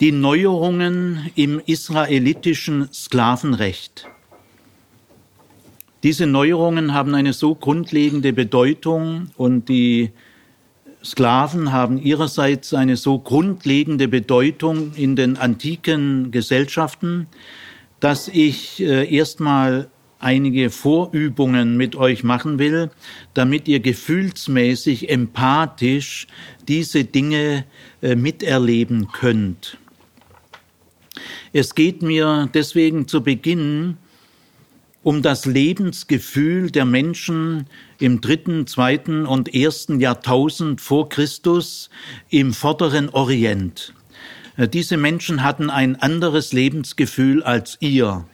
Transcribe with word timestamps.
die 0.00 0.12
Neuerungen 0.12 1.30
im 1.34 1.60
israelitischen 1.64 2.88
Sklavenrecht. 2.92 4.08
Diese 6.02 6.26
Neuerungen 6.26 6.94
haben 6.94 7.14
eine 7.14 7.34
so 7.34 7.54
grundlegende 7.54 8.32
Bedeutung 8.32 9.30
und 9.36 9.68
die 9.68 10.12
Sklaven 11.04 11.72
haben 11.72 11.98
ihrerseits 11.98 12.72
eine 12.72 12.96
so 12.96 13.18
grundlegende 13.18 14.08
Bedeutung 14.08 14.94
in 14.94 15.16
den 15.16 15.36
antiken 15.36 16.30
Gesellschaften, 16.30 17.26
dass 18.00 18.28
ich 18.28 18.80
äh, 18.80 19.14
erstmal 19.14 19.90
einige 20.20 20.70
Vorübungen 20.70 21.76
mit 21.76 21.96
euch 21.96 22.22
machen 22.24 22.58
will, 22.58 22.90
damit 23.34 23.68
ihr 23.68 23.80
gefühlsmäßig, 23.80 25.10
empathisch 25.10 26.26
diese 26.68 27.04
Dinge 27.04 27.64
äh, 28.02 28.14
miterleben 28.14 29.08
könnt. 29.12 29.78
Es 31.52 31.74
geht 31.74 32.02
mir 32.02 32.48
deswegen 32.52 33.08
zu 33.08 33.22
Beginn 33.22 33.96
um 35.02 35.22
das 35.22 35.46
Lebensgefühl 35.46 36.70
der 36.70 36.84
Menschen 36.84 37.66
im 37.98 38.20
dritten, 38.20 38.66
zweiten 38.66 39.24
und 39.26 39.54
ersten 39.54 40.00
Jahrtausend 40.00 40.80
vor 40.80 41.08
Christus 41.08 41.88
im 42.28 42.52
vorderen 42.52 43.08
Orient. 43.08 43.94
Äh, 44.56 44.68
diese 44.68 44.96
Menschen 44.96 45.42
hatten 45.42 45.70
ein 45.70 45.96
anderes 45.96 46.52
Lebensgefühl 46.52 47.42
als 47.42 47.78
ihr. 47.80 48.26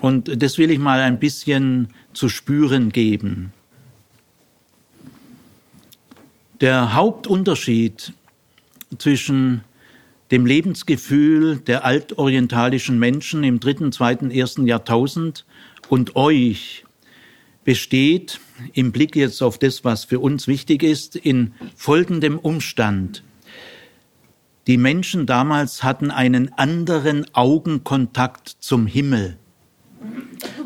Und 0.00 0.42
das 0.42 0.58
will 0.58 0.70
ich 0.70 0.78
mal 0.78 1.00
ein 1.00 1.20
bisschen 1.20 1.88
zu 2.12 2.28
spüren 2.28 2.90
geben. 2.90 3.52
Der 6.60 6.94
Hauptunterschied 6.94 8.12
zwischen 8.98 9.62
dem 10.34 10.46
Lebensgefühl 10.46 11.58
der 11.58 11.84
altorientalischen 11.84 12.98
Menschen 12.98 13.44
im 13.44 13.60
dritten, 13.60 13.92
zweiten, 13.92 14.32
ersten 14.32 14.66
Jahrtausend 14.66 15.46
und 15.88 16.16
euch 16.16 16.84
besteht 17.62 18.40
im 18.72 18.90
Blick 18.90 19.14
jetzt 19.14 19.44
auf 19.44 19.60
das, 19.60 19.84
was 19.84 20.02
für 20.02 20.18
uns 20.18 20.48
wichtig 20.48 20.82
ist, 20.82 21.14
in 21.14 21.54
folgendem 21.76 22.40
Umstand. 22.40 23.22
Die 24.66 24.76
Menschen 24.76 25.26
damals 25.26 25.84
hatten 25.84 26.10
einen 26.10 26.52
anderen 26.54 27.32
Augenkontakt 27.32 28.56
zum 28.58 28.88
Himmel, 28.88 29.36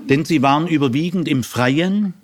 denn 0.08 0.24
sie 0.24 0.40
waren 0.40 0.66
überwiegend 0.66 1.28
im 1.28 1.44
Freien. 1.44 2.14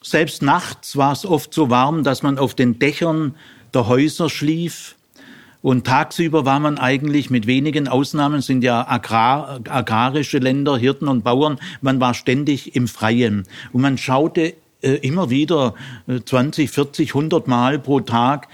Selbst 0.00 0.40
nachts 0.40 0.96
war 0.96 1.12
es 1.12 1.26
oft 1.26 1.52
so 1.52 1.68
warm, 1.68 2.04
dass 2.04 2.22
man 2.22 2.38
auf 2.38 2.54
den 2.54 2.78
Dächern 2.78 3.34
der 3.74 3.86
Häuser 3.86 4.30
schlief. 4.30 4.96
Und 5.62 5.86
tagsüber 5.86 6.44
war 6.44 6.58
man 6.58 6.78
eigentlich 6.78 7.30
mit 7.30 7.46
wenigen 7.46 7.86
Ausnahmen 7.86 8.40
sind 8.40 8.64
ja 8.64 8.86
agrar, 8.88 9.60
agrarische 9.68 10.38
Länder, 10.38 10.76
Hirten 10.76 11.06
und 11.08 11.22
Bauern, 11.22 11.58
man 11.80 12.00
war 12.00 12.14
ständig 12.14 12.74
im 12.74 12.88
Freien. 12.88 13.44
Und 13.72 13.80
man 13.80 13.96
schaute 13.96 14.54
immer 14.82 15.30
wieder 15.30 15.74
20, 16.24 16.70
40, 16.70 17.10
100 17.10 17.46
Mal 17.46 17.78
pro 17.78 18.00
Tag 18.00 18.48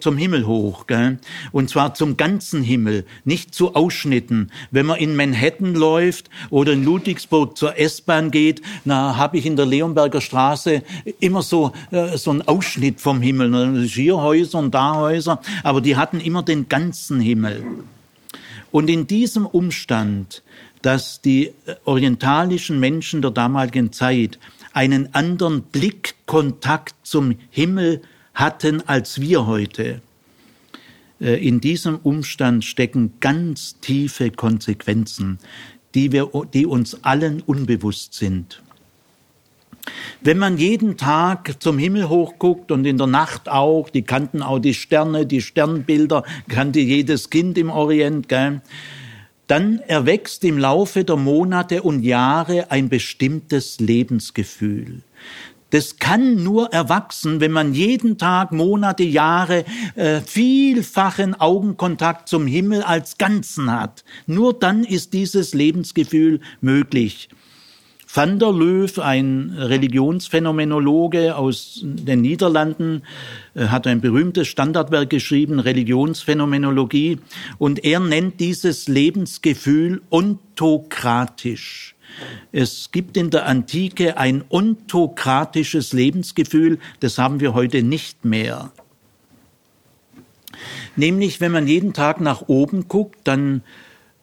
zum 0.00 0.16
Himmel 0.16 0.46
hoch. 0.46 0.86
Gell? 0.86 1.18
Und 1.52 1.70
zwar 1.70 1.94
zum 1.94 2.16
ganzen 2.16 2.62
Himmel, 2.62 3.04
nicht 3.24 3.54
zu 3.54 3.74
Ausschnitten. 3.74 4.50
Wenn 4.70 4.86
man 4.86 4.98
in 4.98 5.16
Manhattan 5.16 5.74
läuft 5.74 6.30
oder 6.50 6.72
in 6.72 6.84
Ludwigsburg 6.84 7.56
zur 7.56 7.78
S-Bahn 7.78 8.30
geht, 8.30 8.62
na 8.84 9.16
habe 9.16 9.38
ich 9.38 9.46
in 9.46 9.56
der 9.56 9.66
Leonberger 9.66 10.20
Straße 10.20 10.82
immer 11.20 11.42
so 11.42 11.72
äh, 11.90 12.16
so 12.16 12.30
einen 12.30 12.42
Ausschnitt 12.42 13.00
vom 13.00 13.20
Himmel. 13.20 13.86
Hier 13.86 14.16
Häuser 14.16 14.58
und 14.58 14.74
da 14.74 14.96
Häuser, 14.96 15.40
aber 15.62 15.80
die 15.80 15.96
hatten 15.96 16.20
immer 16.20 16.42
den 16.42 16.68
ganzen 16.68 17.20
Himmel. 17.20 17.62
Und 18.70 18.90
in 18.90 19.06
diesem 19.06 19.46
Umstand, 19.46 20.42
dass 20.82 21.20
die 21.20 21.46
äh, 21.46 21.74
orientalischen 21.84 22.78
Menschen 22.78 23.22
der 23.22 23.30
damaligen 23.30 23.92
Zeit 23.92 24.38
einen 24.72 25.14
anderen 25.14 25.62
Blickkontakt 25.62 26.94
zum 27.02 27.36
Himmel 27.50 28.02
hatten 28.34 28.86
als 28.86 29.20
wir 29.20 29.46
heute. 29.46 30.00
Äh, 31.20 31.46
in 31.46 31.60
diesem 31.60 31.96
Umstand 31.96 32.64
stecken 32.64 33.14
ganz 33.20 33.80
tiefe 33.80 34.30
Konsequenzen, 34.30 35.38
die, 35.94 36.12
wir, 36.12 36.30
die 36.52 36.66
uns 36.66 37.02
allen 37.04 37.40
unbewusst 37.40 38.14
sind. 38.14 38.62
Wenn 40.20 40.38
man 40.38 40.58
jeden 40.58 40.96
Tag 40.96 41.62
zum 41.62 41.78
Himmel 41.78 42.08
hochguckt 42.08 42.70
und 42.70 42.84
in 42.84 42.98
der 42.98 43.06
Nacht 43.06 43.48
auch, 43.48 43.88
die 43.88 44.02
kannten 44.02 44.42
auch 44.42 44.58
die 44.58 44.74
Sterne, 44.74 45.26
die 45.26 45.40
Sternbilder, 45.40 46.24
kannte 46.48 46.80
jedes 46.80 47.30
Kind 47.30 47.56
im 47.56 47.70
Orient, 47.70 48.28
gell? 48.28 48.60
Dann 49.48 49.80
erwächst 49.80 50.44
im 50.44 50.58
Laufe 50.58 51.04
der 51.04 51.16
Monate 51.16 51.82
und 51.82 52.02
Jahre 52.02 52.70
ein 52.70 52.88
bestimmtes 52.88 53.80
Lebensgefühl. 53.80 55.02
Das 55.70 55.98
kann 55.98 56.42
nur 56.42 56.72
erwachsen, 56.72 57.40
wenn 57.40 57.52
man 57.52 57.74
jeden 57.74 58.16
Tag, 58.16 58.52
Monate, 58.52 59.02
Jahre 59.02 59.66
äh, 59.96 60.20
vielfachen 60.22 61.34
Augenkontakt 61.34 62.28
zum 62.28 62.46
Himmel 62.46 62.82
als 62.82 63.18
Ganzen 63.18 63.70
hat. 63.70 64.02
Nur 64.26 64.54
dann 64.54 64.84
ist 64.84 65.12
dieses 65.12 65.52
Lebensgefühl 65.52 66.40
möglich. 66.62 67.28
Van 68.10 68.38
der 68.38 68.52
Löw, 68.52 68.98
ein 68.98 69.54
Religionsphänomenologe 69.54 71.36
aus 71.36 71.80
den 71.82 72.22
Niederlanden, 72.22 73.02
äh, 73.54 73.66
hat 73.66 73.86
ein 73.86 74.00
berühmtes 74.00 74.48
Standardwerk 74.48 75.10
geschrieben, 75.10 75.60
Religionsphänomenologie, 75.60 77.18
und 77.58 77.84
er 77.84 78.00
nennt 78.00 78.40
dieses 78.40 78.88
Lebensgefühl 78.88 80.00
ontokratisch. 80.08 81.94
Es 82.50 82.90
gibt 82.92 83.18
in 83.18 83.28
der 83.28 83.44
Antike 83.44 84.16
ein 84.16 84.42
ontokratisches 84.48 85.92
Lebensgefühl, 85.92 86.78
das 87.00 87.18
haben 87.18 87.40
wir 87.40 87.52
heute 87.52 87.82
nicht 87.82 88.24
mehr. 88.24 88.72
Nämlich, 90.96 91.42
wenn 91.42 91.52
man 91.52 91.68
jeden 91.68 91.92
Tag 91.92 92.22
nach 92.22 92.48
oben 92.48 92.88
guckt, 92.88 93.18
dann 93.24 93.62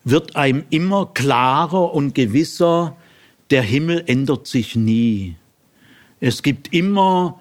wird 0.03 0.35
einem 0.35 0.63
immer 0.71 1.11
klarer 1.13 1.93
und 1.93 2.15
gewisser, 2.15 2.97
der 3.51 3.61
Himmel 3.61 4.03
ändert 4.07 4.47
sich 4.47 4.75
nie. 4.75 5.35
Es 6.19 6.43
gibt 6.43 6.73
immer 6.73 7.39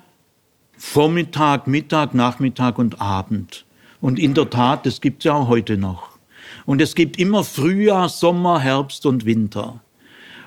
Vormittag, 0.76 1.66
Mittag, 1.66 2.14
Nachmittag 2.14 2.78
und 2.78 3.00
Abend. 3.00 3.64
Und 4.00 4.18
in 4.18 4.34
der 4.34 4.50
Tat, 4.50 4.84
das 4.86 5.00
gibt 5.00 5.22
es 5.22 5.24
ja 5.24 5.34
auch 5.34 5.48
heute 5.48 5.76
noch. 5.76 6.18
Und 6.66 6.82
es 6.82 6.94
gibt 6.94 7.18
immer 7.18 7.44
Frühjahr, 7.44 8.08
Sommer, 8.08 8.60
Herbst 8.60 9.06
und 9.06 9.24
Winter. 9.24 9.80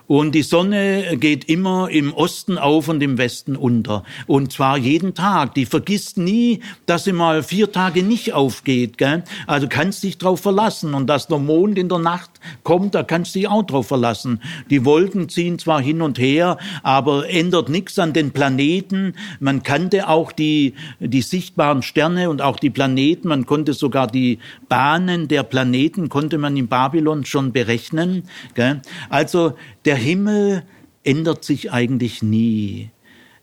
Und 0.08 0.34
die 0.34 0.42
Sonne 0.42 1.18
geht 1.18 1.50
immer 1.50 1.90
im 1.90 2.14
Osten 2.14 2.58
auf 2.58 2.88
und 2.88 3.04
im 3.04 3.18
Westen 3.18 3.58
unter. 3.58 4.04
Und 4.26 4.54
zwar 4.54 4.78
jeden 4.78 5.14
Tag. 5.14 5.54
Die 5.56 5.66
vergisst 5.66 6.18
nie, 6.18 6.62
dass 6.86 7.04
sie 7.04 7.12
mal 7.12 7.44
vier 7.44 7.72
Tage 7.74 8.04
nicht 8.04 8.34
aufgeht. 8.34 8.98
Gell? 8.98 9.24
Also 9.48 9.68
kannst 9.68 10.04
dich 10.04 10.18
drauf 10.18 10.40
verlassen. 10.40 10.94
Und 10.94 11.08
dass 11.08 11.28
der 11.28 11.40
Mond 11.40 11.78
in 11.78 11.90
der 11.90 12.00
Nacht 12.00 12.32
kommt, 12.64 12.96
da 12.96 13.04
kannst 13.04 13.36
du 13.36 13.40
dich 13.40 13.50
auch 13.50 13.64
drauf 13.64 13.88
verlassen. 13.88 14.42
Die 14.70 14.86
Wolken 14.86 15.28
ziehen 15.28 15.60
zwar 15.60 15.82
hin 15.82 16.02
und 16.02 16.18
her, 16.20 16.58
aber 16.84 17.30
ändert 17.30 17.68
nichts 17.68 18.00
an 18.00 18.14
den 18.14 18.32
Planeten. 18.32 19.14
Man 19.42 19.62
kannte 19.64 20.08
auch 20.08 20.32
die, 20.32 20.74
die 21.00 21.22
sichtbaren 21.22 21.82
Sterne 21.82 22.30
und 22.30 22.42
auch 22.42 22.58
die 22.58 22.70
Planeten. 22.70 23.28
Man 23.28 23.46
konnte 23.46 23.74
sogar 23.74 24.08
die 24.08 24.40
Bahnen 24.70 25.28
der 25.28 25.44
Planeten, 25.44 26.08
konnte 26.08 26.38
man 26.38 26.56
in 26.56 26.68
Babylon 26.68 27.26
schon 27.26 27.52
berechnen. 27.52 28.24
Gell? 28.56 28.82
Also 29.10 29.56
der 29.88 29.96
Himmel 29.96 30.64
ändert 31.06 31.46
sich 31.46 31.72
eigentlich 31.72 32.22
nie. 32.22 32.90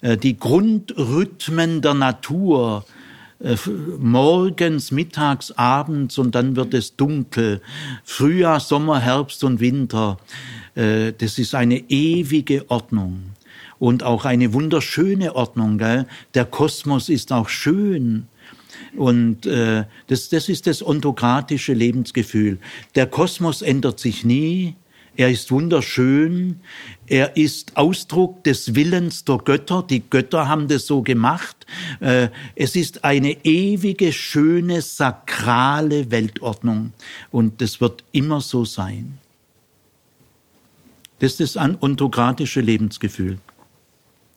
Äh, 0.03 0.19
die 0.19 0.37
Grundrhythmen 0.37 1.81
der 1.81 1.95
Natur, 1.95 2.85
äh, 3.41 3.57
morgens, 3.99 4.91
mittags, 4.91 5.53
abends 5.53 6.19
und 6.19 6.35
dann 6.35 6.55
wird 6.55 6.75
es 6.75 6.97
dunkel. 6.97 7.63
Frühjahr, 8.05 8.61
Sommer, 8.61 9.01
Herbst 9.01 9.43
und 9.43 9.59
Winter. 9.61 10.19
Äh, 10.75 11.15
das 11.17 11.39
ist 11.39 11.55
eine 11.55 11.79
ewige 11.89 12.71
Ordnung 12.71 13.31
und 13.79 14.03
auch 14.03 14.27
eine 14.27 14.53
wunderschöne 14.53 15.35
Ordnung. 15.35 15.79
Gell? 15.79 16.07
Der 16.35 16.45
Kosmos 16.45 17.09
ist 17.09 17.33
auch 17.33 17.49
schön. 17.49 18.27
Und 18.97 19.47
äh, 19.47 19.85
das, 20.09 20.29
das 20.29 20.51
ist 20.51 20.67
das 20.67 20.87
ontokratische 20.87 21.73
Lebensgefühl. 21.73 22.59
Der 22.97 23.07
Kosmos 23.07 23.63
ändert 23.63 23.99
sich 23.99 24.27
nie, 24.27 24.77
er 25.17 25.31
ist 25.31 25.51
wunderschön. 25.51 26.61
Er 27.07 27.37
ist 27.37 27.77
Ausdruck 27.77 28.43
des 28.45 28.75
Willens 28.75 29.25
der 29.25 29.39
Götter. 29.39 29.85
Die 29.89 30.03
Götter 30.09 30.49
haben 30.49 30.69
das 30.69 30.87
so 30.87 31.03
gemacht. 31.03 31.67
Äh, 32.01 32.29
es 32.57 32.75
ist 32.75 33.05
eine 33.05 33.45
ewige, 33.45 34.13
schöne, 34.13 34.83
sakrale 34.83 36.11
Weltordnung. 36.11 36.93
Und 37.31 37.61
das 37.61 37.81
wird 37.81 38.03
immer 38.13 38.41
so 38.41 38.65
sein. 38.65 39.19
Das 41.21 41.39
ist 41.39 41.57
das 41.57 41.81
ontokratische 41.81 42.61
Lebensgefühl. 42.61 43.39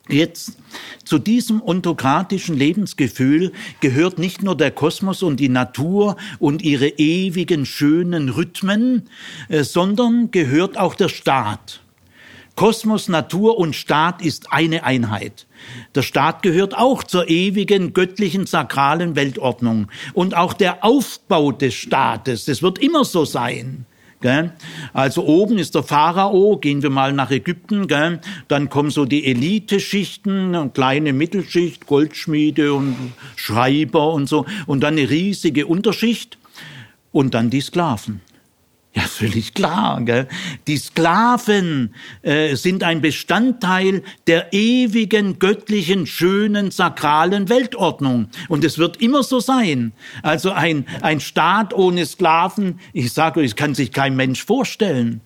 Jetzt 0.09 0.57
zu 1.03 1.19
diesem 1.19 1.61
ontokratischen 1.61 2.55
Lebensgefühl 2.55 3.51
gehört 3.81 4.19
nicht 4.19 4.41
nur 4.41 4.55
der 4.55 4.71
Kosmos 4.71 5.21
und 5.21 5.39
die 5.39 5.49
Natur 5.49 6.15
und 6.39 6.61
ihre 6.61 6.87
ewigen 6.87 7.65
schönen 7.65 8.29
Rhythmen, 8.29 9.09
äh, 9.49 9.63
sondern 9.63 10.31
gehört 10.31 10.77
auch 10.77 10.95
der 10.95 11.09
Staat. 11.09 11.81
Kosmos, 12.55 13.07
Natur 13.07 13.59
und 13.59 13.75
Staat 13.75 14.23
ist 14.23 14.51
eine 14.51 14.83
Einheit. 14.83 15.45
Der 15.93 16.01
Staat 16.01 16.41
gehört 16.41 16.75
auch 16.75 17.03
zur 17.03 17.29
ewigen, 17.29 17.93
göttlichen, 17.93 18.47
sakralen 18.47 19.15
Weltordnung. 19.15 19.89
Und 20.13 20.35
auch 20.35 20.53
der 20.53 20.83
Aufbau 20.83 21.51
des 21.51 21.75
Staates, 21.75 22.45
das 22.45 22.63
wird 22.63 22.79
immer 22.79 23.05
so 23.05 23.25
sein. 23.25 23.85
Also 24.93 25.25
oben 25.25 25.57
ist 25.57 25.75
der 25.75 25.83
Pharao, 25.83 26.57
gehen 26.57 26.81
wir 26.81 26.89
mal 26.89 27.13
nach 27.13 27.31
Ägypten, 27.31 27.87
dann 27.87 28.69
kommen 28.69 28.89
so 28.89 29.05
die 29.05 29.25
Eliteschichten, 29.25 30.73
kleine 30.73 31.13
Mittelschicht, 31.13 31.85
Goldschmiede 31.85 32.73
und 32.73 33.13
Schreiber 33.35 34.13
und 34.13 34.27
so, 34.27 34.45
und 34.65 34.81
dann 34.81 34.97
eine 34.97 35.09
riesige 35.09 35.67
Unterschicht. 35.67 36.37
Und 37.13 37.33
dann 37.33 37.49
die 37.49 37.61
Sklaven. 37.61 38.21
Ja, 38.93 39.03
völlig 39.03 39.53
klar. 39.53 40.01
Gell? 40.01 40.27
Die 40.65 40.77
Sklaven 40.77 41.93
äh, 42.23 42.55
sind 42.55 42.83
ein 42.83 42.99
Bestandteil 43.01 44.01
der 44.25 44.53
ewigen, 44.53 45.37
göttlichen, 45.37 46.07
schönen, 46.07 46.71
sakralen 46.71 47.47
Weltordnung. 47.47 48.29
Und 48.47 48.63
es 48.63 48.79
wird 48.79 48.97
immer 48.97 49.21
so 49.21 49.39
sein. 49.39 49.93
Also 50.23 50.51
ein, 50.51 50.87
ein 51.01 51.19
Staat 51.19 51.75
ohne 51.75 52.07
Sklaven, 52.07 52.79
ich 52.91 53.13
sage 53.13 53.41
euch, 53.41 53.55
kann 53.55 53.75
sich 53.75 53.91
kein 53.91 54.15
Mensch 54.15 54.43
vorstellen. 54.43 55.21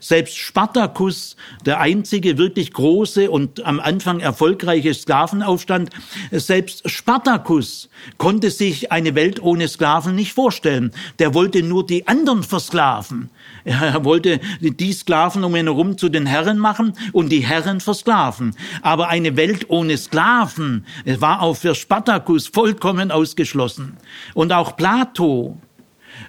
Selbst 0.00 0.36
Spartacus, 0.36 1.36
der 1.64 1.80
einzige 1.80 2.36
wirklich 2.36 2.72
große 2.72 3.30
und 3.30 3.64
am 3.64 3.80
Anfang 3.80 4.20
erfolgreiche 4.20 4.92
Sklavenaufstand, 4.92 5.90
selbst 6.30 6.90
Spartacus 6.90 7.88
konnte 8.18 8.50
sich 8.50 8.92
eine 8.92 9.14
Welt 9.14 9.42
ohne 9.42 9.68
Sklaven 9.68 10.14
nicht 10.14 10.34
vorstellen. 10.34 10.92
Der 11.18 11.32
wollte 11.32 11.62
nur 11.62 11.86
die 11.86 12.06
anderen 12.06 12.42
versklaven. 12.42 13.30
Er 13.64 14.04
wollte 14.04 14.40
die 14.60 14.92
Sklaven 14.92 15.42
um 15.44 15.56
ihn 15.56 15.66
herum 15.66 15.96
zu 15.96 16.08
den 16.08 16.26
Herren 16.26 16.58
machen 16.58 16.92
und 17.12 17.30
die 17.30 17.40
Herren 17.40 17.80
versklaven. 17.80 18.54
Aber 18.82 19.08
eine 19.08 19.36
Welt 19.36 19.70
ohne 19.70 19.96
Sklaven 19.96 20.84
war 21.04 21.40
auch 21.42 21.56
für 21.56 21.74
Spartacus 21.74 22.46
vollkommen 22.48 23.10
ausgeschlossen. 23.10 23.96
Und 24.34 24.52
auch 24.52 24.76
Plato, 24.76 25.58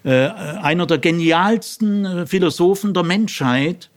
äh, 0.04 0.28
einer 0.28 0.86
der 0.86 0.98
genialsten 0.98 2.06
äh, 2.06 2.26
Philosophen 2.26 2.94
der 2.94 3.04
Menschheit, 3.04 3.90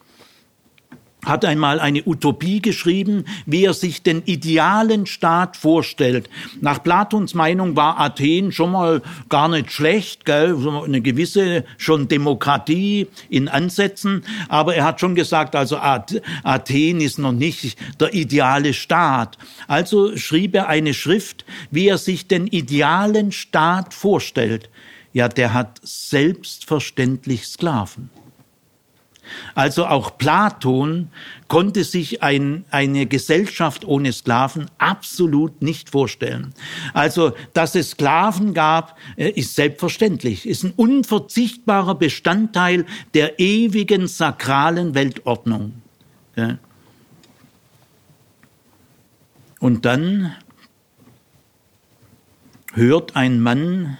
hat 1.25 1.45
einmal 1.45 1.81
eine 1.81 2.03
Utopie 2.05 2.63
geschrieben, 2.63 3.25
wie 3.45 3.65
er 3.65 3.75
sich 3.75 4.03
den 4.03 4.23
idealen 4.25 5.07
Staat 5.07 5.57
vorstellt. 5.57 6.31
Nach 6.61 6.83
Platons 6.83 7.35
Meinung 7.35 7.77
war 7.77 8.01
Athen 8.01 8.53
schon 8.53 8.73
mal 8.73 9.03
gar 9.29 9.49
nicht 9.49 9.73
schlecht, 9.73 10.25
gell? 10.25 10.57
eine 10.85 11.01
gewisse 11.01 11.65
schon 11.77 12.09
Demokratie 12.09 13.09
in 13.29 13.49
Ansätzen, 13.49 14.25
aber 14.49 14.75
er 14.75 14.85
hat 14.85 15.01
schon 15.01 15.15
gesagt, 15.15 15.57
also 15.57 15.79
Athen 15.79 17.01
ist 17.01 17.19
noch 17.19 17.33
nicht 17.33 17.77
der 18.01 18.15
ideale 18.15 18.73
Staat. 18.73 19.39
Also 19.67 20.17
schrieb 20.17 20.55
er 20.55 20.69
eine 20.69 20.95
Schrift, 20.95 21.45
wie 21.71 21.89
er 21.89 21.99
sich 21.99 22.29
den 22.29 22.47
idealen 22.47 23.33
Staat 23.33 23.93
vorstellt. 23.93 24.71
Ja, 25.19 25.29
der 25.29 25.53
hat 25.53 25.81
selbstverständlich 25.83 27.49
Sklaven. 27.49 28.09
Also 29.57 29.85
auch 29.85 30.17
Platon 30.17 31.11
konnte 31.49 31.83
sich 31.83 32.23
ein, 32.23 32.65
eine 32.71 33.05
Gesellschaft 33.07 33.85
ohne 33.85 34.13
Sklaven 34.13 34.67
absolut 34.79 35.61
nicht 35.61 35.91
vorstellen. 35.91 36.55
Also, 36.95 37.33
dass 37.53 37.75
es 37.75 37.91
Sklaven 37.91 38.55
gab, 38.55 38.97
äh, 39.17 39.31
ist 39.31 39.57
selbstverständlich, 39.57 40.47
ist 40.47 40.63
ein 40.63 40.73
unverzichtbarer 40.77 41.97
Bestandteil 41.97 42.87
der 43.13 43.41
ewigen 43.41 44.07
sakralen 44.07 44.95
Weltordnung. 44.95 45.83
Und 49.59 49.85
dann 49.85 50.37
hört 52.75 53.17
ein 53.17 53.41
Mann 53.41 53.99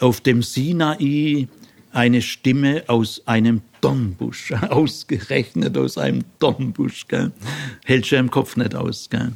auf 0.00 0.20
dem 0.20 0.42
Sinai 0.42 1.48
eine 1.92 2.22
Stimme 2.22 2.84
aus 2.86 3.22
einem 3.26 3.62
Dornbusch, 3.80 4.52
ausgerechnet 4.68 5.76
aus 5.76 5.98
einem 5.98 6.24
Dornbusch, 6.38 7.06
gell? 7.08 7.32
hält 7.84 8.06
schon 8.06 8.18
im 8.18 8.30
Kopf 8.30 8.56
nicht 8.56 8.74
aus, 8.74 9.08
gell? 9.10 9.32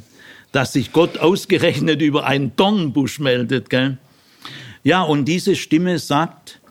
dass 0.51 0.71
sich 0.73 0.93
Gott 0.93 1.17
ausgerechnet 1.17 2.01
über 2.01 2.25
einen 2.25 2.55
Dornbusch 2.55 3.19
meldet. 3.19 3.69
Gell? 3.69 3.97
Ja, 4.83 5.01
und 5.01 5.25
diese 5.25 5.55
Stimme 5.55 5.99
sagt, 5.99 6.61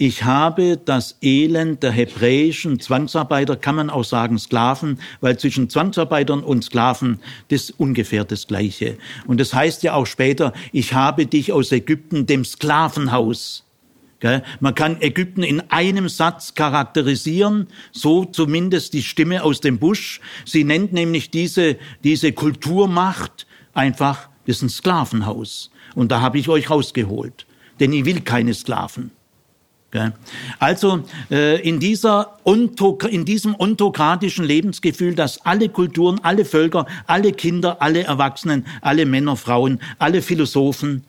ich 0.00 0.24
habe 0.24 0.78
das 0.82 1.18
Elend 1.20 1.82
der 1.82 1.90
hebräischen 1.92 2.80
Zwangsarbeiter, 2.80 3.56
kann 3.56 3.74
man 3.74 3.90
auch 3.90 4.02
sagen 4.04 4.38
Sklaven, 4.38 4.98
weil 5.20 5.38
zwischen 5.38 5.68
Zwangsarbeitern 5.68 6.42
und 6.42 6.64
Sklaven 6.64 7.20
das 7.48 7.70
ungefähr 7.70 8.24
das 8.24 8.46
Gleiche. 8.46 8.96
Und 9.26 9.38
das 9.40 9.52
heißt 9.52 9.82
ja 9.82 9.92
auch 9.92 10.06
später, 10.06 10.54
ich 10.72 10.94
habe 10.94 11.26
dich 11.26 11.52
aus 11.52 11.70
Ägypten, 11.70 12.24
dem 12.24 12.46
Sklavenhaus. 12.46 13.66
Man 14.60 14.74
kann 14.74 15.02
Ägypten 15.02 15.42
in 15.42 15.60
einem 15.68 16.08
Satz 16.08 16.54
charakterisieren, 16.54 17.66
so 17.92 18.24
zumindest 18.24 18.94
die 18.94 19.02
Stimme 19.02 19.42
aus 19.42 19.60
dem 19.60 19.78
Busch. 19.78 20.22
Sie 20.46 20.64
nennt 20.64 20.94
nämlich 20.94 21.30
diese, 21.30 21.76
diese 22.04 22.32
Kulturmacht 22.32 23.46
einfach, 23.74 24.30
das 24.46 24.56
ist 24.56 24.62
ein 24.62 24.70
Sklavenhaus. 24.70 25.70
Und 25.94 26.10
da 26.10 26.22
habe 26.22 26.38
ich 26.38 26.48
euch 26.48 26.70
rausgeholt. 26.70 27.44
Denn 27.80 27.92
ich 27.92 28.06
will 28.06 28.22
keine 28.22 28.54
Sklaven. 28.54 29.10
Also 30.58 31.02
äh, 31.30 31.60
in, 31.68 31.80
dieser 31.80 32.36
in 32.44 33.24
diesem 33.24 33.56
ontokratischen 33.58 34.44
Lebensgefühl, 34.44 35.14
dass 35.14 35.44
alle 35.44 35.68
Kulturen, 35.68 36.20
alle 36.22 36.44
Völker, 36.44 36.86
alle 37.06 37.32
Kinder, 37.32 37.82
alle 37.82 38.04
Erwachsenen, 38.04 38.66
alle 38.82 39.04
Männer, 39.04 39.36
Frauen, 39.36 39.80
alle 39.98 40.22
Philosophen 40.22 41.04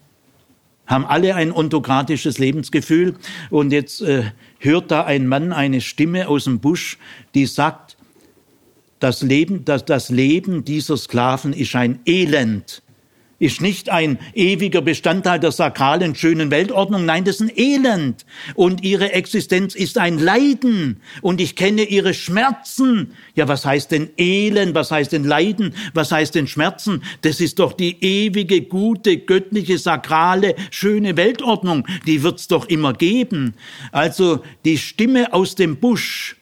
haben 0.88 1.06
alle 1.06 1.36
ein 1.36 1.52
ontokratisches 1.52 2.38
Lebensgefühl. 2.38 3.16
Und 3.50 3.72
jetzt 3.72 4.02
äh, 4.02 4.24
hört 4.60 4.92
da 4.92 5.06
ein 5.06 5.28
Mann 5.28 5.54
eine 5.54 5.80
Stimme 5.80 6.28
aus 6.28 6.44
dem 6.44 6.60
Busch, 6.60 6.98
die 7.34 7.46
sagt, 7.46 7.98
das 9.00 9.24
Leben, 9.24 9.66
das, 9.66 9.86
das 9.86 10.10
Leben 10.10 10.64
dieser 10.64 10.98
Sklaven 10.98 11.54
ist 11.54 11.76
ein 11.76 12.00
Elend 12.06 12.84
ist 13.42 13.60
nicht 13.60 13.90
ein 13.90 14.20
ewiger 14.36 14.82
Bestandteil 14.82 15.40
der 15.40 15.52
sakralen, 15.52 16.14
schönen 16.14 16.52
Weltordnung. 16.52 17.06
Nein, 17.06 17.26
das 17.26 17.42
ist 17.42 17.50
ein 17.50 17.58
Elend. 17.58 18.24
Und 18.54 18.84
ihre 18.84 19.14
Existenz 19.14 19.74
ist 19.74 19.98
ein 19.98 20.20
Leiden. 20.20 21.02
Und 21.24 21.42
ich 21.42 21.56
kenne 21.56 21.82
ihre 21.82 22.14
Schmerzen. 22.14 23.14
Ja, 23.34 23.48
was 23.48 23.66
heißt 23.66 23.92
denn 23.92 24.12
Elend? 24.16 24.76
Was 24.76 24.92
heißt 24.92 25.12
denn 25.12 25.24
Leiden? 25.24 25.74
Was 25.96 26.12
heißt 26.12 26.36
denn 26.36 26.46
Schmerzen? 26.46 27.02
Das 27.22 27.42
ist 27.42 27.58
doch 27.58 27.74
die 27.74 27.98
ewige, 28.04 28.62
gute, 28.62 29.18
göttliche, 29.18 29.80
sakrale, 29.80 30.54
schöne 30.70 31.18
Weltordnung. 31.18 31.88
Die 32.06 32.22
wird's 32.22 32.48
doch 32.48 32.68
immer 32.68 32.94
geben. 32.94 33.56
Also 33.92 34.44
die 34.66 34.78
Stimme 34.78 35.34
aus 35.34 35.56
dem 35.56 35.78
Busch 35.78 36.36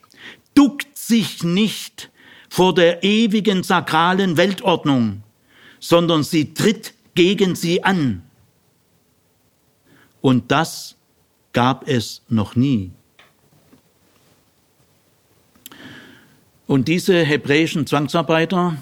duckt 0.54 0.98
sich 0.98 1.42
nicht 1.44 2.10
vor 2.50 2.74
der 2.74 3.02
ewigen, 3.02 3.62
sakralen 3.62 4.36
Weltordnung 4.36 5.22
sondern 5.80 6.22
sie 6.22 6.54
tritt 6.54 6.94
gegen 7.14 7.54
sie 7.54 7.82
an. 7.84 8.22
Und 10.20 10.50
das 10.50 10.96
gab 11.52 11.88
es 11.88 12.22
noch 12.28 12.56
nie. 12.56 12.90
Und 16.66 16.86
diese 16.86 17.24
hebräischen 17.24 17.86
Zwangsarbeiter 17.86 18.76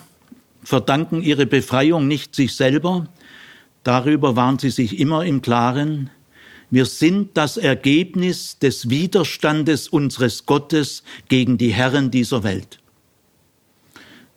verdanken 0.63 1.23
ihre 1.23 1.47
Befreiung 1.47 2.07
nicht 2.07 2.35
sich 2.35 2.55
selber, 2.55 3.09
darüber 3.83 4.37
waren 4.37 4.59
sie 4.59 4.71
sich 4.71 4.99
immer 4.99 5.25
im 5.25 5.41
Klaren, 5.41 6.11
wir 6.71 6.85
sind 6.85 7.37
das 7.39 7.57
Ergebnis 7.57 8.59
des 8.59 8.91
Widerstandes 8.91 9.89
unseres 9.89 10.45
Gottes 10.45 11.03
gegen 11.29 11.57
die 11.57 11.73
Herren 11.73 12.11
dieser 12.11 12.43
Welt. 12.43 12.79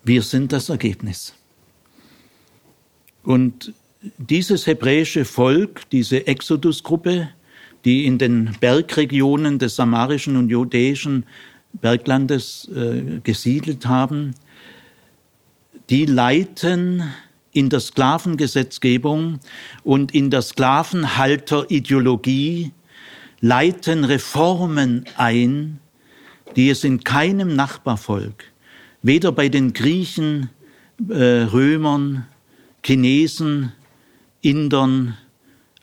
Wir 0.03 0.21
sind 0.21 0.53
das 0.53 0.69
Ergebnis. 0.69 1.33
Und 3.23 3.73
dieses 4.17 4.65
hebräische 4.67 5.25
Volk, 5.25 5.89
diese 5.91 6.27
Exodus-Gruppe, 6.27 7.29
die 7.85 8.05
in 8.05 8.17
den 8.17 8.55
Bergregionen 8.59 9.59
des 9.59 9.75
samarischen 9.75 10.37
und 10.37 10.49
judäischen 10.49 11.25
Berglandes 11.73 12.69
äh, 12.75 13.19
gesiedelt 13.23 13.85
haben, 13.85 14.33
die 15.89 16.05
leiten 16.05 17.03
in 17.53 17.69
der 17.69 17.79
Sklavengesetzgebung 17.79 19.39
und 19.83 20.13
in 20.13 20.29
der 20.29 20.41
Sklavenhalterideologie 20.41 22.73
leiten 23.41 24.03
Reformen 24.05 25.05
ein, 25.17 25.79
die 26.55 26.69
es 26.69 26.83
in 26.83 27.03
keinem 27.03 27.55
Nachbarvolk, 27.55 28.43
weder 29.01 29.31
bei 29.31 29.49
den 29.49 29.73
Griechen 29.73 30.51
äh, 31.09 31.43
Römern, 31.43 32.27
Chinesen, 32.83 33.71
Indern, 34.41 35.17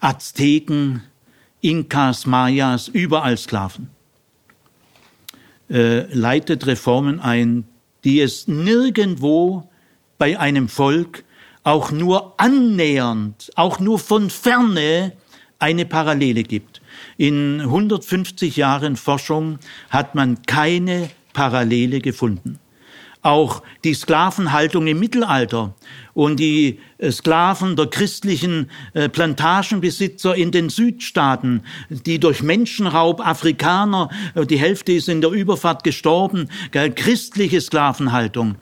Azteken, 0.00 1.02
Inkas, 1.60 2.26
Mayas, 2.26 2.88
überall 2.88 3.36
Sklaven. 3.36 3.90
Äh, 5.70 6.12
leitet 6.14 6.66
Reformen 6.66 7.20
ein, 7.20 7.64
die 8.04 8.20
es 8.20 8.48
nirgendwo 8.48 9.68
bei 10.16 10.38
einem 10.38 10.68
Volk 10.68 11.24
auch 11.62 11.90
nur 11.90 12.34
annähernd, 12.40 13.50
auch 13.54 13.78
nur 13.80 13.98
von 13.98 14.30
ferne 14.30 15.12
eine 15.58 15.84
Parallele 15.84 16.42
gibt. 16.42 16.80
In 17.16 17.60
150 17.60 18.56
Jahren 18.56 18.96
Forschung 18.96 19.58
hat 19.90 20.14
man 20.14 20.42
keine 20.42 21.10
Parallele 21.32 22.00
gefunden. 22.00 22.58
Auch 23.28 23.62
die 23.84 23.92
Sklavenhaltung 23.92 24.86
im 24.86 25.00
Mittelalter 25.00 25.74
und 26.14 26.40
die 26.40 26.78
äh, 26.96 27.10
Sklaven 27.12 27.76
der 27.76 27.88
christlichen 27.88 28.70
äh, 28.94 29.10
Plantagenbesitzer 29.10 30.34
in 30.34 30.50
den 30.50 30.70
Südstaaten, 30.70 31.62
die 31.90 32.18
durch 32.20 32.42
Menschenraub 32.42 33.20
Afrikaner, 33.20 34.08
äh, 34.34 34.46
die 34.46 34.56
Hälfte 34.56 34.92
ist 34.92 35.10
in 35.10 35.20
der 35.20 35.30
Überfahrt 35.30 35.84
gestorben, 35.84 36.48
christliche 36.72 37.60
Sklavenhaltung. 37.60 38.54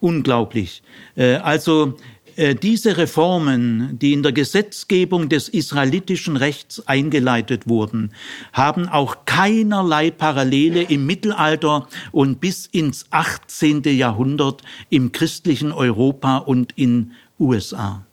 Unglaublich. 0.00 0.82
Also 1.16 1.96
diese 2.38 2.96
Reformen, 2.96 3.98
die 3.98 4.12
in 4.12 4.22
der 4.22 4.30
Gesetzgebung 4.30 5.28
des 5.28 5.48
israelitischen 5.48 6.36
Rechts 6.36 6.86
eingeleitet 6.86 7.68
wurden, 7.68 8.12
haben 8.52 8.88
auch 8.88 9.24
keinerlei 9.24 10.12
Parallele 10.12 10.82
im 10.82 11.04
Mittelalter 11.04 11.88
und 12.12 12.40
bis 12.40 12.66
ins 12.66 13.06
18. 13.10 13.82
Jahrhundert 13.82 14.62
im 14.88 15.10
christlichen 15.10 15.72
Europa 15.72 16.36
und 16.36 16.72
in 16.76 17.10
USA. 17.40 18.06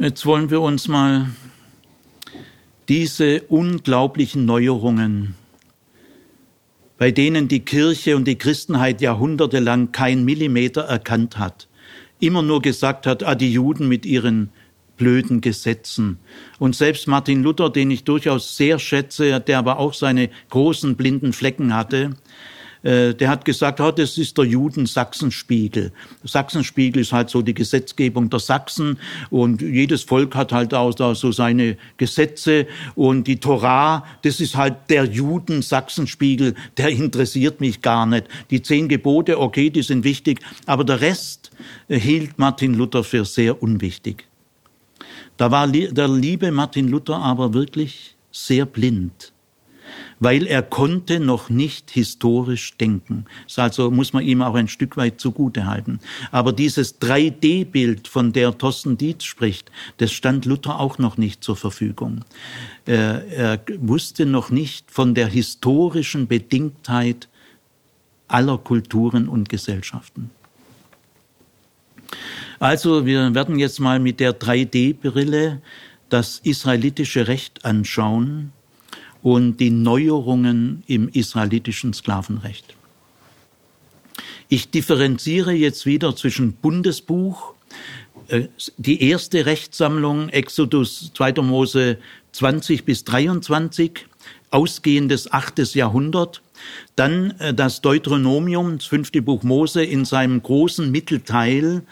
Jetzt 0.00 0.26
wollen 0.26 0.50
wir 0.50 0.60
uns 0.60 0.88
mal 0.88 1.28
diese 2.88 3.42
unglaublichen 3.42 4.44
Neuerungen 4.44 5.36
bei 7.00 7.10
denen 7.10 7.48
die 7.48 7.60
Kirche 7.60 8.14
und 8.14 8.26
die 8.28 8.36
Christenheit 8.36 9.00
jahrhundertelang 9.00 9.90
kein 9.90 10.22
Millimeter 10.22 10.82
erkannt 10.82 11.38
hat, 11.38 11.66
immer 12.18 12.42
nur 12.42 12.60
gesagt 12.60 13.06
hat, 13.06 13.22
ah, 13.22 13.34
die 13.34 13.50
Juden 13.50 13.88
mit 13.88 14.04
ihren 14.04 14.50
blöden 14.98 15.40
Gesetzen. 15.40 16.18
Und 16.58 16.76
selbst 16.76 17.08
Martin 17.08 17.42
Luther, 17.42 17.70
den 17.70 17.90
ich 17.90 18.04
durchaus 18.04 18.54
sehr 18.58 18.78
schätze, 18.78 19.40
der 19.40 19.58
aber 19.58 19.78
auch 19.78 19.94
seine 19.94 20.28
großen 20.50 20.94
blinden 20.94 21.32
Flecken 21.32 21.74
hatte, 21.74 22.10
der 22.82 23.28
hat 23.28 23.44
gesagt, 23.44 23.80
oh, 23.80 23.90
das 23.90 24.16
ist 24.16 24.38
der 24.38 24.44
Juden-Sachsenspiegel. 24.46 25.92
Sachsenspiegel 26.24 27.02
ist 27.02 27.12
halt 27.12 27.30
so 27.30 27.42
die 27.42 27.54
Gesetzgebung 27.54 28.30
der 28.30 28.40
Sachsen 28.40 28.98
und 29.30 29.60
jedes 29.60 30.02
Volk 30.02 30.34
hat 30.34 30.52
halt 30.52 30.72
auch 30.72 30.92
so 31.14 31.32
seine 31.32 31.76
Gesetze 31.96 32.66
und 32.94 33.26
die 33.26 33.38
Torah, 33.38 34.04
das 34.22 34.40
ist 34.40 34.56
halt 34.56 34.76
der 34.88 35.04
Juden-Sachsenspiegel, 35.04 36.54
der 36.76 36.88
interessiert 36.88 37.60
mich 37.60 37.82
gar 37.82 38.06
nicht. 38.06 38.26
Die 38.50 38.62
zehn 38.62 38.88
Gebote, 38.88 39.38
okay, 39.38 39.70
die 39.70 39.82
sind 39.82 40.04
wichtig, 40.04 40.40
aber 40.66 40.84
der 40.84 41.00
Rest 41.00 41.50
äh, 41.88 41.98
hielt 41.98 42.38
Martin 42.38 42.74
Luther 42.74 43.04
für 43.04 43.24
sehr 43.24 43.62
unwichtig. 43.62 44.26
Da 45.36 45.50
war 45.50 45.66
der 45.68 46.08
liebe 46.08 46.50
Martin 46.50 46.88
Luther 46.88 47.16
aber 47.16 47.54
wirklich 47.54 48.16
sehr 48.30 48.66
blind 48.66 49.32
weil 50.20 50.46
er 50.46 50.62
konnte 50.62 51.18
noch 51.18 51.48
nicht 51.48 51.90
historisch 51.90 52.76
denken. 52.76 53.24
Also 53.56 53.90
muss 53.90 54.12
man 54.12 54.22
ihm 54.22 54.42
auch 54.42 54.54
ein 54.54 54.68
Stück 54.68 54.96
weit 54.98 55.18
zugute 55.18 55.66
halten. 55.66 55.98
Aber 56.30 56.52
dieses 56.52 57.00
3D-Bild, 57.00 58.06
von 58.06 58.32
der 58.32 58.56
Thorsten 58.56 58.98
Dietz 58.98 59.24
spricht, 59.24 59.72
das 59.96 60.12
stand 60.12 60.44
Luther 60.44 60.78
auch 60.78 60.98
noch 60.98 61.16
nicht 61.16 61.42
zur 61.42 61.56
Verfügung. 61.56 62.20
Er, 62.84 63.26
er 63.28 63.60
wusste 63.78 64.26
noch 64.26 64.50
nicht 64.50 64.90
von 64.90 65.14
der 65.14 65.26
historischen 65.26 66.28
Bedingtheit 66.28 67.28
aller 68.28 68.58
Kulturen 68.58 69.26
und 69.26 69.48
Gesellschaften. 69.48 70.30
Also 72.58 73.06
wir 73.06 73.34
werden 73.34 73.58
jetzt 73.58 73.80
mal 73.80 73.98
mit 73.98 74.20
der 74.20 74.38
3D-Brille 74.38 75.62
das 76.10 76.40
israelitische 76.40 77.26
Recht 77.26 77.64
anschauen 77.64 78.52
und 79.22 79.58
die 79.58 79.70
Neuerungen 79.70 80.82
im 80.86 81.08
israelitischen 81.08 81.92
Sklavenrecht. 81.92 82.74
Ich 84.48 84.70
differenziere 84.70 85.52
jetzt 85.52 85.86
wieder 85.86 86.16
zwischen 86.16 86.54
Bundesbuch, 86.54 87.54
äh, 88.28 88.48
die 88.76 89.02
erste 89.02 89.46
Rechtssammlung, 89.46 90.28
Exodus 90.28 91.12
2. 91.14 91.42
Mose 91.42 91.98
20 92.32 92.84
bis 92.84 93.04
23, 93.04 94.06
ausgehendes 94.50 95.32
achtes 95.32 95.74
Jahrhundert, 95.74 96.42
dann 96.96 97.32
äh, 97.38 97.54
das 97.54 97.80
Deuteronomium, 97.80 98.78
das 98.78 98.86
fünfte 98.86 99.22
Buch 99.22 99.42
Mose 99.42 99.82
in 99.82 100.04
seinem 100.04 100.42
großen 100.42 100.90
Mittelteil, 100.90 101.82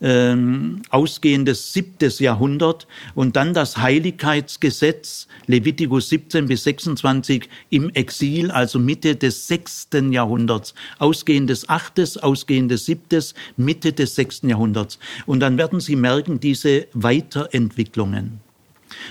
ähm, 0.00 0.82
ausgehendes 0.90 1.72
siebtes 1.72 2.18
Jahrhundert 2.18 2.86
und 3.14 3.36
dann 3.36 3.54
das 3.54 3.78
Heiligkeitsgesetz 3.78 5.26
Levitikus 5.46 6.08
17 6.10 6.46
bis 6.46 6.64
26 6.64 7.48
im 7.70 7.90
Exil, 7.90 8.50
also 8.50 8.78
Mitte 8.78 9.16
des 9.16 9.46
sechsten 9.46 10.12
Jahrhunderts, 10.12 10.74
ausgehendes 10.98 11.68
achtes, 11.68 12.18
ausgehendes 12.18 12.86
siebtes, 12.86 13.34
Mitte 13.56 13.92
des 13.92 14.14
sechsten 14.14 14.48
Jahrhunderts. 14.48 14.98
Und 15.24 15.40
dann 15.40 15.58
werden 15.58 15.80
Sie 15.80 15.96
merken, 15.96 16.40
diese 16.40 16.86
Weiterentwicklungen. 16.92 18.40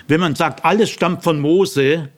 Wenn 0.07 0.19
man 0.19 0.35
sagt, 0.35 0.63
alles 0.63 0.89
stammt 0.89 1.23
von 1.23 1.39
Mose, 1.39 2.09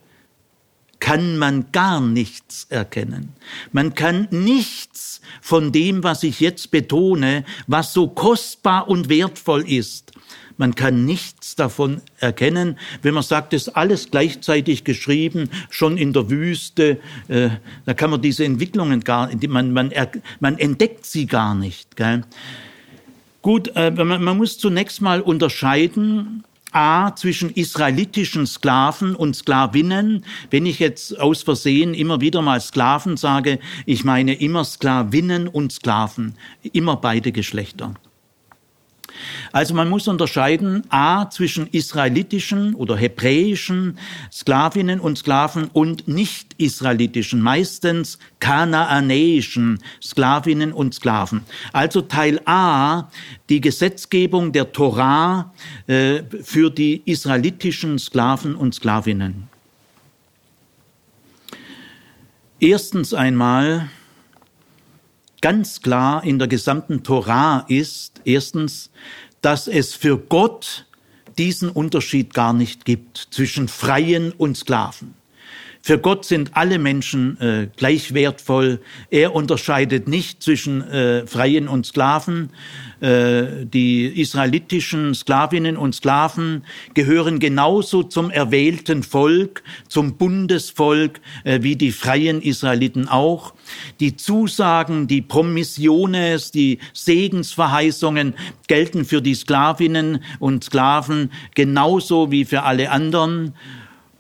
kann 1.00 1.38
man 1.38 1.72
gar 1.72 2.02
nichts 2.02 2.68
erkennen. 2.70 3.34
Man 3.72 3.94
kann 3.94 4.28
nichts 4.32 5.22
von 5.42 5.72
dem, 5.72 6.04
was 6.04 6.24
ich 6.24 6.40
jetzt 6.40 6.72
betone, 6.72 7.46
was 7.68 7.94
so 7.94 8.08
kostbar 8.08 8.88
und 8.88 9.10
wertvoll 9.10 9.68
ist. 9.70 10.12
Man 10.58 10.74
kann 10.74 11.06
nichts 11.06 11.56
davon 11.56 12.02
erkennen, 12.18 12.80
wenn 13.04 13.14
man 13.14 13.22
sagt, 13.22 13.54
es 13.54 13.68
ist 13.68 13.76
alles 13.76 14.10
gleichzeitig 14.10 14.84
geschrieben, 14.84 15.52
schon 15.70 15.98
in 15.98 16.14
der 16.14 16.32
Wüste. 16.32 17.00
Äh, 17.28 17.50
da 17.86 17.94
kann 17.94 18.10
man 18.10 18.22
diese 18.24 18.44
Entwicklungen 18.44 19.02
gar, 19.02 19.30
man, 19.48 19.72
man, 19.72 19.94
man 20.40 20.58
entdeckt 20.58 21.06
sie 21.06 21.28
gar 21.28 21.54
nicht. 21.54 21.96
Gell? 21.96 22.24
Gut, 23.44 23.72
äh, 23.76 23.92
man, 23.92 24.24
man 24.24 24.38
muss 24.38 24.58
zunächst 24.58 25.00
mal 25.00 25.22
unterscheiden 25.22 26.44
A 26.78 27.16
zwischen 27.16 27.50
israelitischen 27.50 28.46
Sklaven 28.46 29.16
und 29.16 29.36
Sklavinnen. 29.36 30.24
Wenn 30.52 30.68
ich 30.68 30.78
jetzt 30.78 31.20
aus 31.20 31.42
Versehen 31.42 31.96
immer 31.96 32.22
wieder 32.22 32.44
mal 32.44 32.62
Sklaven 32.62 33.18
sage, 33.18 33.58
ich 33.88 34.04
meine 34.04 34.36
immer 34.36 34.64
Sklavinnen 34.64 35.48
und 35.48 35.72
Sklaven, 35.72 36.36
immer 36.74 36.98
beide 36.98 37.32
Geschlechter. 37.32 37.96
Also 39.52 39.74
man 39.74 39.90
muss 39.90 40.08
unterscheiden 40.08 40.84
a 40.90 41.30
zwischen 41.30 41.68
israelitischen 41.68 42.76
oder 42.76 42.96
hebräischen 42.96 43.98
Sklavinnen 44.32 45.00
und 45.00 45.18
Sklaven 45.18 45.70
und 45.74 46.08
nicht 46.08 46.54
israelitischen, 46.58 47.42
meistens 47.42 48.20
kanaanäischen 48.40 49.80
Sklavinnen 50.02 50.74
und 50.74 50.94
Sklaven. 50.94 51.42
Also 51.74 52.02
Teil 52.02 52.42
A, 52.46 53.10
die 53.50 53.62
Gesetzgebung 53.62 54.52
der 54.52 54.72
Torah 54.72 55.54
äh, 55.88 56.24
für 56.44 56.70
die 56.70 57.02
israelitischen 57.06 58.00
Sklaven 58.00 58.56
und 58.56 58.76
Sklavinnen. 58.76 59.48
Erstens 62.60 63.14
einmal 63.14 63.90
ganz 65.42 65.82
klar 65.82 66.24
in 66.24 66.40
der 66.40 66.48
gesamten 66.48 67.04
Torah 67.04 67.66
ist, 67.68 68.22
erstens, 68.26 68.90
dass 69.42 69.68
es 69.68 69.94
für 69.94 70.18
Gott 70.18 70.86
diesen 71.38 71.70
Unterschied 71.70 72.34
gar 72.34 72.54
nicht 72.54 72.86
gibt 72.86 73.28
zwischen 73.32 73.68
Freien 73.68 74.32
und 74.32 74.58
Sklaven. 74.58 75.14
Für 75.88 76.00
Gott 76.00 76.26
sind 76.26 76.52
alle 76.52 76.80
Menschen 76.80 77.40
äh, 77.40 77.70
gleich 77.78 78.14
wertvoll. 78.14 78.82
Er 79.10 79.34
unterscheidet 79.34 80.10
nicht 80.10 80.44
zwischen 80.44 80.82
äh, 80.82 81.26
Freien 81.26 81.70
und 81.70 81.86
Sklaven. 81.86 82.50
Äh, 83.00 83.66
die 83.66 84.08
israelitischen 84.20 85.16
Sklavinnen 85.16 85.78
und 85.78 85.96
Sklaven 85.96 86.66
gehören 86.94 87.40
genauso 87.40 88.04
zum 88.04 88.32
erwählten 88.32 89.02
Volk, 89.02 89.64
zum 89.88 90.18
Bundesvolk, 90.18 91.22
äh, 91.46 91.60
wie 91.62 91.78
die 91.78 91.94
freien 91.94 92.42
Israeliten 92.42 93.08
auch. 93.08 93.54
Die 94.02 94.18
Zusagen, 94.18 95.08
die 95.08 95.22
Promissiones, 95.22 96.52
die 96.52 96.80
Segensverheißungen 96.92 98.34
gelten 98.68 99.06
für 99.06 99.22
die 99.22 99.36
Sklavinnen 99.36 100.22
und 100.40 100.66
Sklaven 100.66 101.32
genauso 101.56 102.30
wie 102.30 102.44
für 102.44 102.64
alle 102.64 102.92
anderen. 102.92 103.54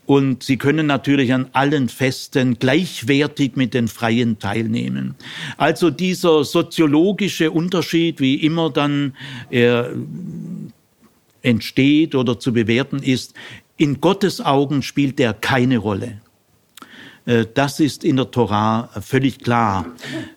Und 0.07 0.41
sie 0.41 0.57
können 0.57 0.87
natürlich 0.87 1.33
an 1.33 1.49
allen 1.51 1.89
Festen 1.89 2.57
gleichwertig 2.57 3.57
mit 3.57 3.73
den 3.73 3.89
Freien 3.89 4.39
teilnehmen. 4.39 5.15
Also 5.57 5.89
dieser 5.89 6.45
soziologische 6.45 7.51
Unterschied, 7.51 8.21
wie 8.21 8.35
immer 8.35 8.69
dann 8.69 9.13
er 9.49 9.93
entsteht 11.41 12.15
oder 12.15 12.39
zu 12.39 12.53
bewerten 12.53 12.99
ist, 13.03 13.33
in 13.75 13.99
Gottes 13.99 14.39
Augen 14.39 14.81
spielt 14.81 15.19
er 15.19 15.33
keine 15.33 15.77
Rolle. 15.77 16.21
Äh, 17.27 17.45
das 17.53 17.79
ist 17.79 18.03
in 18.03 18.15
der 18.15 18.31
Torah 18.31 18.89
völlig 19.01 19.39
klar. 19.39 19.85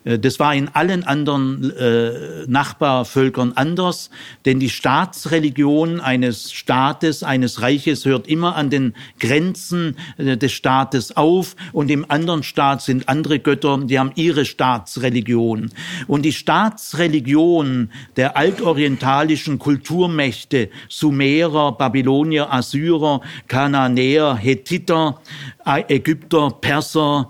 Äh, 0.03 0.19
das 0.19 0.39
war 0.39 0.53
in 0.53 0.67
allen 0.67 1.03
anderen 1.03 1.71
äh, 1.71 2.45
Nachbarvölkern 2.47 3.53
anders, 3.55 4.11
denn 4.45 4.59
die 4.59 4.69
Staatsreligion 4.69 6.01
eines 6.01 6.51
Staates, 6.51 7.23
eines 7.23 7.61
Reiches 7.61 8.05
hört 8.05 8.27
immer 8.27 8.55
an 8.55 8.69
den 8.69 8.93
Grenzen 9.19 9.95
des 10.17 10.51
Staates 10.51 11.15
auf 11.15 11.55
und 11.71 11.89
im 11.89 12.09
anderen 12.09 12.43
Staat 12.43 12.81
sind 12.81 13.07
andere 13.07 13.39
Götter, 13.39 13.79
die 13.83 13.97
haben 13.97 14.11
ihre 14.15 14.45
Staatsreligion. 14.45 15.71
Und 16.07 16.23
die 16.23 16.33
Staatsreligion 16.33 17.91
der 18.17 18.35
altorientalischen 18.35 19.59
Kulturmächte, 19.59 20.69
Sumerer, 20.89 21.71
Babylonier, 21.73 22.51
Assyrer, 22.51 23.21
Kananäer, 23.47 24.35
Hethiter, 24.35 25.21
Ägypter, 25.65 26.51
Perser, 26.61 27.29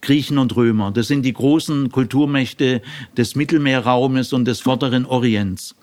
Griechen 0.00 0.38
und 0.38 0.56
Römer. 0.56 0.90
Das 0.90 1.08
sind 1.08 1.22
die 1.22 1.32
großen 1.32 1.90
Kulturmächte 1.90 2.80
des 3.16 3.34
Mittelmeerraumes 3.34 4.32
und 4.32 4.46
des 4.46 4.60
vorderen 4.60 5.04
Orients. 5.04 5.74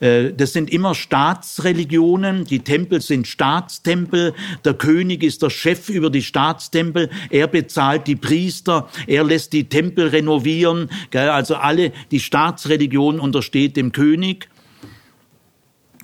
Äh, 0.00 0.32
das 0.32 0.52
sind 0.52 0.70
immer 0.70 0.94
Staatsreligionen. 0.94 2.44
Die 2.44 2.60
Tempel 2.60 3.00
sind 3.00 3.26
Staatstempel. 3.28 4.34
Der 4.64 4.74
König 4.74 5.22
ist 5.22 5.42
der 5.42 5.50
Chef 5.50 5.88
über 5.88 6.10
die 6.10 6.22
Staatstempel. 6.22 7.10
Er 7.30 7.46
bezahlt 7.46 8.06
die 8.06 8.16
Priester. 8.16 8.88
Er 9.06 9.24
lässt 9.24 9.52
die 9.52 9.68
Tempel 9.68 10.08
renovieren. 10.08 10.90
Also 11.12 11.56
alle, 11.56 11.92
die 12.10 12.20
Staatsreligion 12.20 13.20
untersteht 13.20 13.76
dem 13.76 13.92
König. 13.92 14.48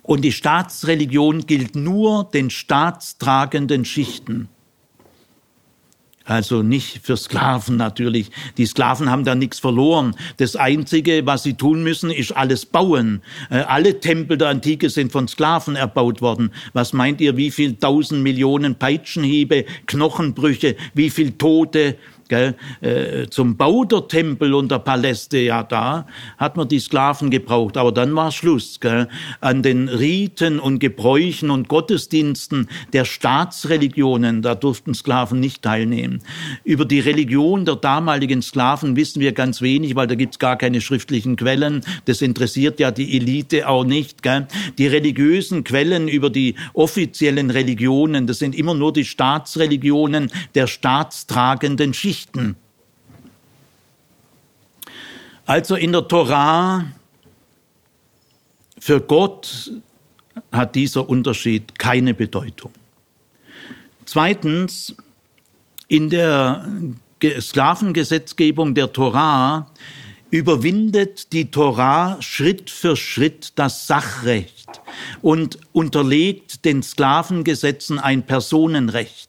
Und 0.02 0.22
die 0.22 0.32
Staatsreligion 0.32 1.46
gilt 1.46 1.76
nur 1.76 2.24
den 2.32 2.50
staatstragenden 2.50 3.84
Schichten. 3.84 4.48
Also 6.28 6.62
nicht 6.62 7.00
für 7.02 7.16
Sklaven 7.16 7.76
natürlich. 7.76 8.30
Die 8.58 8.66
Sklaven 8.66 9.10
haben 9.10 9.24
da 9.24 9.34
nichts 9.34 9.60
verloren. 9.60 10.14
Das 10.36 10.56
Einzige, 10.56 11.24
was 11.24 11.42
sie 11.42 11.54
tun 11.54 11.82
müssen, 11.82 12.10
ist 12.10 12.36
alles 12.36 12.66
bauen. 12.66 13.22
Äh, 13.50 13.60
alle 13.60 13.98
Tempel 13.98 14.36
der 14.36 14.48
Antike 14.48 14.90
sind 14.90 15.10
von 15.10 15.26
Sklaven 15.26 15.74
erbaut 15.74 16.20
worden. 16.20 16.50
Was 16.74 16.92
meint 16.92 17.22
ihr, 17.22 17.38
wie 17.38 17.50
viel 17.50 17.76
tausend 17.76 18.22
Millionen 18.22 18.74
Peitschenhiebe, 18.74 19.64
Knochenbrüche, 19.86 20.76
wie 20.92 21.08
viel 21.08 21.32
Tote? 21.32 21.96
Gell? 22.28 22.54
Äh, 22.80 23.26
zum 23.28 23.56
Bau 23.56 23.84
der 23.84 24.06
Tempel 24.06 24.54
und 24.54 24.70
der 24.70 24.78
Paläste, 24.78 25.38
ja, 25.38 25.62
da 25.62 26.06
hat 26.36 26.56
man 26.56 26.68
die 26.68 26.78
Sklaven 26.78 27.30
gebraucht, 27.30 27.76
aber 27.76 27.92
dann 27.92 28.14
war 28.14 28.30
Schluss. 28.32 28.80
Gell? 28.80 29.08
An 29.40 29.62
den 29.62 29.88
Riten 29.88 30.58
und 30.58 30.78
Gebräuchen 30.78 31.50
und 31.50 31.68
Gottesdiensten 31.68 32.68
der 32.92 33.04
Staatsreligionen, 33.04 34.42
da 34.42 34.54
durften 34.54 34.94
Sklaven 34.94 35.40
nicht 35.40 35.62
teilnehmen. 35.62 36.22
Über 36.64 36.84
die 36.84 37.00
Religion 37.00 37.64
der 37.64 37.76
damaligen 37.76 38.42
Sklaven 38.42 38.96
wissen 38.96 39.20
wir 39.20 39.32
ganz 39.32 39.62
wenig, 39.62 39.96
weil 39.96 40.06
da 40.06 40.14
gibt's 40.14 40.38
gar 40.38 40.56
keine 40.56 40.80
schriftlichen 40.80 41.36
Quellen. 41.36 41.82
Das 42.04 42.20
interessiert 42.20 42.78
ja 42.78 42.90
die 42.90 43.16
Elite 43.16 43.68
auch 43.68 43.84
nicht. 43.84 44.22
Gell? 44.22 44.46
Die 44.76 44.86
religiösen 44.86 45.64
Quellen 45.64 46.08
über 46.08 46.30
die 46.30 46.56
offiziellen 46.74 47.50
Religionen, 47.50 48.26
das 48.26 48.38
sind 48.38 48.54
immer 48.54 48.74
nur 48.74 48.92
die 48.92 49.04
Staatsreligionen 49.04 50.30
der 50.54 50.66
staatstragenden 50.66 51.94
Schicht. 51.94 52.17
Geschichten. 52.18 52.56
Also 55.46 55.76
in 55.76 55.92
der 55.92 56.06
Torah, 56.06 56.84
für 58.78 59.00
Gott 59.00 59.72
hat 60.52 60.74
dieser 60.74 61.08
Unterschied 61.08 61.78
keine 61.78 62.14
Bedeutung. 62.14 62.72
Zweitens, 64.04 64.94
in 65.88 66.10
der 66.10 66.66
Sklavengesetzgebung 67.40 68.74
der 68.74 68.92
Torah 68.92 69.70
überwindet 70.30 71.32
die 71.32 71.50
Torah 71.50 72.20
Schritt 72.20 72.68
für 72.68 72.96
Schritt 72.96 73.52
das 73.56 73.86
Sachrecht 73.86 74.68
und 75.22 75.58
unterlegt 75.72 76.64
den 76.64 76.82
Sklavengesetzen 76.82 77.98
ein 77.98 78.24
Personenrecht. 78.24 79.27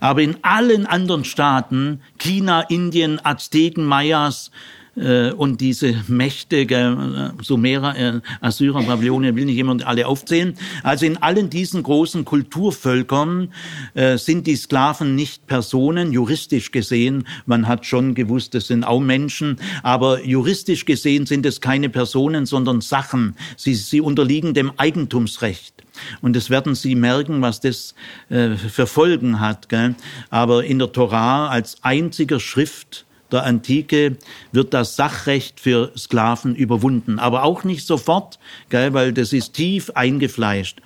Aber 0.00 0.22
in 0.22 0.36
allen 0.42 0.86
anderen 0.86 1.24
Staaten, 1.24 2.00
China, 2.18 2.62
Indien, 2.62 3.24
Azteken, 3.24 3.84
Mayas, 3.84 4.50
und 4.96 5.60
diese 5.60 5.94
Mächte, 6.06 6.62
äh, 6.62 7.30
Sumerer, 7.42 7.96
äh, 7.96 8.20
Assyrer, 8.40 8.82
Babylonier, 8.82 9.34
will 9.34 9.44
nicht 9.44 9.56
jemand 9.56 9.86
alle 9.86 10.06
aufzählen. 10.06 10.54
Also 10.82 11.06
in 11.06 11.16
allen 11.16 11.50
diesen 11.50 11.82
großen 11.82 12.24
Kulturvölkern 12.24 13.52
äh, 13.94 14.18
sind 14.18 14.46
die 14.46 14.56
Sklaven 14.56 15.14
nicht 15.14 15.46
Personen, 15.46 16.12
juristisch 16.12 16.70
gesehen. 16.70 17.26
Man 17.46 17.66
hat 17.66 17.86
schon 17.86 18.14
gewusst, 18.14 18.54
es 18.54 18.68
sind 18.68 18.84
auch 18.84 19.00
Menschen, 19.00 19.58
aber 19.82 20.24
juristisch 20.24 20.84
gesehen 20.84 21.26
sind 21.26 21.44
es 21.46 21.60
keine 21.60 21.88
Personen, 21.88 22.46
sondern 22.46 22.80
Sachen. 22.80 23.36
Sie, 23.56 23.74
sie 23.74 24.00
unterliegen 24.00 24.54
dem 24.54 24.72
Eigentumsrecht. 24.76 25.74
Und 26.22 26.34
das 26.34 26.50
werden 26.50 26.74
Sie 26.74 26.94
merken, 26.94 27.40
was 27.42 27.60
das 27.60 27.94
äh, 28.28 28.56
für 28.56 28.86
Folgen 28.86 29.40
hat. 29.40 29.68
Gell? 29.68 29.94
Aber 30.30 30.64
in 30.64 30.78
der 30.78 30.92
Torah 30.92 31.48
als 31.48 31.82
einziger 31.82 32.40
Schrift 32.40 33.06
der 33.34 33.44
Antike 33.44 34.16
wird 34.52 34.72
das 34.72 34.96
Sachrecht 34.96 35.60
für 35.60 35.92
Sklaven 35.96 36.54
überwunden. 36.54 37.18
Aber 37.18 37.42
auch 37.42 37.64
nicht 37.64 37.86
sofort, 37.86 38.38
gell, 38.70 38.94
weil 38.94 39.12
das 39.12 39.32
ist 39.32 39.52
tief 39.52 39.90
eingefleischt. 39.90 40.80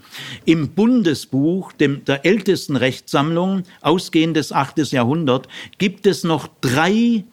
Im 0.44 0.70
Bundesbuch, 0.70 1.72
dem, 1.72 2.04
der 2.04 2.24
ältesten 2.24 2.74
Rechtssammlung, 2.74 3.62
ausgehendes 3.82 4.50
achtes 4.50 4.90
Jahrhundert, 4.90 5.46
gibt 5.76 6.06
es 6.06 6.24
noch 6.24 6.48
drei 6.60 7.24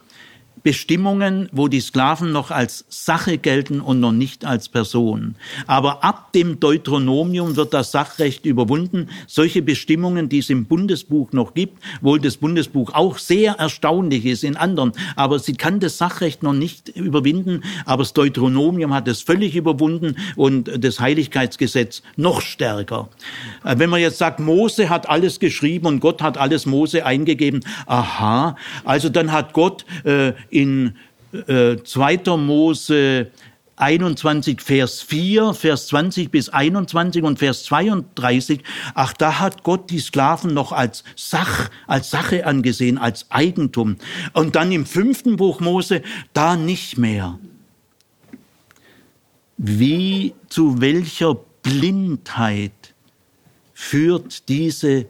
Bestimmungen, 0.66 1.48
wo 1.52 1.68
die 1.68 1.80
Sklaven 1.80 2.32
noch 2.32 2.50
als 2.50 2.86
Sache 2.90 3.38
gelten 3.38 3.82
und 3.82 4.00
noch 4.00 4.12
nicht 4.12 4.46
als 4.46 4.68
Person. 4.68 5.36
Aber 5.68 6.04
ab 6.04 6.34
dem 6.34 6.60
Deuteronomium 6.60 7.56
wird 7.56 7.72
das 7.76 7.92
Sachrecht 7.92 8.48
überwunden. 8.48 9.10
Solche 9.28 9.62
Bestimmungen, 9.62 10.28
die 10.28 10.40
es 10.40 10.50
im 10.50 10.66
Bundesbuch 10.66 11.34
noch 11.34 11.54
gibt, 11.54 11.84
wohl 12.02 12.20
das 12.20 12.38
Bundesbuch 12.38 12.96
auch 12.96 13.20
sehr 13.20 13.54
erstaunlich 13.60 14.26
ist 14.26 14.44
in 14.44 14.58
anderen, 14.58 14.94
aber 15.16 15.38
sie 15.38 15.54
kann 15.54 15.80
das 15.80 16.00
Sachrecht 16.00 16.42
noch 16.42 16.54
nicht 16.54 16.90
überwinden, 16.90 17.62
aber 17.86 18.02
das 18.02 18.14
Deuteronomium 18.14 18.92
hat 18.92 19.08
es 19.08 19.22
völlig 19.22 19.56
überwunden 19.56 20.16
und 20.36 20.84
das 20.84 21.00
Heiligkeitsgesetz 21.00 22.02
noch 22.16 22.42
stärker. 22.42 23.10
Äh, 23.64 23.78
wenn 23.78 23.92
man 23.92 24.02
jetzt 24.02 24.18
sagt, 24.18 24.40
Mose 24.40 24.90
hat 24.90 25.08
alles 25.08 25.40
geschrieben 25.40 25.86
und 25.86 26.00
Gott 26.00 26.24
hat 26.24 26.40
alles 26.40 26.66
Mose 26.66 27.06
eingegeben, 27.06 27.64
aha, 27.86 28.58
also 28.84 29.10
dann 29.10 29.32
hat 29.32 29.54
Gott 29.54 29.86
äh, 30.06 30.34
in 30.56 30.96
äh, 31.48 31.78
2. 31.84 32.38
Mose 32.38 33.32
21, 33.78 34.62
Vers 34.62 35.02
4, 35.02 35.54
Vers 35.54 35.88
20 35.88 36.32
bis 36.32 36.50
21 36.50 37.24
und 37.24 37.40
Vers 37.40 37.66
32, 37.66 38.62
ach, 38.94 39.14
da 39.14 39.40
hat 39.40 39.64
Gott 39.64 39.90
die 39.90 40.00
Sklaven 40.00 40.54
noch 40.54 40.72
als 40.72 41.04
Sach, 41.16 41.70
als 41.88 42.10
Sache 42.10 42.46
angesehen, 42.46 42.98
als 42.98 43.30
Eigentum. 43.32 43.98
Und 44.34 44.56
dann 44.56 44.72
im 44.72 44.86
fünften 44.86 45.36
Buch 45.36 45.60
Mose, 45.60 46.02
da 46.34 46.56
nicht 46.56 46.98
mehr. 46.98 47.38
Wie, 49.58 50.34
zu 50.48 50.82
welcher 50.82 51.36
Blindheit 51.62 52.94
führt 53.74 54.48
diese 54.48 55.06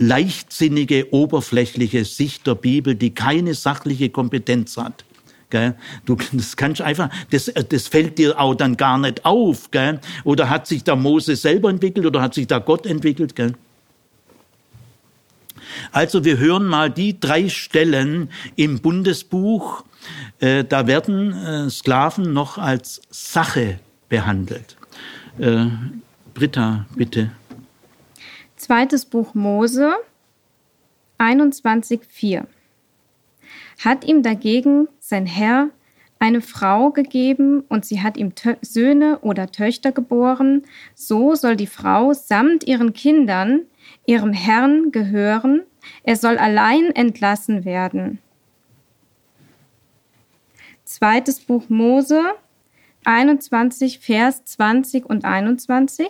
leichtsinnige, 0.00 1.12
oberflächliche 1.12 2.06
Sicht 2.06 2.46
der 2.46 2.54
Bibel, 2.54 2.94
die 2.94 3.10
keine 3.14 3.52
sachliche 3.54 4.08
Kompetenz 4.08 4.78
hat. 4.78 5.04
Gell? 5.50 5.74
Du, 6.06 6.16
das 6.32 6.56
kannst 6.56 6.80
einfach, 6.80 7.10
das, 7.30 7.52
das 7.68 7.88
fällt 7.88 8.16
dir 8.18 8.40
auch 8.40 8.54
dann 8.54 8.76
gar 8.78 8.96
nicht 8.96 9.26
auf. 9.26 9.70
Gell? 9.70 10.00
Oder 10.24 10.48
hat 10.48 10.66
sich 10.66 10.84
da 10.84 10.96
Mose 10.96 11.36
selber 11.36 11.68
entwickelt 11.68 12.06
oder 12.06 12.22
hat 12.22 12.34
sich 12.34 12.46
da 12.46 12.58
Gott 12.60 12.86
entwickelt? 12.86 13.36
Gell? 13.36 13.52
Also 15.92 16.24
wir 16.24 16.38
hören 16.38 16.66
mal 16.66 16.90
die 16.90 17.20
drei 17.20 17.50
Stellen 17.50 18.30
im 18.56 18.80
Bundesbuch. 18.80 19.84
Äh, 20.38 20.64
da 20.64 20.86
werden 20.86 21.32
äh, 21.32 21.68
Sklaven 21.68 22.32
noch 22.32 22.56
als 22.56 23.02
Sache 23.10 23.80
behandelt. 24.08 24.76
Äh, 25.38 25.66
Britta, 26.32 26.86
bitte. 26.96 27.32
Zweites 28.70 29.04
Buch 29.04 29.34
Mose 29.34 29.96
21,4 31.18 32.44
Hat 33.82 34.04
ihm 34.04 34.22
dagegen 34.22 34.86
sein 35.00 35.26
Herr 35.26 35.70
eine 36.20 36.40
Frau 36.40 36.92
gegeben 36.92 37.64
und 37.68 37.84
sie 37.84 38.00
hat 38.00 38.16
ihm 38.16 38.36
Tö 38.36 38.54
Söhne 38.62 39.18
oder 39.22 39.50
Töchter 39.50 39.90
geboren, 39.90 40.62
so 40.94 41.34
soll 41.34 41.56
die 41.56 41.66
Frau 41.66 42.12
samt 42.12 42.62
ihren 42.62 42.92
Kindern 42.92 43.62
ihrem 44.06 44.32
Herrn 44.32 44.92
gehören, 44.92 45.64
er 46.04 46.14
soll 46.14 46.38
allein 46.38 46.94
entlassen 46.94 47.64
werden. 47.64 48.20
Zweites 50.84 51.40
Buch 51.40 51.68
Mose 51.68 52.22
21, 53.04 53.98
Vers 53.98 54.44
20 54.44 55.06
und 55.06 55.24
21. 55.24 56.08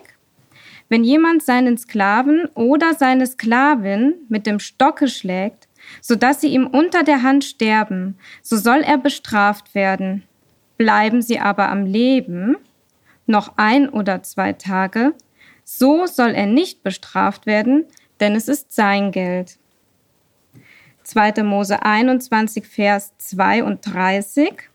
Wenn 0.91 1.05
jemand 1.05 1.41
seinen 1.41 1.77
Sklaven 1.77 2.47
oder 2.53 2.93
seine 2.93 3.25
Sklavin 3.25 4.15
mit 4.27 4.45
dem 4.45 4.59
Stocke 4.59 5.07
schlägt, 5.07 5.69
so 6.01 6.15
dass 6.15 6.41
sie 6.41 6.49
ihm 6.49 6.67
unter 6.67 7.03
der 7.03 7.23
Hand 7.23 7.45
sterben, 7.45 8.17
so 8.41 8.57
soll 8.57 8.81
er 8.81 8.97
bestraft 8.97 9.73
werden. 9.73 10.23
Bleiben 10.75 11.21
sie 11.21 11.39
aber 11.39 11.69
am 11.69 11.85
Leben, 11.85 12.57
noch 13.25 13.53
ein 13.55 13.87
oder 13.87 14.21
zwei 14.23 14.51
Tage, 14.51 15.13
so 15.63 16.07
soll 16.07 16.31
er 16.31 16.45
nicht 16.45 16.83
bestraft 16.83 17.45
werden, 17.45 17.85
denn 18.19 18.35
es 18.35 18.49
ist 18.49 18.75
sein 18.75 19.13
Geld. 19.13 19.59
2. 21.03 21.41
Mose 21.43 21.83
21, 21.83 22.67
Vers 22.67 23.13
32. 23.17 24.69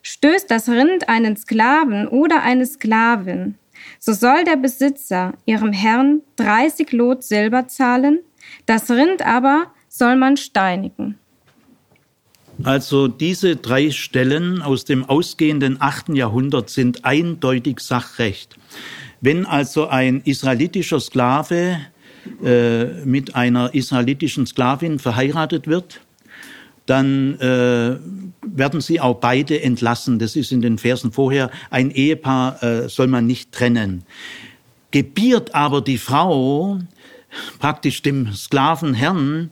Stößt 0.00 0.50
das 0.50 0.70
Rind 0.70 1.10
einen 1.10 1.36
Sklaven 1.36 2.08
oder 2.08 2.40
eine 2.42 2.64
Sklavin, 2.64 3.58
so 3.98 4.12
soll 4.12 4.44
der 4.44 4.56
Besitzer 4.56 5.34
ihrem 5.46 5.72
Herrn 5.72 6.20
30 6.36 6.92
Lot 6.92 7.22
Silber 7.22 7.68
zahlen, 7.68 8.20
das 8.66 8.90
Rind 8.90 9.24
aber 9.24 9.66
soll 9.88 10.16
man 10.16 10.36
steinigen. 10.36 11.18
Also 12.62 13.08
diese 13.08 13.56
drei 13.56 13.90
Stellen 13.90 14.62
aus 14.62 14.84
dem 14.84 15.04
ausgehenden 15.04 15.78
achten 15.80 16.14
Jahrhundert 16.14 16.70
sind 16.70 17.04
eindeutig 17.04 17.80
Sachrecht. 17.80 18.56
Wenn 19.20 19.44
also 19.44 19.88
ein 19.88 20.20
israelitischer 20.24 21.00
Sklave 21.00 21.78
äh, 22.44 23.04
mit 23.04 23.34
einer 23.34 23.74
israelitischen 23.74 24.46
Sklavin 24.46 24.98
verheiratet 24.98 25.66
wird, 25.66 26.00
dann 26.86 27.38
äh, 27.40 27.96
werden 28.42 28.80
sie 28.80 29.00
auch 29.00 29.16
beide 29.16 29.62
entlassen. 29.62 30.18
Das 30.18 30.36
ist 30.36 30.52
in 30.52 30.60
den 30.60 30.78
Versen 30.78 31.12
vorher. 31.12 31.50
Ein 31.70 31.90
Ehepaar 31.90 32.62
äh, 32.62 32.88
soll 32.88 33.06
man 33.06 33.26
nicht 33.26 33.52
trennen. 33.52 34.04
Gebiert 34.90 35.54
aber 35.54 35.80
die 35.80 35.98
Frau 35.98 36.78
praktisch 37.58 38.02
dem 38.02 38.32
Sklavenherrn 38.32 39.50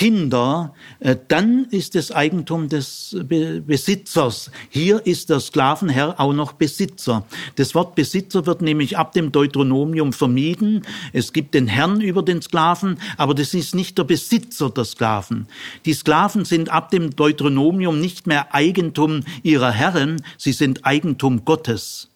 Kinder, 0.00 0.72
äh, 1.00 1.14
dann 1.28 1.66
ist 1.66 1.94
es 1.94 2.10
Eigentum 2.10 2.70
des 2.70 3.14
Besitzers. 3.22 4.50
Hier 4.70 5.04
ist 5.04 5.28
der 5.28 5.40
Sklavenherr 5.40 6.18
auch 6.18 6.32
noch 6.32 6.54
Besitzer. 6.54 7.26
Das 7.56 7.74
Wort 7.74 7.96
Besitzer 7.96 8.46
wird 8.46 8.62
nämlich 8.62 8.96
ab 8.96 9.12
dem 9.12 9.30
Deuteronomium 9.30 10.14
vermieden. 10.14 10.86
Es 11.12 11.34
gibt 11.34 11.52
den 11.52 11.66
Herrn 11.66 12.00
über 12.00 12.22
den 12.22 12.40
Sklaven, 12.40 12.98
aber 13.18 13.34
das 13.34 13.52
ist 13.52 13.74
nicht 13.74 13.98
der 13.98 14.04
Besitzer 14.04 14.70
der 14.70 14.86
Sklaven. 14.86 15.46
Die 15.84 15.92
Sklaven 15.92 16.46
sind 16.46 16.70
ab 16.70 16.90
dem 16.90 17.14
Deuteronomium 17.14 18.00
nicht 18.00 18.26
mehr 18.26 18.54
Eigentum 18.54 19.20
ihrer 19.42 19.70
Herren, 19.70 20.22
sie 20.38 20.52
sind 20.52 20.86
Eigentum 20.86 21.44
Gottes. 21.44 22.09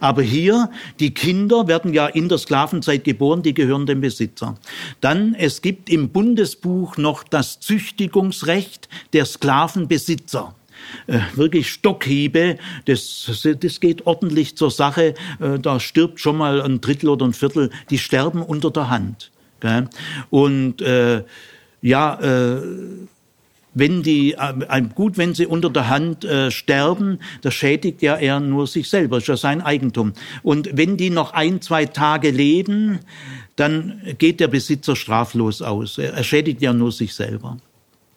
Aber 0.00 0.22
hier, 0.22 0.70
die 1.00 1.12
Kinder 1.12 1.66
werden 1.66 1.92
ja 1.92 2.06
in 2.06 2.28
der 2.28 2.38
Sklavenzeit 2.38 3.04
geboren, 3.04 3.42
die 3.42 3.54
gehören 3.54 3.86
dem 3.86 4.00
Besitzer. 4.00 4.56
Dann, 5.00 5.34
es 5.34 5.62
gibt 5.62 5.90
im 5.90 6.10
Bundesbuch 6.10 6.96
noch 6.96 7.24
das 7.24 7.58
Züchtigungsrecht 7.58 8.88
der 9.12 9.24
Sklavenbesitzer 9.24 10.54
äh, 11.06 11.18
wirklich 11.34 11.70
Stockhiebe, 11.70 12.56
das, 12.86 13.48
das 13.60 13.80
geht 13.80 14.06
ordentlich 14.06 14.56
zur 14.56 14.70
Sache. 14.70 15.14
Äh, 15.40 15.58
da 15.58 15.80
stirbt 15.80 16.20
schon 16.20 16.36
mal 16.36 16.62
ein 16.62 16.80
Drittel 16.80 17.08
oder 17.08 17.26
ein 17.26 17.32
Viertel, 17.32 17.70
die 17.90 17.98
sterben 17.98 18.42
unter 18.42 18.70
der 18.70 18.90
Hand. 18.90 19.30
Und 20.30 20.80
äh, 20.82 21.24
ja, 21.82 22.14
äh, 22.20 22.62
wenn 23.78 24.02
die, 24.02 24.34
äh, 24.34 24.82
gut, 24.94 25.18
wenn 25.18 25.34
sie 25.34 25.46
unter 25.46 25.70
der 25.70 25.88
Hand 25.88 26.24
äh, 26.24 26.50
sterben, 26.50 27.18
das 27.42 27.54
schädigt 27.54 28.02
ja 28.02 28.16
er 28.16 28.40
nur 28.40 28.66
sich 28.66 28.88
selber, 28.88 29.18
ist 29.18 29.28
ja 29.28 29.36
sein 29.36 29.60
Eigentum. 29.62 30.12
Und 30.42 30.70
wenn 30.72 30.96
die 30.96 31.10
noch 31.10 31.32
ein, 31.32 31.60
zwei 31.60 31.86
Tage 31.86 32.30
leben, 32.30 33.00
dann 33.56 34.02
geht 34.18 34.40
der 34.40 34.48
Besitzer 34.48 34.96
straflos 34.96 35.62
aus. 35.62 35.98
Er, 35.98 36.14
er 36.14 36.24
schädigt 36.24 36.60
ja 36.62 36.72
nur 36.72 36.92
sich 36.92 37.14
selber. 37.14 37.58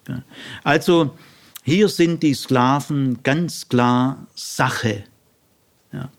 Ja. 0.07 0.23
Also 0.63 1.15
hier 1.63 1.89
sind 1.89 2.23
die 2.23 2.33
Sklaven 2.33 3.19
ganz 3.23 3.69
klar 3.69 4.25
Sache. 4.33 5.03
Ja. 5.93 6.09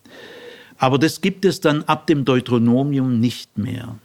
Aber 0.78 0.98
das 0.98 1.20
gibt 1.20 1.44
es 1.44 1.60
dann 1.60 1.82
ab 1.84 2.06
dem 2.06 2.24
Deuteronomium 2.24 3.20
nicht 3.20 3.58
mehr. 3.58 3.96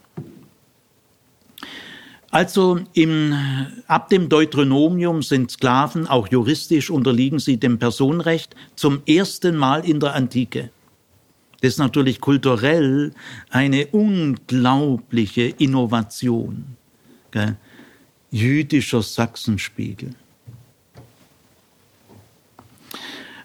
Also 2.29 2.79
im, 2.93 3.33
ab 3.87 4.09
dem 4.09 4.27
Deuteronomium 4.27 5.23
sind 5.23 5.49
Sklaven, 5.51 6.07
auch 6.07 6.27
juristisch 6.27 6.89
unterliegen 6.89 7.39
sie 7.39 7.57
dem 7.57 7.79
Personenrecht, 7.79 8.55
zum 8.75 9.01
ersten 9.05 9.55
Mal 9.55 9.85
in 9.85 9.99
der 9.99 10.13
Antike. 10.13 10.69
Das 11.61 11.73
ist 11.73 11.77
natürlich 11.79 12.21
kulturell 12.21 13.13
eine 13.49 13.87
unglaubliche 13.87 15.43
Innovation. 15.43 16.65
Gell? 17.31 17.55
Jüdischer 18.29 19.01
Sachsenspiegel. 19.01 20.09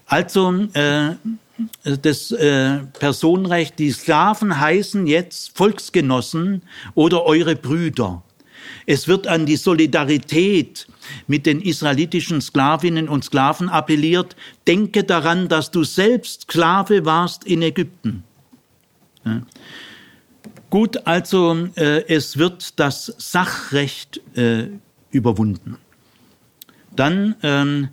Also 0.05 0.67
äh, 0.73 1.15
das 1.83 2.31
äh, 2.31 2.79
Personenrecht, 2.99 3.79
die 3.79 3.91
Sklaven 3.91 4.59
heißen 4.59 5.07
jetzt 5.07 5.57
Volksgenossen 5.57 6.61
oder 6.93 7.23
eure 7.23 7.55
Brüder. 7.55 8.21
Es 8.85 9.07
wird 9.07 9.27
an 9.27 9.45
die 9.45 9.55
Solidarität 9.55 10.87
mit 11.27 11.45
den 11.45 11.61
israelitischen 11.61 12.41
Sklavinnen 12.41 13.07
und 13.09 13.23
Sklaven 13.23 13.69
appelliert. 13.69 14.35
Denke 14.67 15.03
daran, 15.03 15.47
dass 15.47 15.71
du 15.71 15.83
selbst 15.83 16.43
Sklave 16.43 17.05
warst 17.05 17.43
in 17.45 17.61
Ägypten. 17.61 18.23
Ja. 19.25 19.41
Gut, 20.69 21.05
also 21.05 21.69
äh, 21.75 22.03
es 22.07 22.37
wird 22.37 22.79
das 22.79 23.13
Sachrecht 23.17 24.21
äh, 24.35 24.69
überwunden. 25.11 25.77
Dann 26.95 27.35
ähm, 27.43 27.89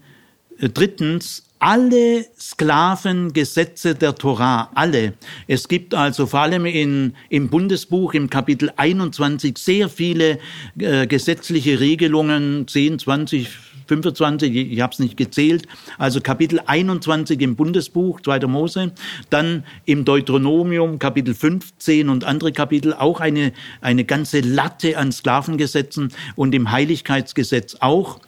drittens 0.59 1.45
alle 1.61 2.25
Sklavengesetze 2.39 3.95
der 3.95 4.15
Torah, 4.15 4.71
alle. 4.75 5.13
Es 5.47 5.69
gibt 5.69 5.95
also 5.95 6.27
vor 6.27 6.41
allem 6.41 6.65
in, 6.65 7.15
im 7.29 7.49
Bundesbuch 7.49 8.15
im 8.15 8.31
Kapitel 8.31 8.73
21 8.77 9.59
sehr 9.59 9.89
viele 9.91 10.39
äh, 10.79 11.07
gesetzliche 11.07 11.79
Regelungen, 11.79 12.67
10, 12.67 12.99
20, 12.99 13.49
25, 13.91 14.55
ich 14.55 14.81
habe 14.81 14.93
es 14.93 15.01
nicht 15.01 15.17
gezählt, 15.17 15.67
also 15.99 16.21
Kapitel 16.21 16.61
21 16.65 17.41
im 17.41 17.57
Bundesbuch, 17.57 18.21
2. 18.21 18.47
Mose, 18.47 18.93
dann 19.31 19.65
im 19.85 20.05
Deuteronomium 20.05 21.01
Kapitel 21.01 21.35
15 21.35 22.09
und 22.09 22.23
andere 22.23 22.53
Kapitel 22.53 22.95
auch 22.95 23.19
eine, 23.19 23.53
eine 23.81 24.05
ganze 24.05 24.41
Latte 24.41 24.97
an 24.97 25.11
Sklavengesetzen 25.11 26.13
und 26.37 26.55
im 26.55 26.71
Heiligkeitsgesetz 26.71 27.79
auch. 27.81 28.21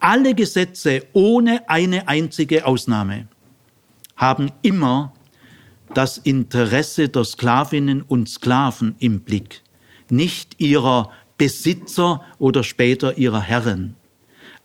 Alle 0.00 0.34
Gesetze 0.34 1.06
ohne 1.12 1.68
eine 1.68 2.08
einzige 2.08 2.66
Ausnahme 2.66 3.26
haben 4.16 4.52
immer 4.62 5.12
das 5.94 6.18
Interesse 6.18 7.08
der 7.08 7.24
Sklavinnen 7.24 8.02
und 8.02 8.28
Sklaven 8.28 8.94
im 8.98 9.20
Blick, 9.20 9.62
nicht 10.10 10.60
ihrer 10.60 11.10
Besitzer 11.38 12.22
oder 12.38 12.62
später 12.64 13.16
ihrer 13.16 13.40
Herren. 13.40 13.96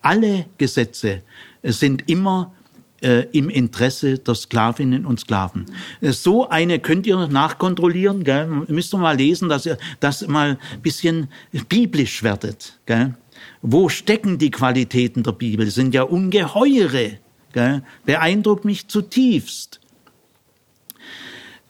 Alle 0.01 0.45
Gesetze 0.57 1.21
sind 1.63 2.09
immer 2.09 2.53
äh, 3.01 3.27
im 3.31 3.49
Interesse 3.49 4.17
der 4.19 4.35
Sklavinnen 4.35 5.05
und 5.05 5.19
Sklaven. 5.19 5.65
Äh, 6.01 6.11
so 6.11 6.49
eine 6.49 6.79
könnt 6.79 7.07
ihr 7.07 7.27
nachkontrollieren, 7.27 8.23
gell? 8.23 8.47
müsst 8.67 8.93
ihr 8.93 8.97
mal 8.97 9.15
lesen, 9.15 9.49
dass 9.49 9.65
ihr 9.65 9.77
das 9.99 10.27
mal 10.27 10.57
ein 10.73 10.81
bisschen 10.81 11.29
biblisch 11.69 12.23
werdet. 12.23 12.79
Gell? 12.85 13.13
Wo 13.63 13.89
stecken 13.89 14.37
die 14.37 14.51
Qualitäten 14.51 15.23
der 15.23 15.31
Bibel? 15.31 15.65
Das 15.65 15.73
sind 15.73 15.95
ja 15.95 16.03
ungeheure. 16.03 17.17
Gell? 17.53 17.81
Beeindruckt 18.05 18.65
mich 18.65 18.87
zutiefst 18.87 19.79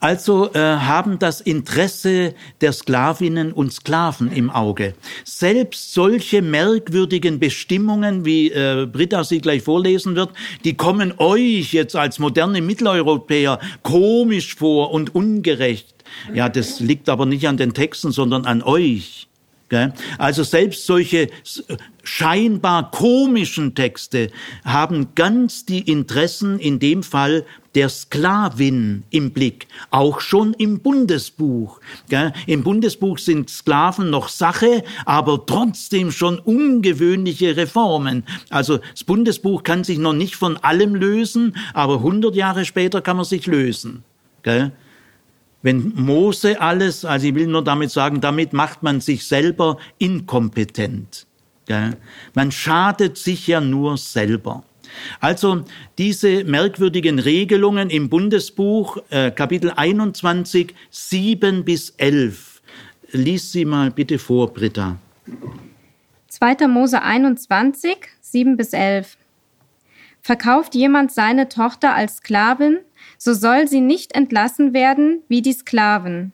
also 0.04 0.52
äh, 0.52 0.58
haben 0.58 1.18
das 1.18 1.40
Interesse 1.40 2.34
der 2.60 2.74
Sklavinnen 2.74 3.52
und 3.52 3.72
Sklaven 3.72 4.30
im 4.30 4.50
Auge. 4.50 4.92
Selbst 5.24 5.94
solche 5.94 6.42
merkwürdigen 6.42 7.38
Bestimmungen, 7.38 8.26
wie 8.26 8.50
äh, 8.50 8.84
Britta 8.84 9.24
sie 9.24 9.40
gleich 9.40 9.62
vorlesen 9.62 10.14
wird, 10.14 10.28
die 10.62 10.74
kommen 10.74 11.14
euch 11.16 11.72
jetzt 11.72 11.96
als 11.96 12.18
moderne 12.18 12.60
Mitteleuropäer 12.60 13.58
komisch 13.82 14.56
vor 14.56 14.90
und 14.92 15.14
ungerecht. 15.14 15.94
Ja, 16.34 16.50
das 16.50 16.80
liegt 16.80 17.08
aber 17.08 17.24
nicht 17.24 17.48
an 17.48 17.56
den 17.56 17.72
Texten, 17.72 18.12
sondern 18.12 18.44
an 18.44 18.62
euch. 18.62 19.26
Also 20.18 20.44
selbst 20.44 20.86
solche 20.86 21.28
scheinbar 22.02 22.90
komischen 22.90 23.74
Texte 23.74 24.30
haben 24.64 25.08
ganz 25.14 25.64
die 25.64 25.80
Interessen 25.80 26.58
in 26.58 26.78
dem 26.78 27.02
Fall 27.02 27.44
der 27.74 27.88
Sklavin 27.88 29.02
im 29.10 29.32
Blick, 29.32 29.66
auch 29.90 30.20
schon 30.20 30.54
im 30.54 30.78
Bundesbuch. 30.78 31.80
Im 32.46 32.62
Bundesbuch 32.62 33.18
sind 33.18 33.50
Sklaven 33.50 34.10
noch 34.10 34.28
Sache, 34.28 34.84
aber 35.06 35.44
trotzdem 35.44 36.12
schon 36.12 36.38
ungewöhnliche 36.38 37.56
Reformen. 37.56 38.24
Also 38.50 38.78
das 38.78 39.02
Bundesbuch 39.02 39.64
kann 39.64 39.82
sich 39.82 39.98
noch 39.98 40.12
nicht 40.12 40.36
von 40.36 40.56
allem 40.58 40.94
lösen, 40.94 41.56
aber 41.72 41.96
100 41.96 42.36
Jahre 42.36 42.64
später 42.64 43.00
kann 43.00 43.16
man 43.16 43.24
sich 43.26 43.46
lösen. 43.46 44.04
Wenn 45.64 45.94
Mose 45.96 46.60
alles, 46.60 47.06
also 47.06 47.26
ich 47.26 47.34
will 47.34 47.46
nur 47.46 47.64
damit 47.64 47.90
sagen, 47.90 48.20
damit 48.20 48.52
macht 48.52 48.82
man 48.82 49.00
sich 49.00 49.26
selber 49.26 49.78
inkompetent. 49.96 51.26
Man 52.34 52.52
schadet 52.52 53.16
sich 53.16 53.46
ja 53.46 53.62
nur 53.62 53.96
selber. 53.96 54.62
Also 55.20 55.64
diese 55.96 56.44
merkwürdigen 56.44 57.18
Regelungen 57.18 57.88
im 57.88 58.10
Bundesbuch, 58.10 58.98
äh, 59.08 59.30
Kapitel 59.30 59.72
21, 59.74 60.74
7 60.90 61.64
bis 61.64 61.94
11. 61.96 62.60
Lies 63.12 63.50
sie 63.50 63.64
mal 63.64 63.90
bitte 63.90 64.18
vor, 64.18 64.52
Britta. 64.52 64.98
2. 66.28 66.68
Mose 66.68 67.00
21, 67.00 67.96
7 68.20 68.58
bis 68.58 68.74
11. 68.74 69.16
Verkauft 70.20 70.74
jemand 70.74 71.10
seine 71.10 71.48
Tochter 71.48 71.94
als 71.94 72.16
Sklavin, 72.16 72.80
so 73.18 73.34
soll 73.34 73.68
sie 73.68 73.80
nicht 73.80 74.14
entlassen 74.14 74.72
werden 74.72 75.22
wie 75.28 75.42
die 75.42 75.52
Sklaven. 75.52 76.32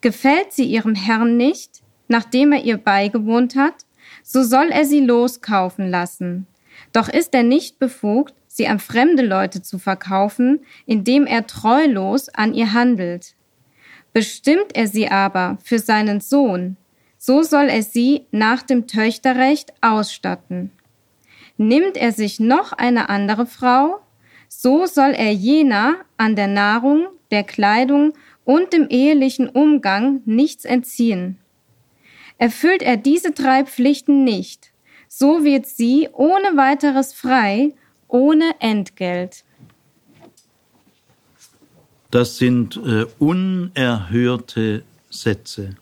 Gefällt 0.00 0.52
sie 0.52 0.64
ihrem 0.64 0.94
Herrn 0.94 1.36
nicht, 1.36 1.82
nachdem 2.08 2.52
er 2.52 2.64
ihr 2.64 2.76
beigewohnt 2.76 3.56
hat, 3.56 3.74
so 4.22 4.42
soll 4.42 4.70
er 4.70 4.84
sie 4.84 5.00
loskaufen 5.00 5.90
lassen. 5.90 6.46
Doch 6.92 7.08
ist 7.08 7.34
er 7.34 7.42
nicht 7.42 7.78
befugt, 7.78 8.34
sie 8.46 8.66
an 8.66 8.78
fremde 8.78 9.24
Leute 9.24 9.62
zu 9.62 9.78
verkaufen, 9.78 10.60
indem 10.86 11.26
er 11.26 11.46
treulos 11.46 12.28
an 12.28 12.52
ihr 12.52 12.72
handelt. 12.72 13.34
Bestimmt 14.12 14.74
er 14.74 14.86
sie 14.86 15.08
aber 15.08 15.56
für 15.64 15.78
seinen 15.78 16.20
Sohn, 16.20 16.76
so 17.16 17.42
soll 17.42 17.68
er 17.68 17.82
sie 17.82 18.26
nach 18.30 18.62
dem 18.62 18.86
Töchterrecht 18.86 19.72
ausstatten. 19.80 20.70
Nimmt 21.56 21.96
er 21.96 22.12
sich 22.12 22.40
noch 22.40 22.72
eine 22.72 23.08
andere 23.08 23.46
Frau, 23.46 24.00
so 24.60 24.84
soll 24.86 25.12
er 25.12 25.32
jener 25.32 25.96
an 26.18 26.36
der 26.36 26.46
Nahrung, 26.46 27.06
der 27.30 27.42
Kleidung 27.42 28.12
und 28.44 28.72
dem 28.74 28.86
ehelichen 28.90 29.48
Umgang 29.48 30.20
nichts 30.26 30.66
entziehen. 30.66 31.38
Erfüllt 32.36 32.82
er 32.82 32.98
diese 32.98 33.30
drei 33.30 33.64
Pflichten 33.64 34.24
nicht, 34.24 34.72
so 35.08 35.42
wird 35.42 35.66
sie 35.66 36.08
ohne 36.12 36.56
weiteres 36.56 37.14
frei, 37.14 37.72
ohne 38.08 38.54
Entgelt. 38.60 39.44
Das 42.10 42.36
sind 42.36 42.76
äh, 42.76 43.06
unerhörte 43.18 44.84
Sätze. 45.08 45.76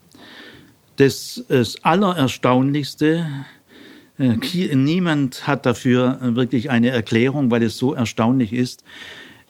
Das, 0.94 1.44
das 1.48 1.82
Allererstaunlichste, 1.82 3.26
äh, 3.26 3.59
niemand 4.20 5.46
hat 5.46 5.64
dafür 5.66 6.18
wirklich 6.20 6.70
eine 6.70 6.90
Erklärung, 6.90 7.50
weil 7.50 7.62
es 7.62 7.78
so 7.78 7.94
erstaunlich 7.94 8.52
ist. 8.52 8.84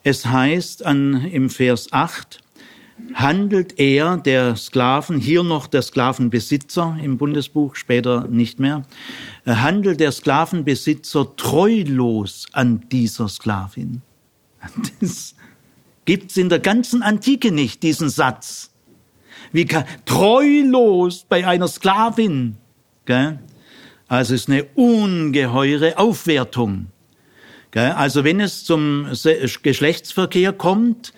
Es 0.02 0.26
heißt 0.26 0.86
an, 0.86 1.26
im 1.26 1.50
Vers 1.50 1.92
8, 1.92 2.40
handelt 3.14 3.78
er, 3.78 4.16
der 4.16 4.56
Sklaven, 4.56 5.18
hier 5.18 5.42
noch 5.42 5.66
der 5.66 5.82
Sklavenbesitzer 5.82 6.96
im 7.02 7.18
Bundesbuch, 7.18 7.76
später 7.76 8.28
nicht 8.28 8.60
mehr, 8.60 8.84
äh, 9.44 9.54
handelt 9.54 10.00
der 10.00 10.12
Sklavenbesitzer 10.12 11.36
treulos 11.36 12.46
an 12.52 12.84
dieser 12.90 13.28
Sklavin. 13.28 14.02
Das 15.00 15.34
gibt's 16.04 16.36
in 16.36 16.48
der 16.48 16.58
ganzen 16.58 17.02
Antike 17.02 17.52
nicht, 17.52 17.82
diesen 17.82 18.08
Satz. 18.08 18.70
Wie 19.52 19.64
kann, 19.64 19.84
treulos 20.04 21.24
bei 21.28 21.46
einer 21.46 21.68
Sklavin. 21.68 22.56
Gell? 23.04 23.38
Also 24.10 24.34
es 24.34 24.40
ist 24.42 24.48
eine 24.48 24.64
ungeheure 24.74 25.96
Aufwertung. 25.96 26.88
Also 27.72 28.24
wenn 28.24 28.40
es 28.40 28.64
zum 28.64 29.06
Geschlechtsverkehr 29.62 30.52
kommt, 30.52 31.12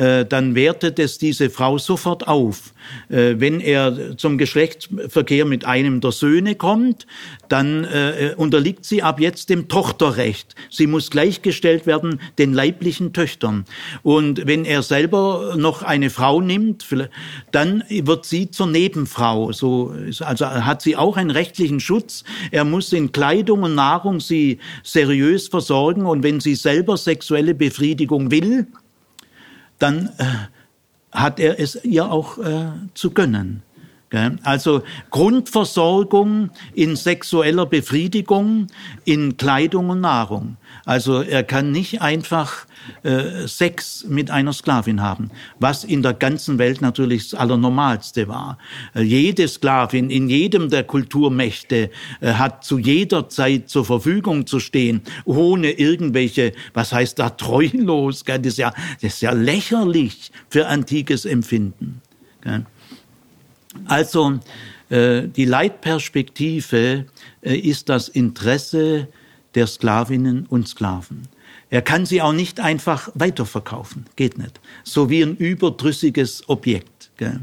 äh, 0.00 0.24
dann 0.24 0.54
wertet 0.54 0.98
es 0.98 1.18
diese 1.18 1.50
Frau 1.50 1.76
sofort 1.76 2.26
auf. 2.26 2.72
Äh, 3.10 3.34
wenn 3.36 3.60
er 3.60 4.16
zum 4.16 4.38
Geschlechtsverkehr 4.38 5.44
mit 5.44 5.66
einem 5.66 6.00
der 6.00 6.12
Söhne 6.12 6.54
kommt, 6.54 7.06
dann 7.50 7.84
äh, 7.84 8.32
unterliegt 8.34 8.86
sie 8.86 9.02
ab 9.02 9.20
jetzt 9.20 9.50
dem 9.50 9.68
Tochterrecht. 9.68 10.54
Sie 10.70 10.86
muss 10.86 11.10
gleichgestellt 11.10 11.86
werden 11.86 12.18
den 12.38 12.54
leiblichen 12.54 13.12
Töchtern. 13.12 13.66
Und 14.02 14.46
wenn 14.46 14.64
er 14.64 14.82
selber 14.82 15.54
noch 15.58 15.82
eine 15.82 16.08
Frau 16.08 16.40
nimmt, 16.40 16.86
dann 17.52 17.84
wird 17.90 18.24
sie 18.24 18.50
zur 18.50 18.68
Nebenfrau. 18.68 19.52
So, 19.52 19.94
also 20.20 20.46
hat 20.46 20.80
sie 20.80 20.96
auch 20.96 21.18
einen 21.18 21.30
rechtlichen 21.30 21.78
Schutz. 21.78 22.24
Er 22.52 22.64
muss 22.64 22.94
in 22.94 23.12
Kleidung 23.12 23.64
und 23.64 23.74
Nahrung 23.74 24.20
sie 24.20 24.60
seriös 24.82 25.48
versorgen. 25.48 26.06
Und 26.06 26.22
wenn 26.22 26.40
sie 26.40 26.54
selber 26.54 26.96
sexuelle 26.96 27.54
Befriedigung 27.54 28.30
will, 28.30 28.66
dann 29.80 30.10
äh, 30.18 30.24
hat 31.12 31.40
er 31.40 31.58
es 31.58 31.84
ihr 31.84 32.10
auch 32.10 32.38
äh, 32.38 32.68
zu 32.94 33.10
gönnen. 33.10 33.62
Also 34.42 34.82
Grundversorgung 35.10 36.50
in 36.74 36.96
sexueller 36.96 37.64
Befriedigung, 37.66 38.66
in 39.04 39.36
Kleidung 39.36 39.90
und 39.90 40.00
Nahrung. 40.00 40.56
Also 40.90 41.22
er 41.22 41.44
kann 41.44 41.70
nicht 41.70 42.02
einfach 42.02 42.66
äh, 43.04 43.46
Sex 43.46 44.04
mit 44.08 44.32
einer 44.32 44.52
Sklavin 44.52 45.00
haben, 45.00 45.30
was 45.60 45.84
in 45.84 46.02
der 46.02 46.14
ganzen 46.14 46.58
Welt 46.58 46.80
natürlich 46.80 47.30
das 47.30 47.38
Allernormalste 47.38 48.26
war. 48.26 48.58
Äh, 48.96 49.02
jede 49.02 49.46
Sklavin 49.46 50.10
in 50.10 50.28
jedem 50.28 50.68
der 50.68 50.82
Kulturmächte 50.82 51.90
äh, 52.20 52.32
hat 52.32 52.64
zu 52.64 52.76
jeder 52.76 53.28
Zeit 53.28 53.68
zur 53.68 53.84
Verfügung 53.84 54.48
zu 54.48 54.58
stehen, 54.58 55.02
ohne 55.24 55.70
irgendwelche, 55.70 56.54
was 56.74 56.92
heißt 56.92 57.20
da 57.20 57.30
treulos? 57.30 58.24
Das, 58.24 58.40
ist 58.40 58.58
ja, 58.58 58.74
das 59.00 59.14
ist 59.14 59.22
ja 59.22 59.30
lächerlich 59.30 60.32
für 60.48 60.66
antikes 60.66 61.24
Empfinden. 61.24 62.02
Also 63.84 64.40
die 64.90 65.44
Leitperspektive 65.44 67.04
ist 67.42 67.88
das 67.88 68.08
Interesse 68.08 69.06
der 69.54 69.66
Sklavinnen 69.66 70.46
und 70.46 70.68
Sklaven. 70.68 71.28
Er 71.70 71.82
kann 71.82 72.04
sie 72.04 72.20
auch 72.20 72.32
nicht 72.32 72.58
einfach 72.58 73.10
weiterverkaufen, 73.14 74.06
geht 74.16 74.38
nicht. 74.38 74.60
So 74.82 75.08
wie 75.08 75.22
ein 75.22 75.36
überdrüssiges 75.36 76.48
Objekt. 76.48 77.10
Gell? 77.16 77.40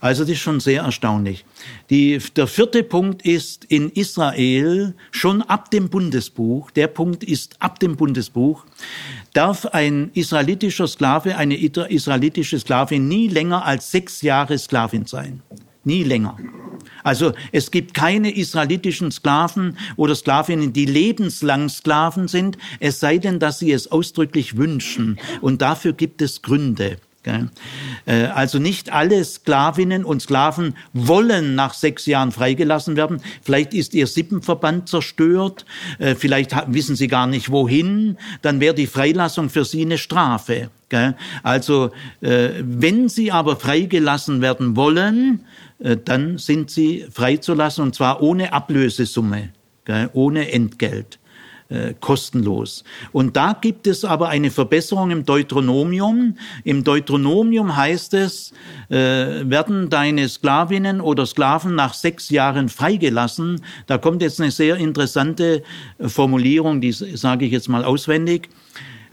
Also 0.00 0.24
das 0.24 0.32
ist 0.32 0.40
schon 0.40 0.58
sehr 0.58 0.82
erstaunlich. 0.82 1.44
Die, 1.88 2.18
der 2.34 2.48
vierte 2.48 2.82
Punkt 2.82 3.22
ist 3.22 3.64
in 3.66 3.88
Israel 3.90 4.94
schon 5.12 5.42
ab 5.42 5.70
dem 5.70 5.90
Bundesbuch, 5.90 6.72
der 6.72 6.88
Punkt 6.88 7.22
ist 7.22 7.54
ab 7.60 7.78
dem 7.78 7.94
Bundesbuch, 7.94 8.64
darf 9.32 9.64
ein 9.66 10.10
israelitischer 10.14 10.88
Sklave, 10.88 11.36
eine 11.36 11.56
israelitische 11.56 12.58
Sklavin 12.58 13.06
nie 13.06 13.28
länger 13.28 13.64
als 13.64 13.92
sechs 13.92 14.22
Jahre 14.22 14.58
Sklavin 14.58 15.06
sein. 15.06 15.40
Nie 15.84 16.04
länger. 16.04 16.36
Also 17.02 17.32
es 17.50 17.70
gibt 17.70 17.94
keine 17.94 18.34
israelitischen 18.34 19.10
Sklaven 19.10 19.76
oder 19.96 20.14
Sklavinnen, 20.14 20.72
die 20.72 20.86
lebenslang 20.86 21.68
Sklaven 21.68 22.28
sind, 22.28 22.58
es 22.80 23.00
sei 23.00 23.18
denn, 23.18 23.38
dass 23.38 23.58
sie 23.58 23.72
es 23.72 23.90
ausdrücklich 23.90 24.56
wünschen. 24.56 25.18
Und 25.40 25.62
dafür 25.62 25.92
gibt 25.92 26.22
es 26.22 26.42
Gründe. 26.42 26.98
Äh, 28.04 28.24
also 28.34 28.58
nicht 28.58 28.92
alle 28.92 29.24
Sklavinnen 29.24 30.04
und 30.04 30.22
Sklaven 30.22 30.74
wollen 30.92 31.54
nach 31.54 31.74
sechs 31.74 32.06
Jahren 32.06 32.32
freigelassen 32.32 32.96
werden. 32.96 33.20
Vielleicht 33.42 33.74
ist 33.74 33.94
ihr 33.94 34.06
Sippenverband 34.06 34.88
zerstört, 34.88 35.64
äh, 35.98 36.14
vielleicht 36.14 36.52
wissen 36.66 36.96
sie 36.96 37.08
gar 37.08 37.26
nicht 37.26 37.50
wohin. 37.50 38.18
Dann 38.42 38.60
wäre 38.60 38.74
die 38.74 38.86
Freilassung 38.88 39.50
für 39.50 39.64
sie 39.64 39.82
eine 39.82 39.98
Strafe. 39.98 40.70
Also 41.42 41.90
äh, 42.20 42.50
wenn 42.60 43.08
sie 43.08 43.32
aber 43.32 43.56
freigelassen 43.56 44.42
werden 44.42 44.76
wollen, 44.76 45.46
dann 46.04 46.38
sind 46.38 46.70
sie 46.70 47.06
freizulassen 47.10 47.84
und 47.84 47.94
zwar 47.94 48.22
ohne 48.22 48.52
Ablösesumme, 48.52 49.50
ohne 50.12 50.52
Entgelt. 50.52 51.18
Äh, 51.72 51.94
kostenlos. 51.98 52.84
Und 53.12 53.34
da 53.34 53.56
gibt 53.58 53.86
es 53.86 54.04
aber 54.04 54.28
eine 54.28 54.50
Verbesserung 54.50 55.10
im 55.10 55.24
Deuteronomium. 55.24 56.36
Im 56.64 56.84
Deuteronomium 56.84 57.74
heißt 57.74 58.12
es, 58.12 58.52
äh, 58.90 58.96
werden 59.48 59.88
deine 59.88 60.28
Sklavinnen 60.28 61.00
oder 61.00 61.24
Sklaven 61.24 61.74
nach 61.74 61.94
sechs 61.94 62.28
Jahren 62.28 62.68
freigelassen. 62.68 63.62
Da 63.86 63.96
kommt 63.96 64.20
jetzt 64.20 64.38
eine 64.38 64.50
sehr 64.50 64.76
interessante 64.76 65.62
Formulierung, 65.98 66.82
die 66.82 66.92
sage 66.92 67.46
ich 67.46 67.52
jetzt 67.52 67.70
mal 67.70 67.84
auswendig 67.84 68.50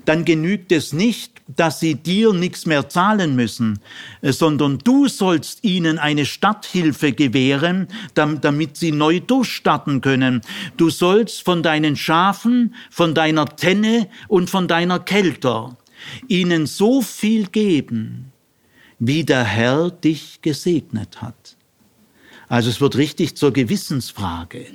dann 0.09 0.25
genügt 0.25 0.71
es 0.71 0.91
nicht, 0.91 1.33
dass 1.55 1.79
sie 1.79 1.93
dir 1.93 2.33
nichts 2.33 2.65
mehr 2.65 2.89
zahlen 2.89 3.35
müssen, 3.35 3.77
äh, 4.21 4.31
sondern 4.31 4.79
du 4.79 5.07
sollst 5.07 5.63
ihnen 5.63 5.99
eine 5.99 6.25
Starthilfe 6.25 7.13
gewähren, 7.13 7.87
damit 8.15 8.75
sie 8.75 8.91
neu 8.91 9.19
durchstarten 9.19 10.01
können. 10.01 10.41
Du 10.77 10.89
sollst 10.89 11.43
von 11.43 11.61
deinen 11.61 11.95
Schafen, 11.95 12.73
von 12.89 13.13
deiner 13.13 13.45
Tenne 13.55 14.09
und 14.27 14.49
von 14.49 14.67
deiner 14.67 14.99
Kelter 14.99 15.77
ihnen 16.27 16.65
so 16.65 17.03
viel 17.03 17.45
geben, 17.45 18.31
wie 18.97 19.23
der 19.23 19.43
Herr 19.43 19.91
dich 19.91 20.41
gesegnet 20.41 21.21
hat. 21.21 21.38
Also 22.49 22.69
es 22.71 22.81
wird 22.81 22.97
richtig 22.97 23.37
zur 23.37 23.53
Gewissensfrage. 23.53 24.65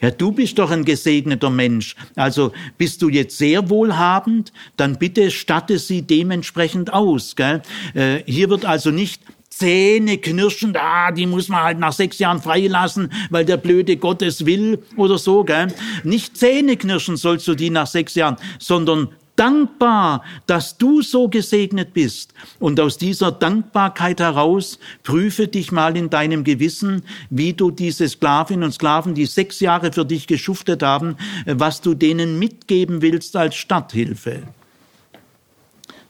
Ja, 0.00 0.10
du 0.10 0.32
bist 0.32 0.58
doch 0.58 0.70
ein 0.70 0.84
gesegneter 0.84 1.48
Mensch. 1.50 1.96
Also 2.14 2.52
bist 2.76 3.00
du 3.00 3.08
jetzt 3.08 3.38
sehr 3.38 3.70
wohlhabend, 3.70 4.52
dann 4.76 4.98
bitte 4.98 5.30
statte 5.30 5.78
sie 5.78 6.02
dementsprechend 6.02 6.92
aus. 6.92 7.34
Gell? 7.34 7.62
Äh, 7.94 8.18
hier 8.26 8.50
wird 8.50 8.66
also 8.66 8.90
nicht 8.90 9.22
Zähne 9.48 10.18
knirschend, 10.18 10.76
ah, 10.78 11.10
die 11.10 11.26
muss 11.26 11.48
man 11.48 11.62
halt 11.62 11.78
nach 11.78 11.92
sechs 11.92 12.18
Jahren 12.18 12.40
freilassen, 12.40 13.12
weil 13.28 13.44
der 13.44 13.58
blöde 13.58 13.96
Gott 13.96 14.22
es 14.22 14.46
will 14.46 14.82
oder 14.96 15.18
so, 15.18 15.44
gell? 15.44 15.68
Nicht 16.04 16.38
Zähne 16.38 16.76
knirschen 16.76 17.16
sollst 17.18 17.46
du 17.48 17.54
die 17.54 17.68
nach 17.68 17.86
sechs 17.86 18.14
Jahren, 18.14 18.36
sondern 18.58 19.08
dankbar, 19.36 20.24
dass 20.46 20.78
du 20.78 21.02
so 21.02 21.28
gesegnet 21.28 21.94
bist. 21.94 22.34
Und 22.58 22.78
aus 22.80 22.98
dieser 22.98 23.32
Dankbarkeit 23.32 24.20
heraus 24.20 24.78
prüfe 25.02 25.48
dich 25.48 25.72
mal 25.72 25.96
in 25.96 26.10
deinem 26.10 26.44
Gewissen, 26.44 27.02
wie 27.30 27.52
du 27.52 27.70
diese 27.70 28.08
Sklavinnen 28.08 28.64
und 28.64 28.72
Sklaven, 28.72 29.14
die 29.14 29.26
sechs 29.26 29.60
Jahre 29.60 29.92
für 29.92 30.04
dich 30.04 30.26
geschuftet 30.26 30.82
haben, 30.82 31.16
was 31.46 31.80
du 31.80 31.94
denen 31.94 32.38
mitgeben 32.38 33.02
willst 33.02 33.36
als 33.36 33.54
Starthilfe. 33.54 34.42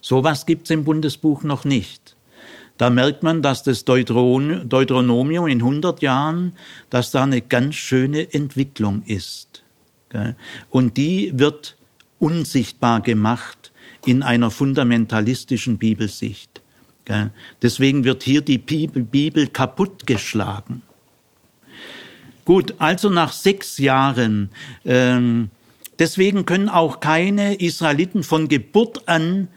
Sowas 0.00 0.46
gibt's 0.46 0.70
im 0.70 0.84
Bundesbuch 0.84 1.44
noch 1.44 1.64
nicht. 1.64 2.16
Da 2.76 2.90
merkt 2.90 3.22
man, 3.22 3.42
dass 3.42 3.62
das 3.62 3.84
Deuteronomium 3.84 5.46
in 5.46 5.60
100 5.60 6.02
Jahren, 6.02 6.54
dass 6.90 7.12
da 7.12 7.22
eine 7.22 7.40
ganz 7.40 7.76
schöne 7.76 8.34
Entwicklung 8.34 9.04
ist. 9.06 9.62
Und 10.70 10.96
die 10.96 11.30
wird 11.38 11.76
unsichtbar 12.22 13.00
gemacht 13.00 13.72
in 14.06 14.22
einer 14.22 14.52
fundamentalistischen 14.52 15.78
Bibelsicht. 15.78 16.62
Deswegen 17.60 18.04
wird 18.04 18.22
hier 18.22 18.42
die 18.42 18.58
Bibel 18.58 19.48
kaputtgeschlagen. 19.48 20.82
Gut, 22.44 22.74
also 22.78 23.10
nach 23.10 23.32
sechs 23.32 23.78
Jahren, 23.78 24.50
ähm, 24.84 25.50
deswegen 25.98 26.46
können 26.46 26.68
auch 26.68 27.00
keine 27.00 27.54
Israeliten 27.54 28.22
von 28.22 28.48
Geburt 28.48 29.08
an 29.08 29.48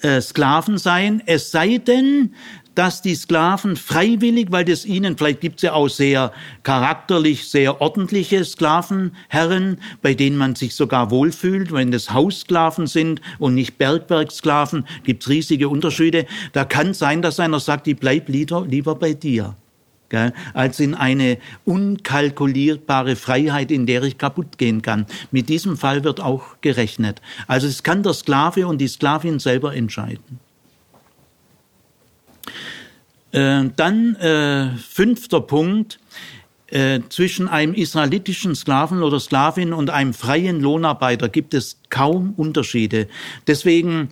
äh, 0.00 0.20
Sklaven 0.20 0.78
sein, 0.78 1.22
es 1.26 1.50
sei 1.50 1.78
denn, 1.78 2.34
dass 2.74 3.02
die 3.02 3.14
Sklaven 3.14 3.76
freiwillig, 3.76 4.48
weil 4.50 4.64
das 4.64 4.84
ihnen, 4.84 5.16
vielleicht 5.16 5.40
gibt 5.40 5.56
es 5.56 5.62
ja 5.62 5.72
auch 5.72 5.88
sehr 5.88 6.32
charakterlich, 6.62 7.48
sehr 7.48 7.80
ordentliche 7.80 8.44
Sklavenherren, 8.44 9.78
bei 10.02 10.14
denen 10.14 10.36
man 10.36 10.54
sich 10.54 10.74
sogar 10.74 11.10
wohlfühlt, 11.10 11.72
wenn 11.72 11.90
das 11.90 12.12
Haussklaven 12.12 12.86
sind 12.86 13.20
und 13.38 13.54
nicht 13.54 13.78
Bergwerksklaven, 13.78 14.86
gibt 15.04 15.22
es 15.22 15.28
riesige 15.28 15.68
Unterschiede. 15.68 16.26
Da 16.52 16.64
kann 16.64 16.94
sein, 16.94 17.22
dass 17.22 17.40
einer 17.40 17.60
sagt, 17.60 17.86
ich 17.88 17.96
bleib 17.96 18.28
lieber, 18.28 18.66
lieber 18.66 18.94
bei 18.94 19.14
dir. 19.14 19.56
Gell, 20.10 20.32
als 20.52 20.80
in 20.80 20.94
eine 20.94 21.38
unkalkulierbare 21.64 23.16
Freiheit, 23.16 23.70
in 23.70 23.86
der 23.86 24.02
ich 24.02 24.18
kaputt 24.18 24.58
gehen 24.58 24.82
kann. 24.82 25.06
Mit 25.30 25.48
diesem 25.48 25.76
Fall 25.76 26.04
wird 26.04 26.20
auch 26.20 26.60
gerechnet. 26.60 27.22
Also 27.46 27.66
es 27.66 27.82
kann 27.82 28.02
der 28.02 28.12
Sklave 28.12 28.66
und 28.66 28.78
die 28.78 28.88
Sklavin 28.88 29.38
selber 29.38 29.74
entscheiden. 29.74 30.40
Äh, 33.34 33.70
dann 33.76 34.14
äh, 34.16 34.76
fünfter 34.78 35.40
Punkt. 35.40 35.98
Äh, 36.68 37.00
zwischen 37.10 37.46
einem 37.46 37.74
israelitischen 37.74 38.54
Sklaven 38.54 39.02
oder 39.02 39.20
Sklavin 39.20 39.72
und 39.72 39.90
einem 39.90 40.14
freien 40.14 40.60
Lohnarbeiter 40.60 41.28
gibt 41.28 41.52
es 41.52 41.78
kaum 41.90 42.32
Unterschiede. 42.36 43.06
Deswegen 43.46 44.08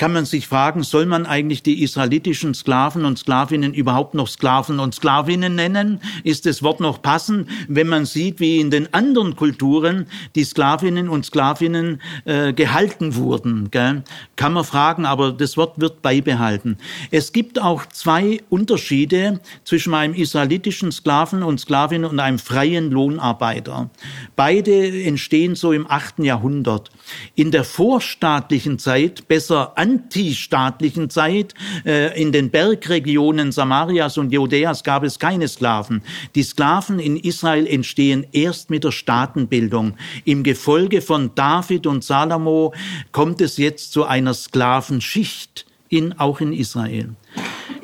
kann 0.00 0.14
man 0.14 0.24
sich 0.24 0.46
fragen, 0.46 0.82
soll 0.82 1.04
man 1.04 1.26
eigentlich 1.26 1.62
die 1.62 1.82
israelitischen 1.82 2.54
Sklaven 2.54 3.04
und 3.04 3.18
Sklavinnen 3.18 3.74
überhaupt 3.74 4.14
noch 4.14 4.28
Sklaven 4.28 4.80
und 4.80 4.94
Sklavinnen 4.94 5.54
nennen? 5.54 6.00
Ist 6.24 6.46
das 6.46 6.62
Wort 6.62 6.80
noch 6.80 7.02
passend, 7.02 7.50
wenn 7.68 7.86
man 7.86 8.06
sieht, 8.06 8.40
wie 8.40 8.60
in 8.60 8.70
den 8.70 8.94
anderen 8.94 9.36
Kulturen 9.36 10.06
die 10.34 10.44
Sklavinnen 10.44 11.10
und 11.10 11.26
Sklavinnen 11.26 12.00
äh, 12.24 12.54
gehalten 12.54 13.14
wurden? 13.14 13.70
Gell? 13.70 14.02
Kann 14.36 14.54
man 14.54 14.64
fragen, 14.64 15.04
aber 15.04 15.32
das 15.32 15.58
Wort 15.58 15.78
wird 15.82 16.00
beibehalten. 16.00 16.78
Es 17.10 17.34
gibt 17.34 17.60
auch 17.60 17.84
zwei 17.84 18.40
Unterschiede 18.48 19.40
zwischen 19.64 19.92
einem 19.92 20.14
israelitischen 20.14 20.92
Sklaven 20.92 21.42
und 21.42 21.60
Sklavin 21.60 22.06
und 22.06 22.20
einem 22.20 22.38
freien 22.38 22.90
Lohnarbeiter. 22.90 23.90
Beide 24.34 25.02
entstehen 25.04 25.56
so 25.56 25.74
im 25.74 25.86
achten 25.90 26.24
Jahrhundert. 26.24 26.90
In 27.34 27.50
der 27.50 27.64
vorstaatlichen 27.64 28.78
Zeit, 28.78 29.28
besser 29.28 29.76
antistaatlichen 29.90 31.10
Zeit, 31.10 31.54
äh, 31.84 32.20
in 32.20 32.32
den 32.32 32.50
Bergregionen 32.50 33.52
Samarias 33.52 34.18
und 34.18 34.32
Judäas 34.32 34.84
gab 34.84 35.02
es 35.02 35.18
keine 35.18 35.48
Sklaven. 35.48 36.02
Die 36.34 36.42
Sklaven 36.42 36.98
in 36.98 37.16
Israel 37.16 37.66
entstehen 37.66 38.26
erst 38.32 38.70
mit 38.70 38.84
der 38.84 38.92
Staatenbildung. 38.92 39.94
Im 40.24 40.42
Gefolge 40.42 41.02
von 41.02 41.34
David 41.34 41.86
und 41.86 42.04
Salomo 42.04 42.72
kommt 43.12 43.40
es 43.40 43.56
jetzt 43.56 43.92
zu 43.92 44.04
einer 44.04 44.34
Sklavenschicht 44.34 45.66
in, 45.88 46.18
auch 46.18 46.40
in 46.40 46.52
Israel. 46.52 47.10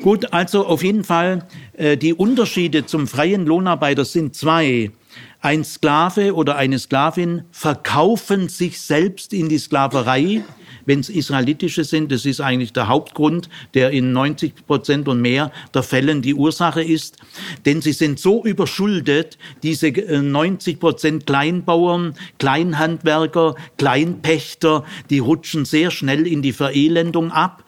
Gut, 0.01 0.31
also 0.31 0.65
auf 0.65 0.83
jeden 0.83 1.03
Fall, 1.03 1.45
äh, 1.73 1.97
die 1.97 2.13
Unterschiede 2.13 2.85
zum 2.85 3.07
freien 3.07 3.45
Lohnarbeiter 3.45 4.05
sind 4.05 4.35
zwei. 4.35 4.91
Ein 5.41 5.63
Sklave 5.63 6.33
oder 6.33 6.55
eine 6.55 6.79
Sklavin 6.79 7.43
verkaufen 7.51 8.49
sich 8.49 8.79
selbst 8.81 9.33
in 9.33 9.49
die 9.49 9.59
Sklaverei 9.59 10.43
wenn 10.87 11.01
es 11.01 11.09
israelitische 11.09 11.83
sind. 11.83 12.11
Das 12.11 12.25
ist 12.25 12.41
eigentlich 12.41 12.73
der 12.73 12.87
Hauptgrund, 12.87 13.49
der 13.75 13.91
in 13.91 14.13
90 14.13 14.65
Prozent 14.65 15.07
und 15.07 15.21
mehr 15.21 15.51
der 15.73 15.83
Fällen 15.83 16.23
die 16.23 16.33
Ursache 16.33 16.81
ist. 16.81 17.17
Denn 17.67 17.81
sie 17.81 17.91
sind 17.91 18.19
so 18.19 18.43
überschuldet, 18.43 19.37
diese 19.61 19.91
90 19.91 20.73
äh, 20.73 20.77
Prozent 20.79 21.27
Kleinbauern, 21.27 22.15
Kleinhandwerker, 22.39 23.55
Kleinpächter, 23.77 24.85
die 25.11 25.19
rutschen 25.19 25.65
sehr 25.65 25.91
schnell 25.91 26.25
in 26.25 26.41
die 26.41 26.53
Verelendung 26.53 27.31
ab. 27.31 27.65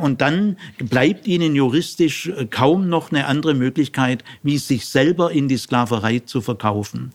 Und 0.00 0.20
dann 0.20 0.56
bleibt 0.78 1.28
ihnen 1.28 1.54
juristisch 1.54 2.28
äh, 2.28 2.46
kaum 2.46 2.88
noch 2.88 3.12
eine 3.12 3.26
andere 3.26 3.54
Möglichkeit, 3.54 4.24
wie 4.42 4.56
sich 4.58 4.86
selber 4.86 5.30
in 5.30 5.48
die 5.48 5.58
Sklaverei 5.58 6.20
zu 6.20 6.40
verkaufen. 6.40 7.12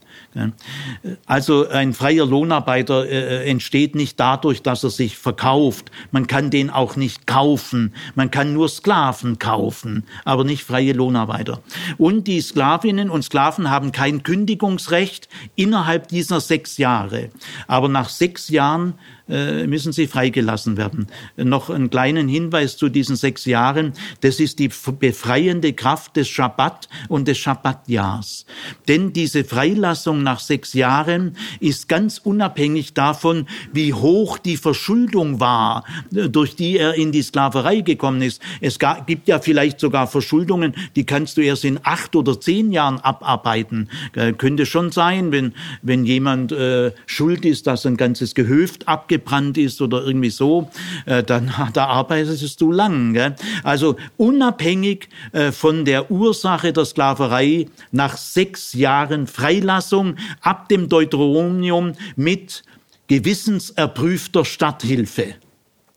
Also 1.25 1.67
ein 1.67 1.93
freier 1.93 2.25
Lohnarbeiter 2.27 3.07
äh, 3.07 3.49
entsteht 3.49 3.95
nicht 3.95 4.19
dadurch, 4.19 4.61
dass 4.61 4.83
er 4.83 4.91
sich 4.91 5.17
verkauft, 5.17 5.38
verkauft. 5.39 5.91
Man 6.11 6.27
kann 6.27 6.49
den 6.49 6.69
auch 6.69 6.95
nicht 6.95 7.25
kaufen. 7.25 7.93
Man 8.15 8.29
kann 8.29 8.53
nur 8.53 8.67
Sklaven 8.67 9.39
kaufen, 9.39 10.03
aber 10.25 10.43
nicht 10.43 10.63
freie 10.63 10.93
Lohnarbeiter. 10.93 11.61
Und 11.97 12.27
die 12.27 12.41
Sklavinnen 12.41 13.09
und 13.09 13.23
Sklaven 13.23 13.69
haben 13.69 13.91
kein 13.91 14.23
Kündigungsrecht 14.23 15.29
innerhalb 15.55 16.09
dieser 16.09 16.41
sechs 16.41 16.77
Jahre. 16.77 17.29
Aber 17.67 17.87
nach 17.87 18.09
sechs 18.09 18.49
Jahren 18.49 18.95
müssen 19.29 19.91
sie 19.91 20.07
freigelassen 20.07 20.75
werden. 20.75 21.07
Noch 21.37 21.69
einen 21.69 21.89
kleinen 21.89 22.27
Hinweis 22.27 22.77
zu 22.77 22.89
diesen 22.89 23.15
sechs 23.15 23.45
Jahren. 23.45 23.93
Das 24.21 24.39
ist 24.39 24.57
die 24.57 24.69
befreiende 24.99 25.73
Kraft 25.73 26.15
des 26.15 26.27
Schabbat 26.27 26.89
und 27.09 27.27
des 27.27 27.37
Schabbatjahrs. 27.37 28.45
Denn 28.87 29.13
diese 29.13 29.43
Freilassung 29.43 30.23
nach 30.23 30.39
sechs 30.39 30.73
Jahren 30.73 31.35
ist 31.59 31.87
ganz 31.87 32.17
unabhängig 32.17 32.95
davon, 32.95 33.45
wie 33.71 33.93
hoch 33.93 34.39
die 34.39 34.57
Verschuldung 34.57 35.39
war, 35.39 35.83
durch 36.09 36.55
die 36.55 36.77
er 36.77 36.95
in 36.95 37.11
die 37.11 37.21
Sklaverei 37.21 37.81
gekommen 37.81 38.23
ist. 38.23 38.41
Es 38.61 38.79
gibt 39.05 39.27
ja 39.27 39.39
vielleicht 39.39 39.79
sogar 39.79 40.07
Verschuldungen, 40.07 40.73
die 40.95 41.05
kannst 41.05 41.37
du 41.37 41.41
erst 41.41 41.65
in 41.65 41.79
acht 41.83 42.15
oder 42.15 42.39
zehn 42.41 42.71
Jahren 42.71 42.99
abarbeiten. 42.99 43.89
Äh, 44.15 44.33
könnte 44.33 44.65
schon 44.65 44.91
sein, 44.91 45.31
wenn, 45.31 45.53
wenn 45.83 46.03
jemand 46.05 46.51
äh, 46.51 46.93
schuld 47.05 47.45
ist, 47.45 47.67
dass 47.67 47.85
ein 47.85 47.95
ganzes 47.95 48.33
Gehöft 48.33 48.87
abgebrochen 48.87 49.18
abgebrannt 49.19 49.57
ist 49.57 49.81
oder 49.81 50.03
irgendwie 50.03 50.29
so, 50.29 50.69
äh, 51.05 51.23
dann 51.23 51.53
da 51.73 51.85
arbeitest 51.85 52.61
du 52.61 52.71
lang. 52.71 53.35
Also 53.63 53.95
unabhängig 54.17 55.09
äh, 55.31 55.51
von 55.51 55.85
der 55.85 56.09
Ursache 56.11 56.73
der 56.73 56.85
Sklaverei 56.85 57.67
nach 57.91 58.17
sechs 58.17 58.73
Jahren 58.73 59.27
Freilassung 59.27 60.15
ab 60.41 60.69
dem 60.69 60.89
Deuteronomium 60.89 61.93
mit 62.15 62.63
gewissenserprüfter 63.07 64.45
Stadthilfe. 64.45 65.35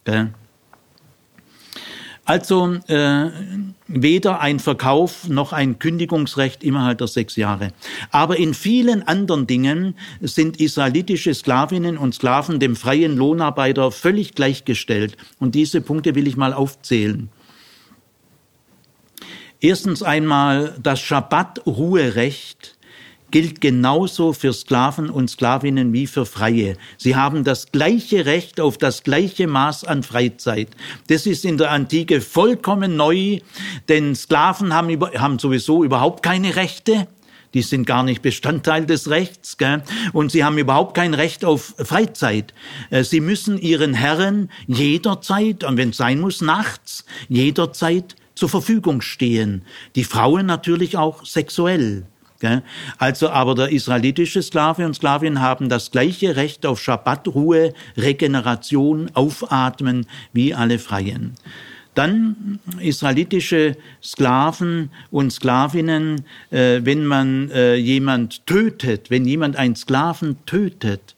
Gell? 0.04 0.32
Also 2.32 2.78
äh, 2.86 3.28
weder 3.88 4.40
ein 4.40 4.58
Verkauf 4.58 5.28
noch 5.28 5.52
ein 5.52 5.78
Kündigungsrecht 5.78 6.64
innerhalb 6.64 6.96
der 6.96 7.06
sechs 7.06 7.36
Jahre. 7.36 7.74
Aber 8.10 8.38
in 8.38 8.54
vielen 8.54 9.06
anderen 9.06 9.46
Dingen 9.46 9.96
sind 10.22 10.58
israelitische 10.58 11.34
Sklavinnen 11.34 11.98
und 11.98 12.14
Sklaven 12.14 12.58
dem 12.58 12.74
freien 12.74 13.18
Lohnarbeiter 13.18 13.92
völlig 13.92 14.34
gleichgestellt. 14.34 15.18
Und 15.40 15.54
diese 15.54 15.82
Punkte 15.82 16.14
will 16.14 16.26
ich 16.26 16.38
mal 16.38 16.54
aufzählen. 16.54 17.28
Erstens 19.60 20.02
einmal 20.02 20.74
das 20.82 21.00
Schabbat-Ruherecht 21.00 22.78
gilt 23.32 23.60
genauso 23.60 24.32
für 24.32 24.52
Sklaven 24.52 25.10
und 25.10 25.28
Sklavinnen 25.28 25.92
wie 25.92 26.06
für 26.06 26.26
Freie. 26.26 26.76
Sie 26.98 27.16
haben 27.16 27.42
das 27.42 27.72
gleiche 27.72 28.26
Recht 28.26 28.60
auf 28.60 28.78
das 28.78 29.02
gleiche 29.02 29.48
Maß 29.48 29.84
an 29.84 30.04
Freizeit. 30.04 30.68
Das 31.08 31.26
ist 31.26 31.44
in 31.44 31.58
der 31.58 31.72
Antike 31.72 32.20
vollkommen 32.20 32.94
neu, 32.94 33.40
denn 33.88 34.14
Sklaven 34.14 34.72
haben, 34.72 35.00
haben 35.00 35.38
sowieso 35.40 35.82
überhaupt 35.82 36.22
keine 36.22 36.54
Rechte. 36.54 37.08
Die 37.54 37.62
sind 37.62 37.86
gar 37.86 38.02
nicht 38.02 38.22
Bestandteil 38.22 38.86
des 38.86 39.10
Rechts, 39.10 39.58
gell? 39.58 39.82
und 40.12 40.30
sie 40.30 40.44
haben 40.44 40.56
überhaupt 40.56 40.94
kein 40.94 41.12
Recht 41.12 41.44
auf 41.44 41.74
Freizeit. 41.78 42.54
Äh, 42.90 43.04
sie 43.04 43.20
müssen 43.20 43.58
ihren 43.58 43.94
Herren 43.94 44.50
jederzeit, 44.66 45.64
und 45.64 45.76
wenn 45.76 45.90
es 45.90 45.98
sein 45.98 46.20
muss, 46.20 46.40
nachts, 46.40 47.04
jederzeit 47.28 48.16
zur 48.34 48.48
Verfügung 48.48 49.02
stehen. 49.02 49.64
Die 49.96 50.04
Frauen 50.04 50.46
natürlich 50.46 50.96
auch 50.96 51.26
sexuell. 51.26 52.06
Also 52.98 53.30
aber 53.30 53.54
der 53.54 53.70
israelitische 53.70 54.42
Sklave 54.42 54.86
und 54.86 54.94
Sklavin 54.94 55.40
haben 55.40 55.68
das 55.68 55.90
gleiche 55.90 56.36
Recht 56.36 56.66
auf 56.66 56.80
Schabbatruhe, 56.80 57.72
Regeneration, 57.96 59.10
Aufatmen 59.14 60.06
wie 60.32 60.54
alle 60.54 60.78
Freien. 60.78 61.34
Dann 61.94 62.58
israelitische 62.80 63.76
Sklaven 64.02 64.90
und 65.10 65.30
Sklavinnen, 65.30 66.24
äh, 66.50 66.80
wenn 66.82 67.04
man 67.04 67.50
äh, 67.50 67.74
jemand 67.74 68.46
tötet, 68.46 69.10
wenn 69.10 69.26
jemand 69.26 69.56
einen 69.56 69.76
Sklaven 69.76 70.36
tötet, 70.46 71.14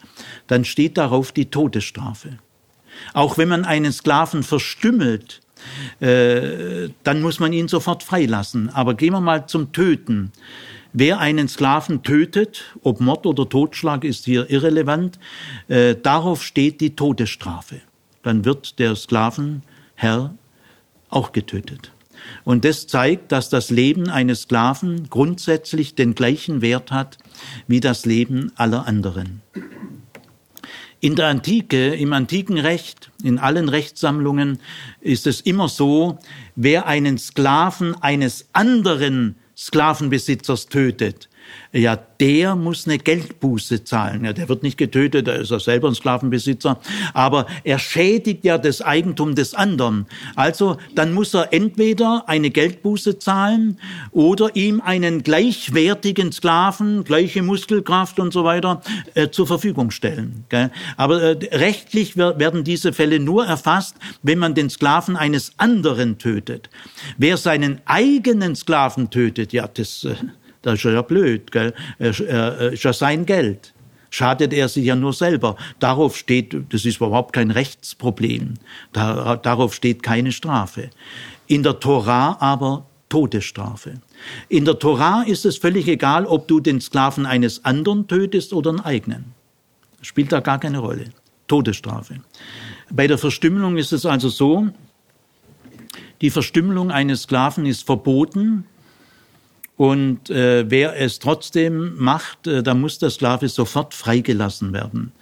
dann 0.48 0.64
steht 0.64 0.98
darauf 0.98 1.30
die 1.30 1.46
Todesstrafe. 1.46 2.38
Auch 3.12 3.38
wenn 3.38 3.48
man 3.48 3.64
einen 3.64 3.92
Sklaven 3.92 4.42
verstümmelt, 4.42 5.42
äh, 6.00 6.88
dann 7.04 7.22
muss 7.22 7.38
man 7.38 7.52
ihn 7.52 7.68
sofort 7.68 8.02
freilassen. 8.02 8.68
Aber 8.70 8.94
gehen 8.94 9.12
wir 9.12 9.20
mal 9.20 9.46
zum 9.46 9.72
Töten. 9.72 10.32
Wer 10.96 11.18
einen 11.18 11.48
Sklaven 11.48 12.04
tötet, 12.04 12.76
ob 12.84 13.00
Mord 13.00 13.26
oder 13.26 13.48
Totschlag 13.48 14.04
ist 14.04 14.24
hier 14.26 14.48
irrelevant, 14.48 15.18
äh, 15.66 15.96
darauf 16.00 16.44
steht 16.44 16.80
die 16.80 16.94
Todesstrafe. 16.94 17.80
Dann 18.22 18.44
wird 18.44 18.78
der 18.78 18.94
Sklavenherr 18.94 20.36
auch 21.10 21.32
getötet. 21.32 21.90
Und 22.44 22.64
das 22.64 22.86
zeigt, 22.86 23.32
dass 23.32 23.48
das 23.48 23.70
Leben 23.70 24.08
eines 24.08 24.42
Sklaven 24.42 25.10
grundsätzlich 25.10 25.96
den 25.96 26.14
gleichen 26.14 26.62
Wert 26.62 26.92
hat 26.92 27.18
wie 27.66 27.80
das 27.80 28.06
Leben 28.06 28.52
aller 28.54 28.86
anderen. 28.86 29.42
In 31.00 31.16
der 31.16 31.26
Antike, 31.26 31.92
im 31.96 32.12
antiken 32.12 32.56
Recht, 32.56 33.10
in 33.20 33.40
allen 33.40 33.68
Rechtssammlungen 33.68 34.60
ist 35.00 35.26
es 35.26 35.40
immer 35.40 35.68
so, 35.68 36.20
wer 36.54 36.86
einen 36.86 37.18
Sklaven 37.18 37.96
eines 38.00 38.48
anderen 38.52 39.34
Sklavenbesitzers 39.54 40.66
tötet, 40.66 41.28
ja, 41.72 41.96
der 41.96 42.54
muss 42.54 42.86
eine 42.86 42.98
Geldbuße 42.98 43.84
zahlen. 43.84 44.24
Ja, 44.24 44.32
der 44.32 44.48
wird 44.48 44.62
nicht 44.62 44.78
getötet, 44.78 45.26
da 45.26 45.32
ist 45.32 45.50
er 45.50 45.60
selber 45.60 45.88
ein 45.88 45.94
Sklavenbesitzer, 45.94 46.78
aber 47.12 47.46
er 47.64 47.78
schädigt 47.78 48.44
ja 48.44 48.58
das 48.58 48.80
Eigentum 48.80 49.34
des 49.34 49.54
anderen. 49.54 50.06
Also 50.36 50.76
dann 50.94 51.12
muss 51.12 51.34
er 51.34 51.52
entweder 51.52 52.24
eine 52.28 52.50
Geldbuße 52.50 53.18
zahlen 53.18 53.78
oder 54.12 54.54
ihm 54.54 54.80
einen 54.80 55.22
gleichwertigen 55.22 56.32
Sklaven, 56.32 57.04
gleiche 57.04 57.42
Muskelkraft 57.42 58.20
und 58.20 58.32
so 58.32 58.44
weiter 58.44 58.80
äh, 59.14 59.30
zur 59.30 59.46
Verfügung 59.46 59.90
stellen. 59.90 60.44
Gell? 60.48 60.70
Aber 60.96 61.22
äh, 61.22 61.56
rechtlich 61.56 62.16
werden 62.16 62.64
diese 62.64 62.92
Fälle 62.92 63.18
nur 63.18 63.46
erfasst, 63.46 63.96
wenn 64.22 64.38
man 64.38 64.54
den 64.54 64.70
Sklaven 64.70 65.16
eines 65.16 65.52
anderen 65.58 66.18
tötet. 66.18 66.70
Wer 67.18 67.36
seinen 67.36 67.80
eigenen 67.84 68.54
Sklaven 68.54 69.10
tötet, 69.10 69.52
ja, 69.52 69.68
das 69.68 70.04
äh, 70.04 70.14
das 70.64 70.74
ist 70.76 70.84
ja 70.84 71.02
blöd, 71.02 71.52
gell? 71.52 71.74
ist 71.98 72.20
ja 72.20 72.92
sein 72.92 73.26
Geld. 73.26 73.72
Schadet 74.10 74.52
er 74.52 74.68
sich 74.68 74.84
ja 74.84 74.94
nur 74.94 75.12
selber. 75.12 75.56
Darauf 75.80 76.16
steht, 76.16 76.54
das 76.72 76.84
ist 76.84 76.98
überhaupt 76.98 77.32
kein 77.32 77.50
Rechtsproblem. 77.50 78.54
Da, 78.92 79.36
darauf 79.36 79.74
steht 79.74 80.04
keine 80.04 80.30
Strafe. 80.30 80.90
In 81.48 81.64
der 81.64 81.80
Torah 81.80 82.36
aber 82.40 82.86
Todesstrafe. 83.08 83.94
In 84.48 84.64
der 84.64 84.78
Torah 84.78 85.22
ist 85.22 85.44
es 85.44 85.58
völlig 85.58 85.88
egal, 85.88 86.26
ob 86.26 86.48
du 86.48 86.60
den 86.60 86.80
Sklaven 86.80 87.26
eines 87.26 87.64
anderen 87.64 88.06
tötest 88.06 88.52
oder 88.52 88.70
einen 88.70 88.80
eigenen. 88.80 89.34
Spielt 90.00 90.32
da 90.32 90.40
gar 90.40 90.60
keine 90.60 90.78
Rolle. 90.78 91.10
Todesstrafe. 91.46 92.20
Bei 92.90 93.06
der 93.06 93.18
Verstümmelung 93.18 93.76
ist 93.76 93.92
es 93.92 94.06
also 94.06 94.28
so, 94.28 94.68
die 96.20 96.30
Verstümmelung 96.30 96.90
eines 96.90 97.22
Sklaven 97.22 97.66
ist 97.66 97.84
verboten, 97.84 98.64
und 99.76 100.30
äh, 100.30 100.70
wer 100.70 100.98
es 101.00 101.18
trotzdem 101.18 101.96
macht, 101.96 102.46
äh, 102.46 102.62
da 102.62 102.74
muss 102.74 102.98
der 102.98 103.10
Sklave 103.10 103.48
sofort 103.48 103.94
freigelassen 103.94 104.72
werden. 104.72 105.12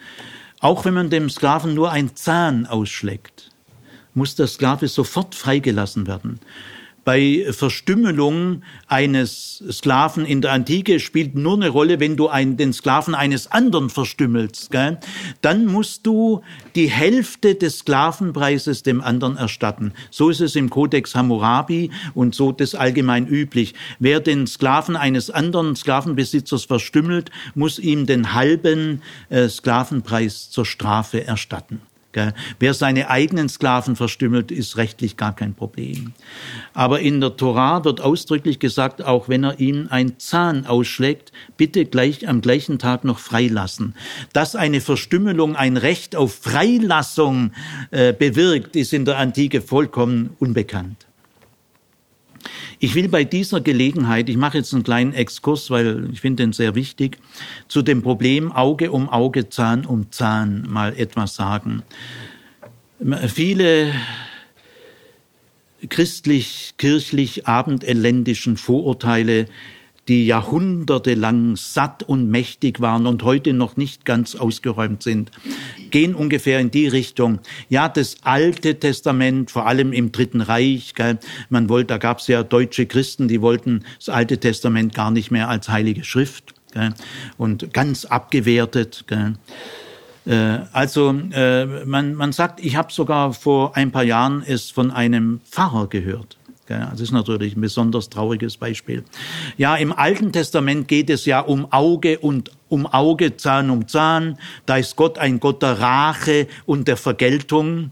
Auch 0.60 0.84
wenn 0.84 0.94
man 0.94 1.10
dem 1.10 1.30
Sklaven 1.30 1.74
nur 1.74 1.90
ein 1.90 2.14
Zahn 2.14 2.66
ausschlägt, 2.66 3.50
muss 4.14 4.34
der 4.34 4.46
Sklave 4.46 4.88
sofort 4.88 5.34
freigelassen 5.34 6.06
werden 6.06 6.38
bei 7.04 7.46
Verstümmelung 7.50 8.62
eines 8.86 9.62
Sklaven 9.70 10.24
in 10.24 10.40
der 10.40 10.52
Antike 10.52 11.00
spielt 11.00 11.34
nur 11.34 11.54
eine 11.54 11.68
Rolle, 11.68 12.00
wenn 12.00 12.16
du 12.16 12.28
einen, 12.28 12.56
den 12.56 12.72
Sklaven 12.72 13.14
eines 13.14 13.50
anderen 13.50 13.90
verstümmelst. 13.90 14.70
Gell? 14.70 14.98
Dann 15.40 15.66
musst 15.66 16.06
du 16.06 16.42
die 16.74 16.88
Hälfte 16.88 17.54
des 17.54 17.78
Sklavenpreises 17.78 18.82
dem 18.82 19.00
anderen 19.00 19.36
erstatten. 19.36 19.92
So 20.10 20.30
ist 20.30 20.40
es 20.40 20.56
im 20.56 20.70
Kodex 20.70 21.14
Hammurabi 21.14 21.90
und 22.14 22.34
so 22.34 22.52
das 22.52 22.74
allgemein 22.74 23.26
üblich. 23.26 23.74
Wer 23.98 24.20
den 24.20 24.46
Sklaven 24.46 24.96
eines 24.96 25.30
anderen 25.30 25.74
Sklavenbesitzers 25.76 26.64
verstümmelt, 26.64 27.30
muss 27.54 27.78
ihm 27.78 28.06
den 28.06 28.32
halben 28.34 29.02
äh, 29.28 29.48
Sklavenpreis 29.48 30.50
zur 30.50 30.66
Strafe 30.66 31.26
erstatten. 31.26 31.80
Wer 32.58 32.74
seine 32.74 33.08
eigenen 33.10 33.48
Sklaven 33.48 33.96
verstümmelt, 33.96 34.50
ist 34.50 34.76
rechtlich 34.76 35.16
gar 35.16 35.34
kein 35.34 35.54
Problem. 35.54 36.12
Aber 36.74 37.00
in 37.00 37.20
der 37.20 37.36
Torah 37.36 37.84
wird 37.84 38.00
ausdrücklich 38.00 38.58
gesagt, 38.58 39.02
auch 39.02 39.28
wenn 39.28 39.44
er 39.44 39.60
ihm 39.60 39.88
ein 39.90 40.18
Zahn 40.18 40.66
ausschlägt, 40.66 41.32
bitte 41.56 41.84
gleich 41.84 42.28
am 42.28 42.40
gleichen 42.40 42.78
Tag 42.78 43.04
noch 43.04 43.18
freilassen. 43.18 43.94
Dass 44.32 44.56
eine 44.56 44.80
Verstümmelung 44.80 45.56
ein 45.56 45.76
Recht 45.76 46.16
auf 46.16 46.34
Freilassung 46.34 47.52
äh, 47.90 48.12
bewirkt, 48.12 48.76
ist 48.76 48.92
in 48.92 49.04
der 49.04 49.18
Antike 49.18 49.62
vollkommen 49.62 50.36
unbekannt. 50.38 51.06
Ich 52.78 52.94
will 52.94 53.08
bei 53.08 53.24
dieser 53.24 53.60
Gelegenheit, 53.60 54.28
ich 54.28 54.36
mache 54.36 54.58
jetzt 54.58 54.72
einen 54.72 54.82
kleinen 54.82 55.14
Exkurs, 55.14 55.70
weil 55.70 56.08
ich 56.12 56.20
finde 56.20 56.44
den 56.44 56.52
sehr 56.52 56.74
wichtig, 56.74 57.18
zu 57.68 57.82
dem 57.82 58.02
Problem 58.02 58.52
Auge 58.52 58.92
um 58.92 59.08
Auge, 59.08 59.48
Zahn 59.48 59.84
um 59.86 60.10
Zahn 60.10 60.66
mal 60.68 60.94
etwas 60.96 61.34
sagen. 61.34 61.82
Viele 63.28 63.92
christlich-kirchlich 65.88 67.46
abendländischen 67.46 68.56
Vorurteile 68.56 69.46
die 70.08 70.26
jahrhundertelang 70.26 71.56
satt 71.56 72.02
und 72.02 72.28
mächtig 72.28 72.80
waren 72.80 73.06
und 73.06 73.22
heute 73.22 73.52
noch 73.52 73.76
nicht 73.76 74.04
ganz 74.04 74.34
ausgeräumt 74.34 75.02
sind, 75.02 75.30
gehen 75.90 76.14
ungefähr 76.14 76.58
in 76.58 76.70
die 76.70 76.88
Richtung. 76.88 77.38
Ja, 77.68 77.88
das 77.88 78.16
Alte 78.22 78.80
Testament, 78.80 79.50
vor 79.50 79.66
allem 79.66 79.92
im 79.92 80.10
Dritten 80.10 80.40
Reich, 80.40 80.94
gell, 80.94 81.18
man 81.50 81.68
wollte, 81.68 81.88
da 81.88 81.98
gab 81.98 82.18
es 82.18 82.26
ja 82.26 82.42
deutsche 82.42 82.86
Christen, 82.86 83.28
die 83.28 83.40
wollten 83.40 83.84
das 83.98 84.08
Alte 84.08 84.38
Testament 84.38 84.94
gar 84.94 85.10
nicht 85.12 85.30
mehr 85.30 85.48
als 85.48 85.68
heilige 85.68 86.02
Schrift 86.02 86.54
gell, 86.72 86.94
und 87.38 87.72
ganz 87.72 88.04
abgewertet. 88.04 89.04
Gell. 89.06 89.34
Äh, 90.26 90.66
also 90.72 91.14
äh, 91.32 91.84
man, 91.84 92.14
man 92.14 92.32
sagt, 92.32 92.58
ich 92.64 92.74
habe 92.74 92.92
sogar 92.92 93.32
vor 93.32 93.76
ein 93.76 93.92
paar 93.92 94.04
Jahren 94.04 94.42
es 94.44 94.70
von 94.70 94.90
einem 94.90 95.40
Pfarrer 95.48 95.86
gehört 95.86 96.38
das 96.66 97.00
ist 97.00 97.12
natürlich 97.12 97.56
ein 97.56 97.60
besonders 97.60 98.08
trauriges 98.08 98.56
Beispiel. 98.56 99.04
Ja, 99.56 99.76
im 99.76 99.92
Alten 99.92 100.32
Testament 100.32 100.88
geht 100.88 101.10
es 101.10 101.24
ja 101.24 101.40
um 101.40 101.70
Auge 101.72 102.18
und 102.20 102.50
um 102.68 102.86
Auge, 102.86 103.36
Zahn 103.36 103.68
um 103.70 103.88
Zahn. 103.88 104.38
Da 104.64 104.76
ist 104.76 104.96
Gott 104.96 105.18
ein 105.18 105.40
Gott 105.40 105.62
der 105.62 105.80
Rache 105.80 106.46
und 106.64 106.88
der 106.88 106.96
Vergeltung. 106.96 107.90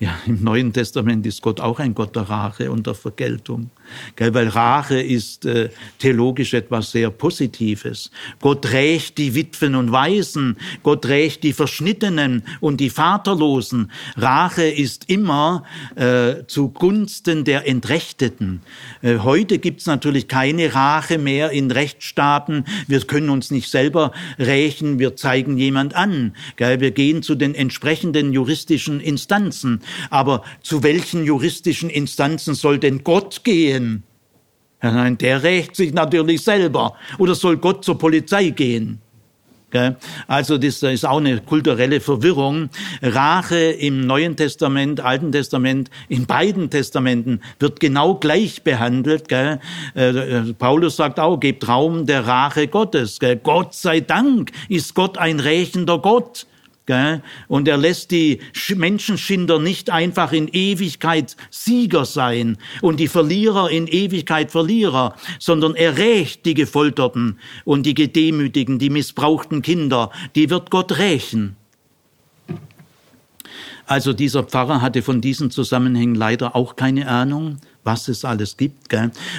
Ja, 0.00 0.14
im 0.26 0.42
Neuen 0.42 0.72
Testament 0.72 1.26
ist 1.26 1.42
Gott 1.42 1.60
auch 1.60 1.80
ein 1.80 1.94
Gott 1.94 2.16
der 2.16 2.22
Rache 2.22 2.70
und 2.70 2.86
der 2.86 2.94
Vergeltung. 2.94 3.70
Gell, 4.16 4.34
weil 4.34 4.48
Rache 4.48 5.00
ist 5.00 5.44
äh, 5.44 5.70
theologisch 5.98 6.54
etwas 6.54 6.90
sehr 6.90 7.10
Positives. 7.10 8.10
Gott 8.40 8.72
rächt 8.72 9.18
die 9.18 9.34
Witwen 9.34 9.74
und 9.74 9.92
Waisen, 9.92 10.56
Gott 10.82 11.06
rächt 11.06 11.42
die 11.42 11.52
Verschnittenen 11.52 12.42
und 12.60 12.80
die 12.80 12.90
Vaterlosen. 12.90 13.90
Rache 14.16 14.64
ist 14.64 15.08
immer 15.08 15.64
äh, 15.96 16.46
zugunsten 16.46 17.44
der 17.44 17.66
Entrechteten. 17.66 18.62
Äh, 19.02 19.18
heute 19.18 19.58
gibt's 19.58 19.86
natürlich 19.86 20.28
keine 20.28 20.74
Rache 20.74 21.18
mehr 21.18 21.50
in 21.50 21.70
Rechtsstaaten. 21.70 22.64
Wir 22.86 23.00
können 23.00 23.30
uns 23.30 23.50
nicht 23.50 23.70
selber 23.70 24.12
rächen, 24.38 24.98
wir 24.98 25.16
zeigen 25.16 25.58
jemand 25.58 25.94
an. 25.94 26.34
Gell, 26.56 26.80
wir 26.80 26.90
gehen 26.90 27.22
zu 27.22 27.34
den 27.34 27.54
entsprechenden 27.54 28.32
juristischen 28.32 29.00
Instanzen. 29.00 29.80
Aber 30.10 30.44
zu 30.62 30.82
welchen 30.82 31.24
juristischen 31.24 31.90
Instanzen 31.90 32.54
soll 32.54 32.78
denn 32.78 33.04
Gott 33.04 33.44
gehen? 33.44 33.77
Gehen? 33.78 34.02
Ja, 34.82 34.92
nein, 34.92 35.18
der 35.18 35.42
rächt 35.42 35.74
sich 35.74 35.92
natürlich 35.92 36.42
selber. 36.42 36.94
Oder 37.18 37.34
soll 37.34 37.56
Gott 37.56 37.84
zur 37.84 37.98
Polizei 37.98 38.50
gehen? 38.50 39.00
Also 40.26 40.56
das 40.56 40.82
ist 40.82 41.04
auch 41.04 41.18
eine 41.18 41.40
kulturelle 41.42 42.00
Verwirrung. 42.00 42.70
Rache 43.02 43.56
im 43.56 44.06
Neuen 44.06 44.34
Testament, 44.34 45.00
Alten 45.00 45.30
Testament, 45.30 45.90
in 46.08 46.24
beiden 46.24 46.70
Testamenten 46.70 47.42
wird 47.58 47.78
genau 47.78 48.14
gleich 48.14 48.62
behandelt. 48.62 49.30
Äh, 49.30 49.58
Paulus 50.58 50.96
sagt 50.96 51.20
auch, 51.20 51.38
gebt 51.38 51.68
Raum 51.68 52.06
der 52.06 52.26
Rache 52.26 52.68
Gottes. 52.68 53.18
Gott 53.42 53.74
sei 53.74 54.00
Dank 54.00 54.52
ist 54.70 54.94
Gott 54.94 55.18
ein 55.18 55.38
rächender 55.38 55.98
Gott. 55.98 56.46
Und 57.48 57.68
er 57.68 57.76
lässt 57.76 58.10
die 58.10 58.40
Menschenschinder 58.74 59.58
nicht 59.58 59.90
einfach 59.90 60.32
in 60.32 60.48
Ewigkeit 60.48 61.36
Sieger 61.50 62.04
sein 62.04 62.56
und 62.80 63.00
die 63.00 63.08
Verlierer 63.08 63.70
in 63.70 63.86
Ewigkeit 63.86 64.50
Verlierer, 64.50 65.14
sondern 65.38 65.74
er 65.74 65.98
rächt 65.98 66.46
die 66.46 66.54
Gefolterten 66.54 67.38
und 67.64 67.84
die 67.84 67.94
Gedemütigen, 67.94 68.78
die 68.78 68.90
missbrauchten 68.90 69.62
Kinder, 69.62 70.10
die 70.34 70.50
wird 70.50 70.70
Gott 70.70 70.98
rächen. 70.98 71.56
Also 73.86 74.12
dieser 74.12 74.42
Pfarrer 74.42 74.82
hatte 74.82 75.00
von 75.00 75.22
diesen 75.22 75.50
Zusammenhängen 75.50 76.14
leider 76.14 76.54
auch 76.54 76.76
keine 76.76 77.08
Ahnung, 77.08 77.56
was 77.84 78.08
es 78.08 78.24
alles 78.24 78.58
gibt. 78.58 78.94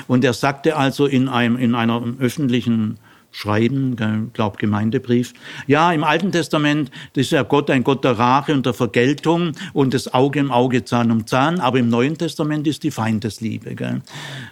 Und 0.08 0.24
er 0.24 0.34
sagte 0.34 0.76
also 0.76 1.06
in, 1.06 1.28
einem, 1.28 1.56
in 1.56 1.76
einer 1.76 2.04
öffentlichen 2.20 2.97
schreiben, 3.32 4.32
glaub 4.34 4.58
Gemeindebrief. 4.58 5.34
Ja, 5.68 5.92
im 5.92 6.04
Alten 6.04 6.32
Testament 6.32 6.92
ist 7.16 7.32
ja 7.32 7.44
Gott 7.44 7.70
ein 7.70 7.84
Gott 7.84 8.04
der 8.04 8.18
Rache 8.18 8.54
und 8.54 8.66
der 8.66 8.74
Vergeltung 8.74 9.54
und 9.74 9.94
das 9.94 10.14
Auge 10.14 10.40
im 10.40 10.52
Auge, 10.52 10.86
Zahn 10.86 11.12
um 11.12 11.28
Zahn, 11.28 11.60
aber 11.60 11.80
im 11.80 11.90
Neuen 11.90 12.18
Testament 12.18 12.68
ist 12.68 12.84
die 12.84 12.92
Feindesliebe. 12.92 13.76
Gell? 13.76 14.02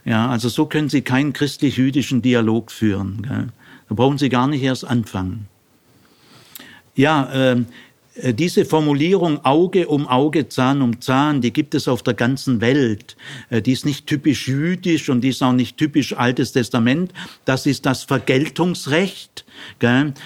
Ja, 0.05 0.29
also 0.29 0.49
so 0.49 0.65
können 0.65 0.89
Sie 0.89 1.01
keinen 1.01 1.33
christlich-jüdischen 1.33 2.21
Dialog 2.21 2.71
führen. 2.71 3.23
Gell? 3.23 3.47
Da 3.89 3.95
brauchen 3.95 4.17
Sie 4.17 4.29
gar 4.29 4.47
nicht 4.47 4.63
erst 4.63 4.85
anfangen. 4.85 5.47
Ja, 6.95 7.31
äh, 7.31 7.63
diese 8.33 8.65
Formulierung 8.65 9.43
Auge 9.45 9.87
um 9.87 10.07
Auge, 10.07 10.49
Zahn 10.49 10.81
um 10.81 11.01
Zahn, 11.01 11.41
die 11.41 11.53
gibt 11.53 11.75
es 11.75 11.87
auf 11.87 12.03
der 12.03 12.13
ganzen 12.13 12.61
Welt. 12.61 13.15
Äh, 13.49 13.61
die 13.61 13.71
ist 13.71 13.85
nicht 13.85 14.07
typisch 14.07 14.47
jüdisch 14.47 15.09
und 15.09 15.21
die 15.21 15.29
ist 15.29 15.43
auch 15.43 15.53
nicht 15.53 15.77
typisch 15.77 16.13
Altes 16.13 16.51
Testament. 16.51 17.13
Das 17.45 17.65
ist 17.65 17.85
das 17.85 18.03
Vergeltungsrecht 18.03 19.45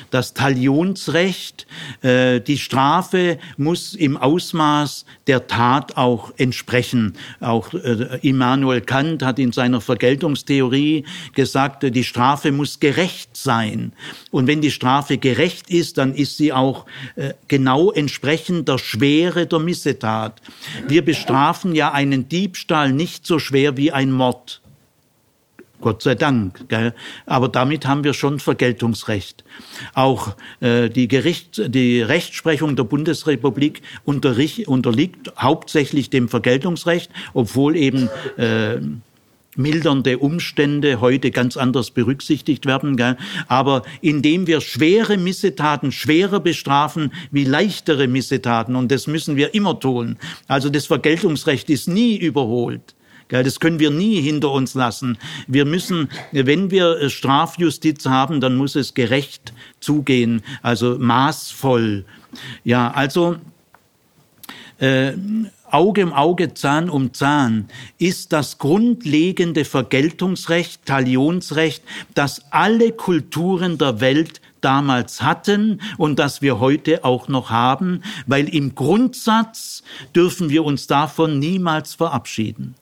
das 0.10 0.34
Talionsrecht, 0.34 1.68
äh, 2.02 2.40
die 2.40 2.58
Strafe 2.58 3.38
muss 3.58 3.94
im 3.94 4.18
Ausmaß 4.18 5.06
der 5.28 5.48
Tat 5.48 5.98
auch 5.98 6.34
entsprechen. 6.38 7.14
Auch 7.40 7.74
äh, 7.74 8.20
Immanuel 8.22 8.82
Kant 8.82 9.24
hat 9.24 9.40
in 9.40 9.52
seiner 9.52 9.82
Vergeltungstheorie 9.82 11.06
gesagt, 11.34 11.84
die 11.84 12.04
Strafe 12.04 12.52
muss 12.52 12.80
gerecht 12.80 13.36
sein. 13.36 13.94
Und 14.32 14.48
wenn 14.48 14.62
die 14.62 14.72
Strafe 14.72 15.18
gerecht 15.18 15.70
ist, 15.70 15.98
dann 15.98 16.14
ist 16.14 16.38
sie 16.38 16.54
auch 16.54 16.86
äh, 17.16 17.34
genau 17.48 17.92
entsprechend 17.92 18.68
der 18.68 18.78
Schwere 18.78 19.48
der 19.48 19.60
Missetat. 19.60 20.42
Wir 20.88 21.04
bestrafen 21.04 21.76
ja 21.76 21.92
einen 21.92 22.30
Diebstahl 22.30 22.92
nicht 22.92 23.26
so 23.26 23.40
schwer 23.40 23.78
wie 23.78 23.92
ein 23.92 24.12
Mord. 24.12 24.62
Gott 25.82 26.02
sei 26.02 26.16
Dank. 26.16 26.70
Gell? 26.70 26.94
Aber 27.26 27.50
damit 27.50 27.86
haben 27.86 28.04
wir 28.04 28.14
schon 28.14 28.40
Vergeltungsrecht. 28.40 29.44
Auch 29.94 30.36
äh, 30.60 30.90
die, 30.90 31.08
Gericht, 31.08 31.62
die 31.74 32.02
Rechtsprechung 32.02 32.76
der 32.76 32.84
Bundesrepublik 32.84 33.82
unterliegt 34.06 35.34
hauptsächlich 35.38 36.10
dem 36.10 36.30
Vergeltungsrecht, 36.30 37.12
obwohl 37.34 37.76
eben 37.76 38.10
äh, 38.38 38.78
mildernde 39.56 40.18
Umstände 40.20 41.02
heute 41.02 41.32
ganz 41.32 41.58
anders 41.58 41.92
berücksichtigt 41.92 42.66
werden. 42.66 42.96
Gell? 42.96 43.18
Aber 43.48 43.84
indem 44.02 44.48
wir 44.48 44.62
schwere 44.62 45.18
Missetaten 45.18 45.92
schwerer 45.92 46.40
bestrafen 46.40 47.12
wie 47.32 47.44
leichtere 47.44 48.08
Missetaten, 48.08 48.76
und 48.76 48.92
das 48.92 49.08
müssen 49.08 49.36
wir 49.36 49.54
immer 49.54 49.80
tun. 49.80 50.18
Also 50.48 50.70
das 50.70 50.86
Vergeltungsrecht 50.86 51.70
ist 51.70 51.88
nie 51.88 52.18
überholt. 52.18 52.96
Das 53.32 53.60
können 53.60 53.80
wir 53.80 53.92
nie 53.92 54.22
hinter 54.22 54.52
uns 54.52 54.74
lassen. 54.74 55.18
Wir 55.48 55.66
müssen, 55.66 56.10
wenn 56.32 56.70
wir 56.70 57.00
äh, 57.00 57.10
Strafjustiz 57.10 58.06
haben, 58.06 58.42
dann 58.42 58.56
muss 58.56 58.76
es 58.76 58.94
gerecht 58.94 59.54
zugehen, 59.80 60.44
also 60.62 60.98
maßvoll. 61.00 62.06
Ja, 62.64 62.92
also 62.92 63.38
äh, 64.80 65.14
Auge 65.72 66.04
um 66.04 66.12
Auge, 66.12 66.54
Zahn 66.54 66.90
um 66.90 67.14
Zahn 67.14 67.70
ist 67.98 68.34
das 68.34 68.58
grundlegende 68.58 69.64
Vergeltungsrecht, 69.64 70.86
Talionsrecht, 70.86 71.82
das 72.14 72.52
alle 72.52 72.92
Kulturen 72.92 73.78
der 73.78 74.02
Welt 74.02 74.42
damals 74.60 75.22
hatten 75.22 75.82
und 75.98 76.20
das 76.20 76.42
wir 76.42 76.60
heute 76.60 77.06
auch 77.06 77.30
noch 77.30 77.50
haben, 77.50 78.04
weil 78.28 78.50
im 78.50 78.76
Grundsatz 78.76 79.84
dürfen 80.14 80.50
wir 80.50 80.66
uns 80.66 80.88
davon 80.88 81.40
niemals 81.40 81.96
verabschieden. 81.96 82.76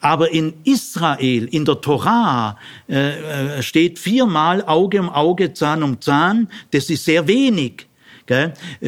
Aber 0.00 0.30
in 0.30 0.54
Israel, 0.64 1.46
in 1.50 1.64
der 1.64 1.80
Torah, 1.80 2.58
äh, 2.88 3.58
äh, 3.58 3.62
steht 3.62 3.98
viermal 3.98 4.64
Auge 4.64 5.00
um 5.00 5.08
Auge, 5.08 5.52
Zahn 5.52 5.82
um 5.82 6.00
Zahn. 6.00 6.48
Das 6.70 6.90
ist 6.90 7.04
sehr 7.04 7.26
wenig. 7.26 7.86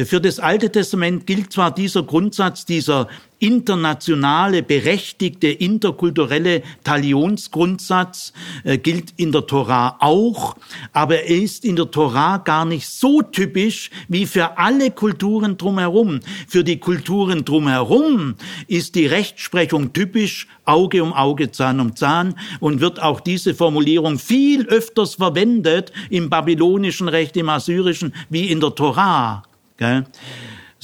Für 0.05 0.21
das 0.21 0.39
Alte 0.39 0.71
Testament 0.71 1.27
gilt 1.27 1.51
zwar 1.51 1.69
dieser 1.69 2.01
Grundsatz 2.03 2.65
dieser 2.65 3.09
internationale, 3.39 4.63
berechtigte, 4.63 5.47
interkulturelle 5.47 6.63
Talionsgrundsatz 6.83 8.33
äh, 8.63 8.77
gilt 8.77 9.13
in 9.17 9.31
der 9.31 9.45
Torah 9.45 9.97
auch, 9.99 10.55
aber 10.93 11.23
er 11.23 11.41
ist 11.41 11.65
in 11.65 11.75
der 11.75 11.91
Torah 11.91 12.37
gar 12.37 12.65
nicht 12.65 12.87
so 12.87 13.21
typisch 13.21 13.91
wie 14.07 14.25
für 14.25 14.57
alle 14.57 14.91
Kulturen 14.91 15.57
drumherum. 15.57 16.19
Für 16.47 16.63
die 16.63 16.79
Kulturen 16.79 17.45
drumherum 17.45 18.35
ist 18.67 18.95
die 18.95 19.05
Rechtsprechung 19.05 19.93
typisch 19.93 20.47
Auge 20.65 21.03
um 21.03 21.13
Auge, 21.13 21.51
Zahn 21.51 21.79
um 21.79 21.95
Zahn 21.95 22.35
und 22.59 22.79
wird 22.81 23.01
auch 23.01 23.19
diese 23.19 23.53
Formulierung 23.53 24.17
viel 24.17 24.65
öfters 24.67 25.15
verwendet 25.15 25.91
im 26.09 26.29
babylonischen 26.29 27.07
Recht, 27.07 27.37
im 27.37 27.49
assyrischen 27.49 28.13
wie 28.29 28.49
in 28.49 28.59
der 28.59 28.73
Torah. 28.73 29.43
Gell? 29.77 30.05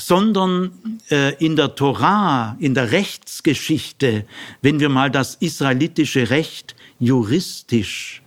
Sondern 0.02 0.72
äh, 1.10 1.36
in 1.44 1.56
der 1.56 1.76
Torah, 1.76 2.56
in 2.60 2.74
der 2.74 2.92
Rechtsgeschichte, 2.92 4.26
wenn 4.62 4.80
wir 4.80 4.90
mal 4.90 5.12
das 5.12 5.36
israelitische 5.36 6.30
Recht 6.30 6.76
juristisch 7.00 8.22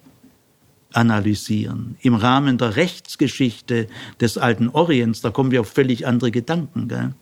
analysieren, 0.92 1.96
im 2.02 2.14
Rahmen 2.14 2.58
der 2.58 2.76
Rechtsgeschichte 2.76 3.88
des 4.20 4.38
alten 4.38 4.68
Orients, 4.68 5.20
da 5.20 5.30
kommen 5.30 5.50
wir 5.50 5.60
auf 5.62 5.72
völlig 5.72 6.06
andere 6.06 6.30
Gedanken. 6.30 6.88
Gell? 6.88 7.14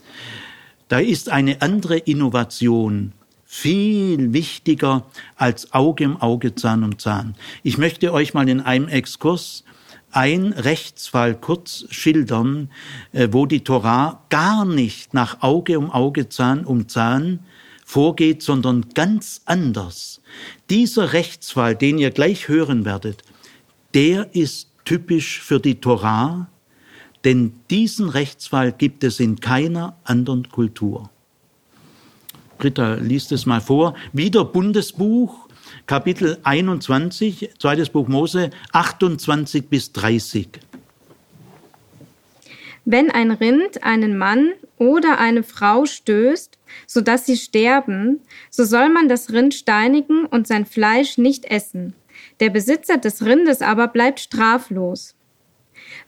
Da 0.89 0.99
ist 0.99 1.31
eine 1.31 1.63
andere 1.63 1.97
Innovation 1.97 3.13
viel 3.47 4.33
wichtiger 4.33 5.07
als 5.37 5.73
Auge 5.73 6.05
im 6.05 6.17
Auge, 6.19 6.55
Zahn 6.55 6.85
um 6.85 6.99
Zahn. 6.99 7.35
Ich 7.63 7.79
möchte 7.79 8.13
euch 8.13 8.35
mal 8.35 8.49
in 8.49 8.61
einem 8.61 8.89
Exkurs 8.89 9.65
ein 10.13 10.53
Rechtsfall 10.53 11.35
kurz 11.35 11.87
schildern, 11.91 12.71
äh, 13.13 13.29
wo 13.33 13.47
die 13.47 13.65
Torah 13.65 14.23
gar 14.29 14.65
nicht 14.65 15.15
nach 15.15 15.43
Auge 15.43 15.79
um 15.79 15.91
Auge, 15.91 16.29
Zahn 16.29 16.65
um 16.65 16.89
Zahn 16.89 17.41
vorgeht, 17.85 18.43
sondern 18.43 18.87
ganz 18.95 19.43
anders. 19.45 20.21
Dieser 20.71 21.13
Rechtsfall, 21.13 21.75
den 21.75 21.99
ihr 21.99 22.11
gleich 22.11 22.49
hören 22.49 22.85
werdet, 22.85 23.23
der 23.95 24.35
ist 24.35 24.71
typisch 24.85 25.41
für 25.41 25.61
die 25.61 25.81
Torah, 25.81 26.49
denn 27.25 27.55
diesen 27.71 28.09
Rechtsfall 28.09 28.73
gibt 28.73 29.05
es 29.05 29.21
in 29.21 29.41
keiner 29.41 29.97
anderen 30.05 30.49
Kultur. 30.49 31.11
Britta 32.59 32.95
liest 32.95 33.33
es 33.33 33.45
mal 33.45 33.61
vor. 33.61 33.95
Wieder 34.13 34.45
Bundesbuch, 34.45 35.42
Kapitel 35.87 36.39
21, 36.45 37.51
zweites 37.59 37.91
Buch 37.91 38.07
Mose, 38.07 38.51
28 38.73 39.69
bis 39.69 39.93
30. 39.93 40.49
Wenn 42.85 43.11
ein 43.11 43.33
Rind 43.33 43.83
einen 43.83 44.17
Mann 44.17 44.53
oder 44.79 45.19
eine 45.19 45.43
Frau 45.43 45.85
stößt, 45.85 46.59
so 46.87 47.01
dass 47.01 47.27
sie 47.27 47.37
sterben, 47.37 48.21
so 48.49 48.65
soll 48.65 48.91
man 48.91 49.09
das 49.09 49.33
Rind 49.33 49.55
steinigen 49.55 50.25
und 50.27 50.47
sein 50.47 50.67
Fleisch 50.67 51.19
nicht 51.19 51.47
essen. 51.47 51.95
Der 52.39 52.51
Besitzer 52.51 52.99
des 52.99 53.25
Rindes 53.25 53.61
aber 53.61 53.89
bleibt 53.89 54.21
straflos. 54.21 55.17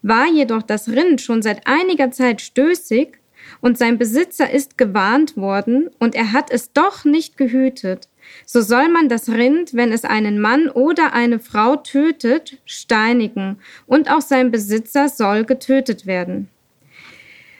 War 0.03 0.27
jedoch 0.29 0.62
das 0.62 0.89
Rind 0.89 1.20
schon 1.20 1.43
seit 1.43 1.66
einiger 1.66 2.12
Zeit 2.12 2.41
stößig 2.41 3.18
und 3.61 3.77
sein 3.77 3.99
Besitzer 3.99 4.51
ist 4.51 4.79
gewarnt 4.79 5.37
worden 5.37 5.91
und 5.99 6.14
er 6.14 6.33
hat 6.33 6.51
es 6.51 6.72
doch 6.72 7.05
nicht 7.05 7.37
gehütet, 7.37 8.09
so 8.47 8.61
soll 8.61 8.88
man 8.88 9.09
das 9.09 9.28
Rind, 9.28 9.74
wenn 9.74 9.92
es 9.92 10.05
einen 10.05 10.40
Mann 10.40 10.68
oder 10.68 11.12
eine 11.12 11.38
Frau 11.38 11.76
tötet, 11.76 12.59
steinigen, 12.64 13.59
und 13.86 14.11
auch 14.11 14.20
sein 14.20 14.51
Besitzer 14.51 15.09
soll 15.09 15.45
getötet 15.45 16.07
werden. 16.07 16.49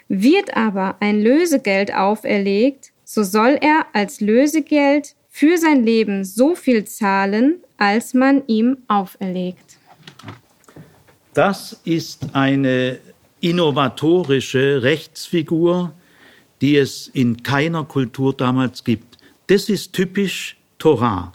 Wird 0.09 0.57
aber 0.57 0.97
ein 1.01 1.23
Lösegeld 1.23 1.95
auferlegt, 1.95 2.93
so 3.05 3.23
soll 3.23 3.59
er 3.61 3.87
als 3.93 4.21
Lösegeld 4.21 5.15
für 5.29 5.59
sein 5.59 5.85
Leben 5.85 6.25
so 6.25 6.55
viel 6.55 6.85
zahlen, 6.85 7.57
als 7.77 8.15
man 8.15 8.43
ihm 8.47 8.79
auferlegt. 8.87 9.79
Das 11.33 11.81
ist 11.85 12.29
eine 12.35 12.99
innovatorische 13.41 14.83
Rechtsfigur, 14.83 15.93
die 16.61 16.77
es 16.77 17.09
in 17.09 17.43
keiner 17.43 17.85
Kultur 17.85 18.33
damals 18.33 18.85
gibt. 18.85 19.19
Das 19.49 19.69
ist 19.69 19.93
typisch 19.93 20.57
Torah. 20.85 21.33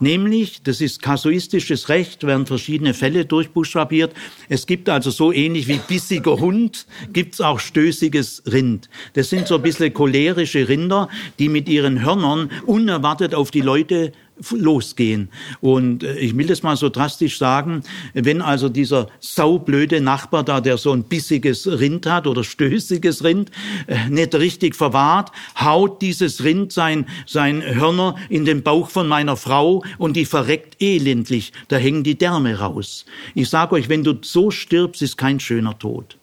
Nämlich, 0.00 0.64
das 0.64 0.80
ist 0.80 1.00
kasuistisches 1.00 1.88
Recht, 1.88 2.26
werden 2.26 2.46
verschiedene 2.46 2.94
Fälle 2.94 3.24
durchbuchstabiert. 3.24 4.12
Es 4.48 4.66
gibt 4.66 4.88
also 4.88 5.12
so 5.12 5.30
ähnlich 5.30 5.68
wie 5.68 5.78
bissiger 5.78 6.40
Hund, 6.40 6.88
gibt's 7.12 7.40
auch 7.40 7.60
stößiges 7.60 8.42
Rind. 8.50 8.90
Das 9.12 9.30
sind 9.30 9.46
so 9.46 9.54
ein 9.54 9.62
bisschen 9.62 9.94
cholerische 9.94 10.68
Rinder, 10.68 11.08
die 11.38 11.48
mit 11.48 11.68
ihren 11.68 12.04
Hörnern 12.04 12.50
unerwartet 12.66 13.36
auf 13.36 13.52
die 13.52 13.60
Leute 13.60 14.10
losgehen. 14.50 15.30
Und 15.60 16.02
äh, 16.02 16.18
ich 16.18 16.36
will 16.36 16.46
das 16.46 16.62
mal 16.62 16.76
so 16.76 16.88
drastisch 16.88 17.38
sagen, 17.38 17.82
wenn 18.14 18.42
also 18.42 18.68
dieser 18.68 19.08
saublöde 19.20 20.00
Nachbar 20.00 20.42
da, 20.42 20.60
der 20.60 20.78
so 20.78 20.92
ein 20.92 21.04
bissiges 21.04 21.66
Rind 21.66 22.06
hat 22.06 22.26
oder 22.26 22.44
stößiges 22.44 23.24
Rind, 23.24 23.50
äh, 23.86 24.08
nicht 24.08 24.34
richtig 24.34 24.74
verwahrt, 24.74 25.30
haut 25.58 26.02
dieses 26.02 26.42
Rind 26.44 26.72
sein, 26.72 27.06
sein 27.26 27.62
Hörner 27.62 28.16
in 28.28 28.44
den 28.44 28.62
Bauch 28.62 28.88
von 28.90 29.08
meiner 29.08 29.36
Frau 29.36 29.84
und 29.98 30.16
die 30.16 30.24
verreckt 30.24 30.80
elendlich. 30.80 31.52
Da 31.68 31.76
hängen 31.76 32.04
die 32.04 32.18
Därme 32.18 32.58
raus. 32.58 33.04
Ich 33.34 33.48
sage 33.48 33.74
euch, 33.74 33.88
wenn 33.88 34.04
du 34.04 34.14
so 34.22 34.50
stirbst, 34.50 35.02
ist 35.02 35.16
kein 35.16 35.40
schöner 35.40 35.78
Tod. 35.78 36.16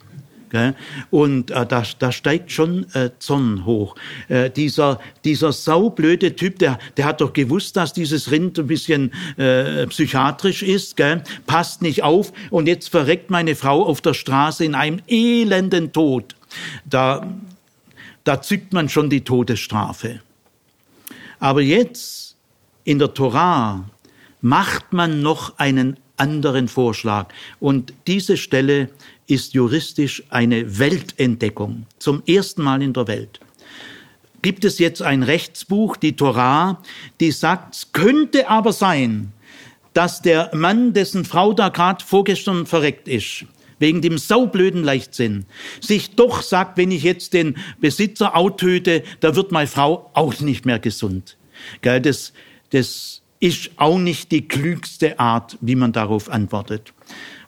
Und 1.10 1.52
äh, 1.52 1.66
da, 1.66 1.84
da 2.00 2.12
steigt 2.12 2.52
schon 2.52 2.86
äh, 2.94 3.12
Zorn 3.20 3.66
hoch. 3.66 3.96
Äh, 4.28 4.50
dieser, 4.50 5.00
dieser 5.24 5.52
saublöde 5.52 6.36
Typ, 6.36 6.60
der, 6.60 6.80
der 6.98 7.06
hat 7.06 7.22
doch 7.22 7.34
gewusst, 7.34 7.76
dass 7.78 7.94
dieses 7.94 8.32
Rind 8.32 8.60
ein 8.60 8.68
bisschen 8.68 9.12
äh, 9.38 9.88
psychiatrisch 9.88 10.64
ist, 10.64 10.98
gell? 10.98 11.24
passt 11.46 11.82
nicht 11.82 12.04
auf 12.04 12.34
und 12.50 12.68
jetzt 12.68 12.90
verreckt 12.90 13.30
meine 13.30 13.56
Frau 13.56 13.86
auf 13.86 14.02
der 14.02 14.14
Straße 14.14 14.66
in 14.66 14.76
einem 14.76 15.02
elenden 15.08 15.92
Tod. 15.92 16.36
Da, 16.86 17.28
da 18.24 18.42
zückt 18.42 18.74
man 18.74 18.90
schon 18.90 19.10
die 19.10 19.22
Todesstrafe. 19.22 20.22
Aber 21.40 21.62
jetzt 21.62 22.36
in 22.84 23.00
der 23.00 23.14
Torah 23.14 23.86
macht 24.42 24.94
man 24.94 25.22
noch 25.22 25.58
einen 25.58 25.98
anderen 26.18 26.68
Vorschlag. 26.68 27.28
Und 27.60 27.94
diese 28.08 28.38
Stelle 28.38 28.90
ist 29.30 29.54
juristisch 29.54 30.24
eine 30.30 30.80
Weltentdeckung, 30.80 31.86
zum 32.00 32.24
ersten 32.26 32.64
Mal 32.64 32.82
in 32.82 32.94
der 32.94 33.08
Welt. 33.08 33.40
Gibt 34.42 34.66
es 34.66 34.80
jetzt 34.80 35.02
ein 35.02 35.24
Rechtsbuch, 35.24 35.98
die 35.98 36.16
Torah, 36.16 36.82
die 37.20 37.32
sagt, 37.32 37.76
es 37.76 37.92
könnte 37.92 38.50
aber 38.50 38.74
sein, 38.74 39.34
dass 39.94 40.22
der 40.22 40.50
Mann, 40.54 40.94
dessen 40.94 41.26
Frau 41.26 41.54
da 41.54 41.70
gerade 41.70 42.04
vorgestern 42.04 42.66
verreckt 42.66 43.08
ist, 43.08 43.46
wegen 43.80 44.02
dem 44.02 44.18
saublöden 44.18 44.84
Leichtsinn, 44.84 45.46
sich 45.82 46.16
doch 46.16 46.42
sagt, 46.42 46.78
wenn 46.78 46.92
ich 46.92 47.04
jetzt 47.04 47.34
den 47.34 47.58
Besitzer 47.80 48.36
auch 48.36 48.52
töte, 48.52 49.04
da 49.20 49.36
wird 49.36 49.52
meine 49.52 49.68
Frau 49.68 50.10
auch 50.14 50.40
nicht 50.40 50.66
mehr 50.66 50.80
gesund. 50.80 51.38
Das, 51.82 52.34
das 52.72 53.22
ist 53.40 53.72
auch 53.78 53.98
nicht 53.98 54.32
die 54.32 54.48
klügste 54.48 55.20
Art, 55.20 55.58
wie 55.62 55.76
man 55.76 55.92
darauf 55.92 56.30
antwortet. 56.30 56.94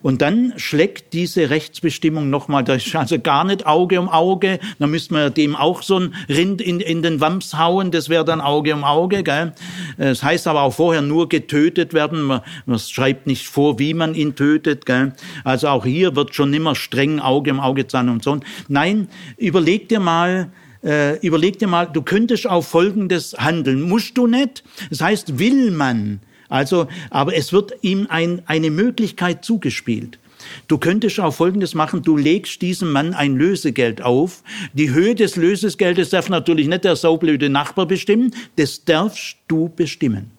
Und 0.01 0.21
dann 0.21 0.53
schlägt 0.57 1.13
diese 1.13 1.49
Rechtsbestimmung 1.49 2.29
nochmal, 2.29 2.63
das 2.63 2.85
ist 2.85 2.95
also 2.95 3.19
gar 3.19 3.43
nicht 3.43 3.65
Auge 3.65 3.99
um 3.99 4.09
Auge, 4.09 4.59
dann 4.79 4.91
müsste 4.91 5.13
man 5.13 5.33
dem 5.33 5.55
auch 5.55 5.83
so 5.83 5.99
ein 5.99 6.15
Rind 6.27 6.61
in, 6.61 6.79
in 6.79 7.01
den 7.01 7.21
Wams 7.21 7.57
hauen, 7.57 7.91
das 7.91 8.09
wäre 8.09 8.25
dann 8.25 8.41
Auge 8.41 8.73
um 8.73 8.83
Auge. 8.83 9.23
Gell? 9.23 9.53
Das 9.97 10.23
heißt 10.23 10.47
aber 10.47 10.61
auch 10.63 10.73
vorher 10.73 11.01
nur 11.01 11.29
getötet 11.29 11.93
werden, 11.93 12.23
man, 12.23 12.41
man 12.65 12.79
schreibt 12.79 13.27
nicht 13.27 13.47
vor, 13.47 13.79
wie 13.79 13.93
man 13.93 14.15
ihn 14.15 14.35
tötet. 14.35 14.85
Gell? 14.85 15.13
Also 15.43 15.67
auch 15.67 15.85
hier 15.85 16.15
wird 16.15 16.35
schon 16.35 16.53
immer 16.53 16.75
streng 16.75 17.19
Auge 17.19 17.51
um 17.51 17.59
Auge 17.59 17.85
sein 17.87 18.09
und 18.09 18.23
so. 18.23 18.39
Nein, 18.67 19.07
überleg 19.37 19.89
dir 19.89 19.99
mal, 19.99 20.51
äh, 20.83 21.19
überleg 21.19 21.59
dir 21.59 21.67
mal, 21.67 21.85
du 21.85 22.01
könntest 22.01 22.47
auf 22.47 22.67
Folgendes 22.67 23.35
handeln. 23.37 23.81
Musst 23.81 24.17
du 24.17 24.27
nicht? 24.27 24.63
Das 24.89 25.01
heißt, 25.01 25.37
will 25.37 25.71
man 25.71 26.21
also, 26.51 26.87
aber 27.09 27.33
es 27.33 27.53
wird 27.53 27.71
ihm 27.81 28.07
ein, 28.09 28.41
eine 28.45 28.69
Möglichkeit 28.71 29.45
zugespielt. 29.45 30.19
Du 30.67 30.77
könntest 30.77 31.17
auch 31.21 31.33
Folgendes 31.33 31.75
machen, 31.75 32.01
du 32.01 32.17
legst 32.17 32.61
diesem 32.61 32.91
Mann 32.91 33.13
ein 33.13 33.37
Lösegeld 33.37 34.01
auf. 34.01 34.43
Die 34.73 34.91
Höhe 34.91 35.15
des 35.15 35.37
Lösegeldes 35.37 36.09
darf 36.09 36.27
natürlich 36.27 36.67
nicht 36.67 36.83
der 36.83 36.97
saublöde 36.97 37.49
Nachbar 37.49 37.85
bestimmen, 37.85 38.35
das 38.57 38.83
darfst 38.83 39.37
du 39.47 39.69
bestimmen. 39.69 40.31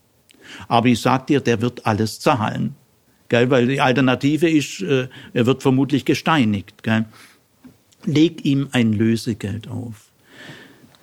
Aber 0.69 0.89
ich 0.89 1.01
sag 1.01 1.29
dir, 1.29 1.41
der 1.41 1.63
wird 1.63 1.87
alles 1.87 2.21
zahlen. 2.21 2.75
Gell? 3.31 3.49
Weil 3.49 3.67
die 3.69 3.81
Alternative 3.81 4.51
ist, 4.51 4.83
äh, 4.83 5.09
er 5.33 5.47
wird 5.47 5.63
vermutlich 5.63 6.05
gesteinigt. 6.05 6.83
Gell? 6.83 7.07
Leg 8.05 8.45
ihm 8.45 8.69
ein 8.73 8.93
Lösegeld 8.93 9.67
auf. 9.69 10.11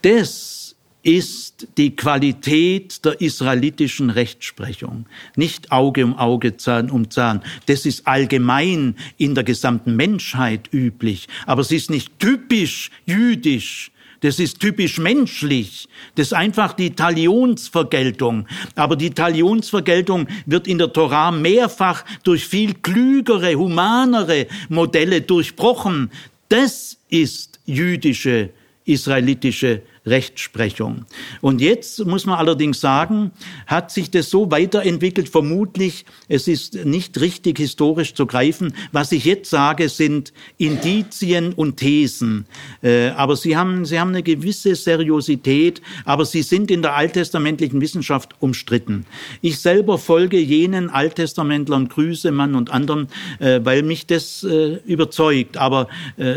Das 0.03 0.58
ist 1.01 1.67
die 1.77 1.95
Qualität 1.95 3.05
der 3.05 3.21
israelitischen 3.21 4.09
Rechtsprechung. 4.09 5.05
Nicht 5.35 5.71
Auge 5.71 6.03
um 6.03 6.17
Auge, 6.17 6.57
Zahn 6.57 6.89
um 6.89 7.09
Zahn. 7.09 7.41
Das 7.67 7.85
ist 7.85 8.05
allgemein 8.05 8.95
in 9.17 9.33
der 9.33 9.43
gesamten 9.43 9.95
Menschheit 9.95 10.69
üblich. 10.73 11.27
Aber 11.45 11.61
es 11.61 11.71
ist 11.71 11.89
nicht 11.89 12.19
typisch 12.19 12.91
jüdisch. 13.05 13.91
Das 14.21 14.39
ist 14.39 14.59
typisch 14.59 14.97
menschlich. 14.97 15.87
Das 16.15 16.27
ist 16.27 16.33
einfach 16.33 16.73
die 16.73 16.91
Talionsvergeltung. 16.91 18.47
Aber 18.75 18.97
die 18.97 19.11
Talionsvergeltung 19.11 20.27
wird 20.45 20.67
in 20.67 20.77
der 20.77 20.91
Torah 20.91 21.31
mehrfach 21.31 22.03
durch 22.23 22.45
viel 22.45 22.73
klügere, 22.73 23.55
humanere 23.55 24.47
Modelle 24.67 25.21
durchbrochen. 25.21 26.11
Das 26.49 26.97
ist 27.09 27.61
jüdische, 27.65 28.49
israelitische 28.83 29.83
Rechtsprechung. 30.05 31.05
Und 31.41 31.61
jetzt 31.61 32.05
muss 32.05 32.25
man 32.25 32.37
allerdings 32.37 32.79
sagen, 32.79 33.31
hat 33.67 33.91
sich 33.91 34.11
das 34.11 34.29
so 34.29 34.51
weiterentwickelt, 34.51 35.29
vermutlich, 35.29 36.05
es 36.27 36.47
ist 36.47 36.85
nicht 36.85 37.19
richtig 37.19 37.57
historisch 37.57 38.13
zu 38.13 38.25
greifen. 38.25 38.73
Was 38.91 39.11
ich 39.11 39.25
jetzt 39.25 39.49
sage, 39.49 39.89
sind 39.89 40.33
Indizien 40.57 41.53
und 41.53 41.77
Thesen. 41.77 42.45
Äh, 42.81 43.09
aber 43.09 43.35
sie 43.35 43.57
haben, 43.57 43.85
sie 43.85 43.99
haben 43.99 44.09
eine 44.09 44.23
gewisse 44.23 44.75
Seriosität, 44.75 45.81
aber 46.05 46.25
sie 46.25 46.41
sind 46.41 46.71
in 46.71 46.81
der 46.81 46.95
alttestamentlichen 46.95 47.81
Wissenschaft 47.81 48.35
umstritten. 48.39 49.05
Ich 49.41 49.59
selber 49.59 49.97
folge 49.97 50.39
jenen 50.39 50.89
Alttestamentlern, 50.89 51.89
Grüsemann 51.89 52.55
und 52.55 52.71
anderen, 52.71 53.07
äh, 53.39 53.59
weil 53.63 53.83
mich 53.83 54.07
das 54.07 54.43
äh, 54.43 54.79
überzeugt. 54.85 55.57
Aber 55.57 55.87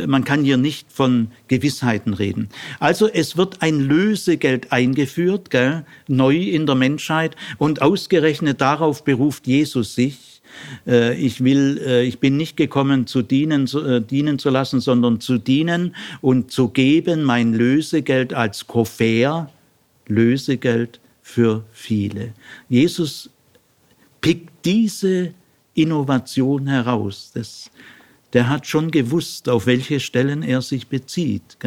man 0.06 0.24
kann 0.24 0.44
hier 0.44 0.56
nicht 0.56 0.86
von 0.92 1.28
Gewissheiten 1.48 2.14
reden. 2.14 2.48
Also 2.78 3.08
es 3.08 3.36
wird 3.36 3.51
ein 3.60 3.80
Lösegeld 3.80 4.72
eingeführt, 4.72 5.50
gell, 5.50 5.84
neu 6.08 6.36
in 6.36 6.66
der 6.66 6.74
Menschheit, 6.74 7.36
und 7.58 7.82
ausgerechnet 7.82 8.60
darauf 8.60 9.04
beruft 9.04 9.46
Jesus 9.46 9.94
sich. 9.94 10.42
Äh, 10.86 11.14
ich 11.14 11.42
will, 11.42 11.80
äh, 11.84 12.04
ich 12.04 12.18
bin 12.18 12.36
nicht 12.36 12.56
gekommen 12.56 13.06
zu 13.06 13.22
dienen, 13.22 13.66
zu, 13.66 13.84
äh, 13.84 14.00
dienen 14.00 14.38
zu 14.38 14.50
lassen, 14.50 14.80
sondern 14.80 15.20
zu 15.20 15.38
dienen 15.38 15.94
und 16.20 16.50
zu 16.50 16.68
geben 16.68 17.24
mein 17.24 17.54
Lösegeld 17.54 18.34
als 18.34 18.66
Koffer, 18.66 19.50
Lösegeld 20.08 21.00
für 21.22 21.64
viele. 21.72 22.32
Jesus 22.68 23.30
pickt 24.20 24.50
diese 24.64 25.32
Innovation 25.74 26.66
heraus. 26.66 27.30
Das 27.34 27.70
der 28.32 28.48
hat 28.48 28.66
schon 28.66 28.90
gewusst, 28.90 29.48
auf 29.48 29.66
welche 29.66 30.00
Stellen 30.00 30.42
er 30.42 30.62
sich 30.62 30.88
bezieht. 30.88 31.58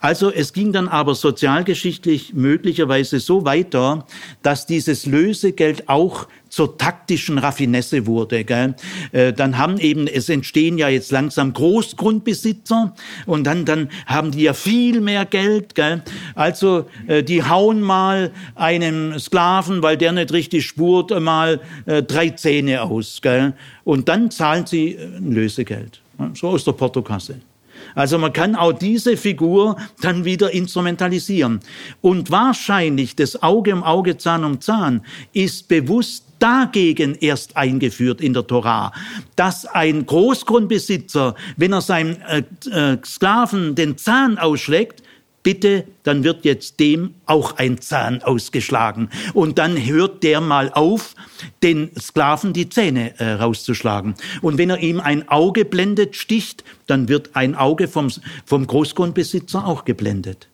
Also 0.00 0.30
es 0.30 0.52
ging 0.52 0.72
dann 0.72 0.88
aber 0.88 1.14
sozialgeschichtlich 1.14 2.34
möglicherweise 2.34 3.20
so 3.20 3.44
weiter, 3.44 4.06
dass 4.42 4.66
dieses 4.66 5.06
Lösegeld 5.06 5.88
auch 5.88 6.28
zur 6.48 6.78
taktischen 6.78 7.38
Raffinesse 7.38 8.06
wurde. 8.06 8.44
Gell? 8.44 8.74
Äh, 9.12 9.32
dann 9.32 9.58
haben 9.58 9.78
eben, 9.78 10.06
es 10.06 10.28
entstehen 10.28 10.78
ja 10.78 10.88
jetzt 10.88 11.10
langsam 11.10 11.52
Großgrundbesitzer 11.52 12.94
und 13.26 13.44
dann, 13.44 13.64
dann 13.64 13.88
haben 14.06 14.30
die 14.30 14.42
ja 14.42 14.54
viel 14.54 15.00
mehr 15.00 15.24
Geld. 15.24 15.74
Gell? 15.74 16.02
Also 16.34 16.86
äh, 17.06 17.22
die 17.22 17.44
hauen 17.44 17.80
mal 17.80 18.32
einem 18.54 19.18
Sklaven, 19.18 19.82
weil 19.82 19.96
der 19.96 20.12
nicht 20.12 20.32
richtig 20.32 20.66
spurt, 20.66 21.10
mal 21.20 21.60
äh, 21.86 22.02
drei 22.02 22.30
Zähne 22.30 22.82
aus. 22.82 23.20
Gell? 23.22 23.54
Und 23.84 24.08
dann 24.08 24.30
zahlen 24.30 24.66
sie 24.66 24.96
ein 24.96 25.32
Lösegeld. 25.32 26.00
So 26.34 26.48
aus 26.48 26.64
der 26.64 26.72
Portokasse. 26.72 27.36
Also 27.94 28.18
man 28.18 28.32
kann 28.32 28.54
auch 28.54 28.72
diese 28.72 29.16
Figur 29.16 29.76
dann 30.00 30.24
wieder 30.24 30.52
instrumentalisieren. 30.52 31.60
Und 32.00 32.30
wahrscheinlich 32.30 33.16
das 33.16 33.42
Auge 33.42 33.72
um 33.72 33.82
Auge, 33.82 34.18
Zahn 34.18 34.44
um 34.44 34.60
Zahn 34.60 35.04
ist 35.32 35.68
bewusst 35.68 36.24
dagegen 36.38 37.14
erst 37.14 37.56
eingeführt 37.56 38.20
in 38.20 38.32
der 38.32 38.46
Torah, 38.46 38.92
dass 39.36 39.66
ein 39.66 40.06
Großgrundbesitzer, 40.06 41.34
wenn 41.56 41.72
er 41.72 41.80
seinem 41.80 42.16
äh, 42.28 42.42
äh, 42.70 42.98
Sklaven 43.04 43.74
den 43.74 43.96
Zahn 43.98 44.38
ausschlägt, 44.38 45.02
bitte, 45.42 45.84
dann 46.02 46.24
wird 46.24 46.44
jetzt 46.44 46.78
dem 46.78 47.14
auch 47.24 47.56
ein 47.56 47.80
Zahn 47.80 48.22
ausgeschlagen. 48.22 49.08
Und 49.34 49.58
dann 49.58 49.82
hört 49.82 50.22
der 50.22 50.40
mal 50.40 50.70
auf, 50.72 51.14
den 51.62 51.90
Sklaven 51.98 52.52
die 52.52 52.68
Zähne 52.68 53.18
äh, 53.18 53.32
rauszuschlagen. 53.32 54.14
Und 54.42 54.58
wenn 54.58 54.70
er 54.70 54.78
ihm 54.80 55.00
ein 55.00 55.28
Auge 55.28 55.64
blendet, 55.64 56.16
sticht, 56.16 56.64
dann 56.86 57.08
wird 57.08 57.34
ein 57.34 57.54
Auge 57.54 57.88
vom, 57.88 58.10
vom 58.44 58.66
Großgrundbesitzer 58.66 59.66
auch 59.66 59.84
geblendet. 59.84 60.48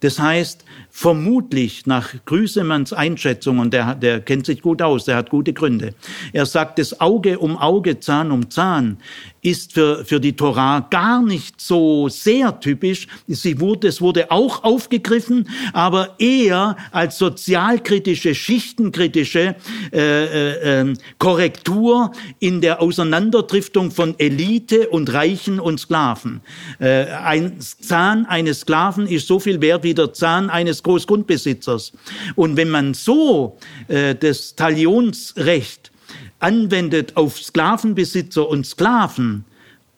Das 0.00 0.18
heißt, 0.18 0.64
vermutlich 0.96 1.86
nach 1.86 2.14
Grüsemanns 2.24 2.92
Einschätzung, 2.92 3.58
und 3.58 3.74
der, 3.74 3.96
der 3.96 4.20
kennt 4.20 4.46
sich 4.46 4.62
gut 4.62 4.80
aus, 4.80 5.06
der 5.06 5.16
hat 5.16 5.28
gute 5.28 5.52
Gründe, 5.52 5.92
er 6.32 6.46
sagt, 6.46 6.78
das 6.78 7.00
Auge 7.00 7.40
um 7.40 7.58
Auge, 7.58 7.98
Zahn 7.98 8.30
um 8.30 8.48
Zahn 8.48 8.98
ist 9.44 9.74
für, 9.74 10.04
für 10.04 10.20
die 10.20 10.34
Torah 10.34 10.86
gar 10.90 11.20
nicht 11.20 11.60
so 11.60 12.08
sehr 12.08 12.60
typisch. 12.60 13.08
Sie 13.26 13.60
wurde, 13.60 13.88
es 13.88 14.00
wurde 14.00 14.30
auch 14.30 14.64
aufgegriffen, 14.64 15.48
aber 15.74 16.14
eher 16.18 16.76
als 16.92 17.18
sozialkritische, 17.18 18.34
schichtenkritische 18.34 19.56
äh, 19.92 19.98
äh, 19.98 20.80
ähm, 20.80 20.94
Korrektur 21.18 22.12
in 22.38 22.62
der 22.62 22.80
Auseinanderdriftung 22.80 23.90
von 23.90 24.18
Elite 24.18 24.88
und 24.88 25.12
Reichen 25.12 25.60
und 25.60 25.78
Sklaven. 25.78 26.40
Äh, 26.78 27.06
ein 27.06 27.60
Zahn 27.60 28.24
eines 28.24 28.60
Sklaven 28.60 29.06
ist 29.06 29.26
so 29.26 29.40
viel 29.40 29.60
wert 29.60 29.82
wie 29.82 29.92
der 29.92 30.14
Zahn 30.14 30.48
eines 30.48 30.83
Großgrundbesitzers. 30.84 31.92
Und 32.36 32.56
wenn 32.56 32.70
man 32.70 32.94
so 32.94 33.58
äh, 33.88 34.14
das 34.14 34.54
Talionsrecht 34.54 35.90
anwendet 36.38 37.16
auf 37.16 37.42
Sklavenbesitzer 37.42 38.48
und 38.48 38.64
Sklaven, 38.64 39.44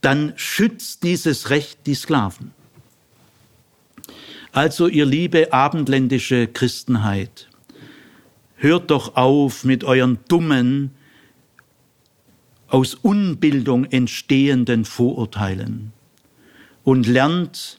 dann 0.00 0.32
schützt 0.36 1.02
dieses 1.02 1.50
Recht 1.50 1.80
die 1.86 1.94
Sklaven. 1.94 2.52
Also 4.52 4.88
ihr 4.88 5.04
liebe 5.04 5.52
abendländische 5.52 6.46
Christenheit, 6.46 7.48
hört 8.54 8.90
doch 8.90 9.16
auf 9.16 9.64
mit 9.64 9.84
euren 9.84 10.18
dummen, 10.28 10.92
aus 12.68 12.94
Unbildung 12.94 13.84
entstehenden 13.84 14.84
Vorurteilen 14.84 15.92
und 16.84 17.06
lernt 17.06 17.78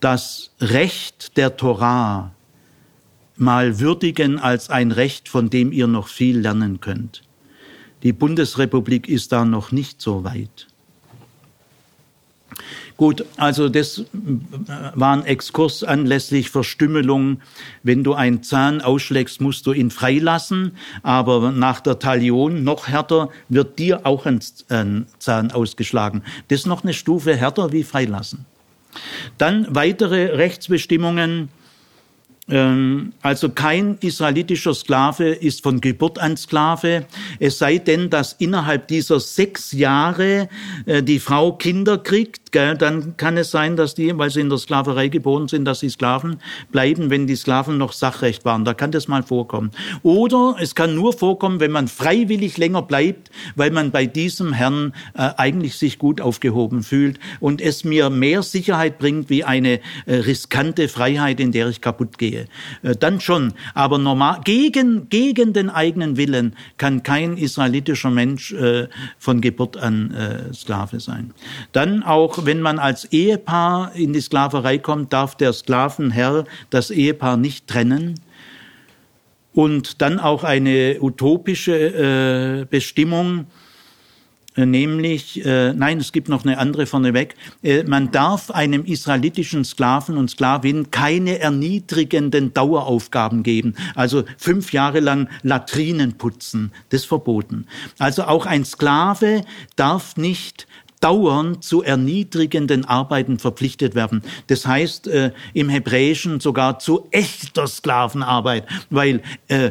das 0.00 0.50
Recht 0.60 1.36
der 1.36 1.56
Torah 1.56 2.32
mal 3.36 3.80
würdigen 3.80 4.38
als 4.38 4.68
ein 4.70 4.92
Recht, 4.92 5.28
von 5.28 5.50
dem 5.50 5.72
ihr 5.72 5.86
noch 5.86 6.08
viel 6.08 6.38
lernen 6.38 6.80
könnt. 6.80 7.22
Die 8.02 8.12
Bundesrepublik 8.12 9.08
ist 9.08 9.32
da 9.32 9.44
noch 9.44 9.72
nicht 9.72 10.00
so 10.00 10.24
weit. 10.24 10.66
Gut, 12.96 13.24
also 13.38 13.70
das 13.70 14.04
war 14.12 15.16
ein 15.16 15.24
Exkurs 15.24 15.84
anlässlich 15.84 16.50
Verstümmelung. 16.50 17.40
Wenn 17.82 18.04
du 18.04 18.12
einen 18.12 18.42
Zahn 18.42 18.82
ausschlägst, 18.82 19.40
musst 19.40 19.66
du 19.66 19.72
ihn 19.72 19.90
freilassen, 19.90 20.72
aber 21.02 21.50
nach 21.50 21.80
der 21.80 21.98
Talion 21.98 22.62
noch 22.62 22.88
härter 22.88 23.30
wird 23.48 23.78
dir 23.78 24.04
auch 24.04 24.26
ein 24.26 24.40
Zahn 25.18 25.50
ausgeschlagen. 25.50 26.22
Das 26.48 26.60
ist 26.60 26.66
noch 26.66 26.84
eine 26.84 26.92
Stufe 26.92 27.34
härter 27.34 27.72
wie 27.72 27.84
freilassen. 27.84 28.44
Dann 29.38 29.66
weitere 29.70 30.36
Rechtsbestimmungen. 30.36 31.48
Ähm, 32.48 33.12
also 33.22 33.50
kein 33.50 33.98
israelitischer 34.00 34.74
Sklave 34.74 35.28
ist 35.28 35.62
von 35.62 35.80
Geburt 35.80 36.18
an 36.18 36.36
Sklave, 36.36 37.06
es 37.38 37.58
sei 37.58 37.78
denn, 37.78 38.10
dass 38.10 38.32
innerhalb 38.32 38.88
dieser 38.88 39.20
sechs 39.20 39.72
Jahre 39.72 40.48
äh, 40.86 41.02
die 41.02 41.20
Frau 41.20 41.52
Kinder 41.52 41.98
kriegt, 41.98 42.49
dann 42.52 43.16
kann 43.16 43.36
es 43.36 43.50
sein, 43.50 43.76
dass 43.76 43.94
die, 43.94 44.16
weil 44.16 44.30
sie 44.30 44.40
in 44.40 44.48
der 44.48 44.58
Sklaverei 44.58 45.08
geboren 45.08 45.48
sind, 45.48 45.64
dass 45.64 45.80
sie 45.80 45.88
Sklaven 45.88 46.38
bleiben, 46.72 47.10
wenn 47.10 47.26
die 47.26 47.36
Sklaven 47.36 47.78
noch 47.78 47.92
Sachrecht 47.92 48.44
waren. 48.44 48.64
Da 48.64 48.74
kann 48.74 48.90
das 48.90 49.08
mal 49.08 49.22
vorkommen. 49.22 49.70
Oder 50.02 50.56
es 50.60 50.74
kann 50.74 50.94
nur 50.94 51.12
vorkommen, 51.12 51.60
wenn 51.60 51.70
man 51.70 51.88
freiwillig 51.88 52.58
länger 52.58 52.82
bleibt, 52.82 53.30
weil 53.56 53.70
man 53.70 53.90
bei 53.90 54.06
diesem 54.06 54.52
Herrn 54.52 54.92
äh, 55.14 55.30
eigentlich 55.36 55.76
sich 55.76 55.98
gut 55.98 56.20
aufgehoben 56.20 56.82
fühlt 56.82 57.18
und 57.40 57.60
es 57.60 57.84
mir 57.84 58.10
mehr 58.10 58.42
Sicherheit 58.42 58.98
bringt 58.98 59.30
wie 59.30 59.44
eine 59.44 59.80
äh, 60.06 60.14
riskante 60.16 60.88
Freiheit, 60.88 61.40
in 61.40 61.52
der 61.52 61.68
ich 61.68 61.80
kaputt 61.80 62.18
gehe. 62.18 62.46
Äh, 62.82 62.96
dann 62.96 63.20
schon. 63.20 63.52
Aber 63.74 63.98
normal, 63.98 64.40
gegen, 64.44 65.08
gegen 65.08 65.52
den 65.52 65.70
eigenen 65.70 66.16
Willen 66.16 66.56
kann 66.76 67.02
kein 67.02 67.36
israelitischer 67.36 68.10
Mensch 68.10 68.52
äh, 68.52 68.88
von 69.18 69.40
Geburt 69.40 69.76
an 69.76 70.12
äh, 70.12 70.54
Sklave 70.54 71.00
sein. 71.00 71.32
Dann 71.72 72.02
auch, 72.02 72.39
wenn 72.46 72.60
man 72.60 72.78
als 72.78 73.06
Ehepaar 73.06 73.94
in 73.94 74.12
die 74.12 74.20
Sklaverei 74.20 74.78
kommt, 74.78 75.12
darf 75.12 75.34
der 75.34 75.52
Sklavenherr 75.52 76.44
das 76.70 76.90
Ehepaar 76.90 77.36
nicht 77.36 77.66
trennen. 77.66 78.20
Und 79.52 80.00
dann 80.00 80.20
auch 80.20 80.44
eine 80.44 80.98
utopische 81.00 82.62
äh, 82.62 82.66
Bestimmung, 82.66 83.46
äh, 84.56 84.66
nämlich, 84.66 85.44
äh, 85.44 85.72
nein, 85.72 85.98
es 85.98 86.12
gibt 86.12 86.28
noch 86.28 86.44
eine 86.44 86.58
andere 86.58 86.86
vorneweg, 86.86 87.34
äh, 87.62 87.84
man 87.84 88.10
darf 88.10 88.50
einem 88.50 88.84
israelitischen 88.84 89.64
Sklaven 89.64 90.16
und 90.16 90.30
Sklavin 90.30 90.90
keine 90.90 91.38
erniedrigenden 91.38 92.52
Daueraufgaben 92.52 93.42
geben. 93.42 93.74
Also 93.94 94.24
fünf 94.38 94.72
Jahre 94.72 95.00
lang 95.00 95.28
Latrinen 95.42 96.18
putzen, 96.18 96.72
das 96.88 97.02
ist 97.02 97.06
verboten. 97.06 97.66
Also 97.98 98.24
auch 98.24 98.46
ein 98.46 98.64
Sklave 98.64 99.44
darf 99.76 100.16
nicht 100.16 100.66
dauernd 101.00 101.64
zu 101.64 101.82
erniedrigenden 101.82 102.84
Arbeiten 102.84 103.38
verpflichtet 103.38 103.94
werden. 103.94 104.22
Das 104.46 104.66
heißt 104.66 105.08
äh, 105.08 105.32
im 105.54 105.68
Hebräischen 105.68 106.40
sogar 106.40 106.78
zu 106.78 107.08
echter 107.10 107.66
Sklavenarbeit, 107.66 108.66
weil 108.90 109.22
äh, 109.48 109.70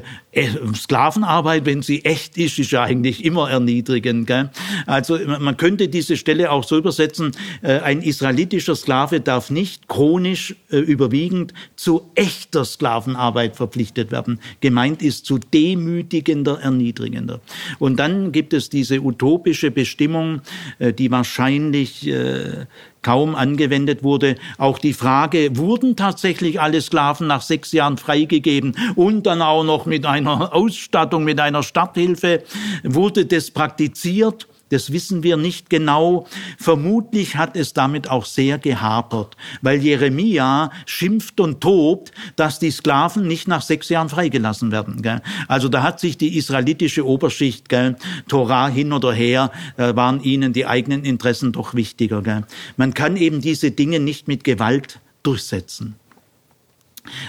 Sklavenarbeit, 0.75 1.65
wenn 1.65 1.81
sie 1.81 2.05
echt 2.05 2.37
ist, 2.37 2.59
ist 2.59 2.71
ja 2.71 2.83
eigentlich 2.83 3.25
immer 3.25 3.49
erniedrigend. 3.49 4.27
Gell? 4.27 4.51
Also 4.85 5.17
man 5.17 5.57
könnte 5.57 5.87
diese 5.87 6.17
Stelle 6.17 6.51
auch 6.51 6.63
so 6.63 6.77
übersetzen, 6.77 7.31
äh, 7.63 7.79
ein 7.79 8.03
israelitischer 8.03 8.75
Sklave 8.75 9.21
darf 9.21 9.49
nicht 9.49 9.87
chronisch 9.87 10.55
äh, 10.69 10.77
überwiegend 10.77 11.53
zu 11.75 12.11
echter 12.13 12.63
Sklavenarbeit 12.63 13.55
verpflichtet 13.55 14.11
werden. 14.11 14.39
Gemeint 14.61 15.01
ist 15.01 15.25
zu 15.25 15.39
demütigender, 15.39 16.59
erniedrigender. 16.59 17.41
Und 17.79 17.99
dann 17.99 18.31
gibt 18.31 18.53
es 18.53 18.69
diese 18.69 19.01
utopische 19.01 19.71
Bestimmung, 19.71 20.41
äh, 20.77 20.93
die 20.93 21.09
wahrscheinlich 21.09 22.07
äh, 22.07 22.67
kaum 23.01 23.35
angewendet 23.35 24.03
wurde. 24.03 24.35
Auch 24.57 24.77
die 24.77 24.93
Frage, 24.93 25.57
wurden 25.57 25.95
tatsächlich 25.95 26.59
alle 26.59 26.81
Sklaven 26.81 27.27
nach 27.27 27.41
sechs 27.41 27.71
Jahren 27.71 27.97
freigegeben 27.97 28.75
und 28.95 29.25
dann 29.25 29.41
auch 29.41 29.63
noch 29.63 29.85
mit 29.85 30.05
einer 30.05 30.53
Ausstattung, 30.53 31.23
mit 31.23 31.39
einer 31.39 31.63
Starthilfe, 31.63 32.43
wurde 32.83 33.25
das 33.25 33.51
praktiziert? 33.51 34.47
Das 34.69 34.91
wissen 34.91 35.23
wir 35.23 35.37
nicht 35.37 35.69
genau. 35.69 36.27
Vermutlich 36.57 37.35
hat 37.35 37.55
es 37.55 37.73
damit 37.73 38.09
auch 38.09 38.25
sehr 38.25 38.57
gehapert, 38.57 39.35
weil 39.61 39.79
Jeremia 39.79 40.71
schimpft 40.85 41.39
und 41.39 41.61
tobt, 41.61 42.11
dass 42.35 42.59
die 42.59 42.71
Sklaven 42.71 43.27
nicht 43.27 43.47
nach 43.47 43.61
sechs 43.61 43.89
Jahren 43.89 44.09
freigelassen 44.09 44.71
werden. 44.71 45.01
Gell? 45.01 45.21
Also 45.47 45.69
da 45.69 45.83
hat 45.83 45.99
sich 45.99 46.17
die 46.17 46.37
israelitische 46.37 47.05
Oberschicht, 47.05 47.69
gell, 47.69 47.95
Torah 48.27 48.67
hin 48.67 48.93
oder 48.93 49.11
her, 49.13 49.51
äh, 49.77 49.95
waren 49.95 50.21
ihnen 50.23 50.53
die 50.53 50.65
eigenen 50.65 51.03
Interessen 51.03 51.51
doch 51.51 51.73
wichtiger. 51.73 52.21
Gell? 52.21 52.43
Man 52.77 52.93
kann 52.93 53.17
eben 53.17 53.41
diese 53.41 53.71
Dinge 53.71 53.99
nicht 53.99 54.27
mit 54.27 54.43
Gewalt 54.43 54.99
durchsetzen. 55.23 55.95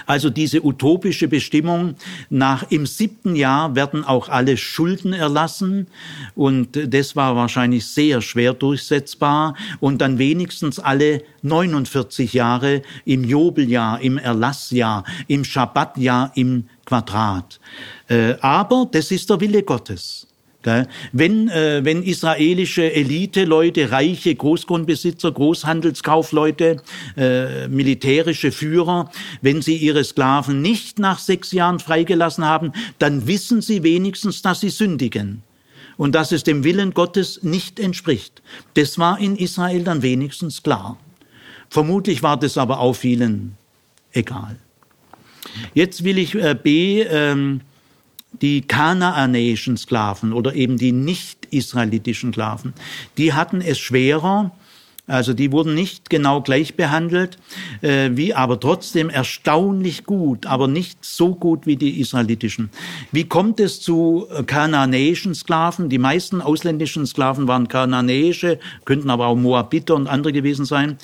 Also 0.05 0.29
diese 0.29 0.65
utopische 0.65 1.27
Bestimmung, 1.27 1.95
nach 2.29 2.69
im 2.69 2.85
siebten 2.85 3.35
Jahr 3.35 3.75
werden 3.75 4.03
auch 4.03 4.29
alle 4.29 4.57
Schulden 4.57 5.13
erlassen 5.13 5.87
und 6.35 6.79
das 6.93 7.15
war 7.15 7.35
wahrscheinlich 7.35 7.85
sehr 7.85 8.21
schwer 8.21 8.53
durchsetzbar 8.53 9.55
und 9.79 9.99
dann 10.01 10.17
wenigstens 10.17 10.79
alle 10.79 11.23
49 11.41 12.33
Jahre 12.33 12.81
im 13.05 13.23
Jobeljahr, 13.23 14.01
im 14.01 14.17
Erlassjahr, 14.17 15.03
im 15.27 15.43
Schabbatjahr 15.43 16.31
im 16.35 16.65
Quadrat. 16.85 17.59
Äh, 18.07 18.35
aber 18.41 18.87
das 18.91 19.11
ist 19.11 19.29
der 19.29 19.39
Wille 19.39 19.63
Gottes. 19.63 20.20
Wenn, 21.11 21.49
äh, 21.49 21.83
wenn 21.83 22.03
israelische 22.03 22.93
Elite-Leute, 22.93 23.91
reiche 23.91 24.35
Großgrundbesitzer, 24.35 25.31
Großhandelskaufleute, 25.31 26.77
äh, 27.17 27.67
militärische 27.67 28.51
Führer, 28.51 29.11
wenn 29.41 29.61
sie 29.61 29.77
ihre 29.77 30.03
Sklaven 30.03 30.61
nicht 30.61 30.99
nach 30.99 31.19
sechs 31.19 31.51
Jahren 31.51 31.79
freigelassen 31.79 32.45
haben, 32.45 32.73
dann 32.99 33.25
wissen 33.27 33.61
sie 33.61 33.81
wenigstens, 33.83 34.41
dass 34.41 34.59
sie 34.59 34.69
sündigen 34.69 35.41
und 35.97 36.13
dass 36.13 36.31
es 36.31 36.43
dem 36.43 36.63
Willen 36.63 36.93
Gottes 36.93 37.41
nicht 37.43 37.79
entspricht. 37.79 38.41
Das 38.75 38.99
war 38.99 39.19
in 39.19 39.35
Israel 39.35 39.83
dann 39.83 40.01
wenigstens 40.03 40.61
klar. 40.61 40.97
Vermutlich 41.69 42.21
war 42.21 42.37
das 42.37 42.57
aber 42.57 42.79
auch 42.79 42.93
vielen 42.93 43.57
egal. 44.11 44.57
Jetzt 45.73 46.03
will 46.03 46.17
ich 46.17 46.35
äh, 46.35 46.55
B. 46.55 47.01
Ähm, 47.01 47.61
die 48.33 48.61
kanaanäischen 48.61 49.77
Sklaven 49.77 50.33
oder 50.33 50.55
eben 50.55 50.77
die 50.77 50.91
nicht-israelitischen 50.91 52.33
Sklaven, 52.33 52.73
die 53.17 53.33
hatten 53.33 53.61
es 53.61 53.79
schwerer, 53.79 54.51
also 55.07 55.33
die 55.33 55.51
wurden 55.51 55.73
nicht 55.73 56.09
genau 56.09 56.41
gleich 56.41 56.75
behandelt, 56.75 57.37
äh, 57.81 58.11
wie 58.13 58.33
aber 58.33 58.59
trotzdem 58.59 59.09
erstaunlich 59.09 60.05
gut, 60.05 60.45
aber 60.45 60.67
nicht 60.67 61.03
so 61.03 61.35
gut 61.35 61.65
wie 61.65 61.75
die 61.75 61.99
israelitischen. 61.99 62.69
Wie 63.11 63.25
kommt 63.25 63.59
es 63.59 63.81
zu 63.81 64.27
kanaanäischen 64.45 65.35
Sklaven? 65.35 65.89
Die 65.89 65.97
meisten 65.97 66.39
ausländischen 66.39 67.05
Sklaven 67.05 67.47
waren 67.47 67.67
kanaanäische, 67.67 68.59
könnten 68.85 69.09
aber 69.09 69.27
auch 69.27 69.35
Moabiter 69.35 69.95
und 69.95 70.07
andere 70.07 70.31
gewesen 70.31 70.65
sein. 70.65 70.97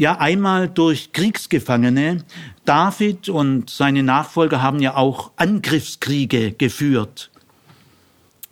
Ja, 0.00 0.16
einmal 0.18 0.66
durch 0.66 1.12
Kriegsgefangene. 1.12 2.24
David 2.64 3.28
und 3.28 3.68
seine 3.68 4.02
Nachfolger 4.02 4.62
haben 4.62 4.80
ja 4.80 4.96
auch 4.96 5.32
Angriffskriege 5.36 6.52
geführt, 6.52 7.30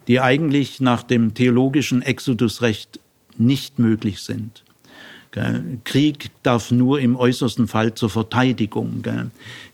die 0.08 0.20
eigentlich 0.20 0.80
nach 0.80 1.02
dem 1.02 1.32
theologischen 1.32 2.02
Exodusrecht 2.02 3.00
nicht 3.38 3.78
möglich 3.78 4.20
sind. 4.20 4.62
Krieg 5.84 6.30
darf 6.42 6.70
nur 6.70 7.00
im 7.00 7.16
äußersten 7.16 7.66
Fall 7.66 7.94
zur 7.94 8.10
Verteidigung. 8.10 9.02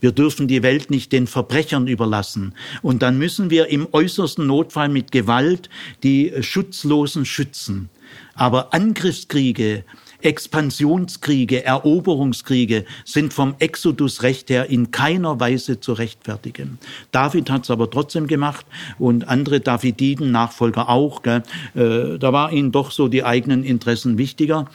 Wir 0.01 0.13
dürfen 0.13 0.47
die 0.47 0.63
Welt 0.63 0.91
nicht 0.91 1.11
den 1.11 1.27
Verbrechern 1.27 1.89
überlassen. 1.89 2.55
Und 2.83 3.03
dann 3.03 3.19
müssen 3.19 3.51
wir 3.51 3.67
im 3.67 3.89
äußersten 3.91 4.47
Notfall 4.47 4.91
mit 4.91 5.11
Gewalt 5.11 5.69
die 6.05 6.35
Schutzlosen 6.41 7.25
schützen. 7.25 7.89
Aber 8.37 8.73
Angriffskriege 8.73 9.83
Expansionskriege, 10.25 11.65
Eroberungskriege 11.65 12.85
sind 13.05 13.35
vom 13.35 13.55
Exodusrecht 13.59 14.51
her 14.51 14.71
in 14.71 14.91
keiner 14.91 15.39
Weise 15.39 15.81
zu 15.81 15.93
rechtfertigen. 15.93 16.79
David 17.13 17.51
hat 17.51 17.65
es 17.65 17.71
aber 17.71 17.91
trotzdem 17.91 18.27
gemacht 18.27 18.67
und 18.99 19.29
andere 19.29 19.61
Davididen, 19.61 20.33
Nachfolger 20.33 20.89
auch. 20.89 21.23
Gell? 21.23 21.43
Äh, 21.75 22.19
da 22.19 22.33
war 22.33 22.53
ihnen 22.53 22.73
doch 22.73 22.91
so 22.91 23.09
die 23.09 23.25
eigenen 23.25 23.65
Interessen 23.65 24.19
wichtiger. 24.19 24.67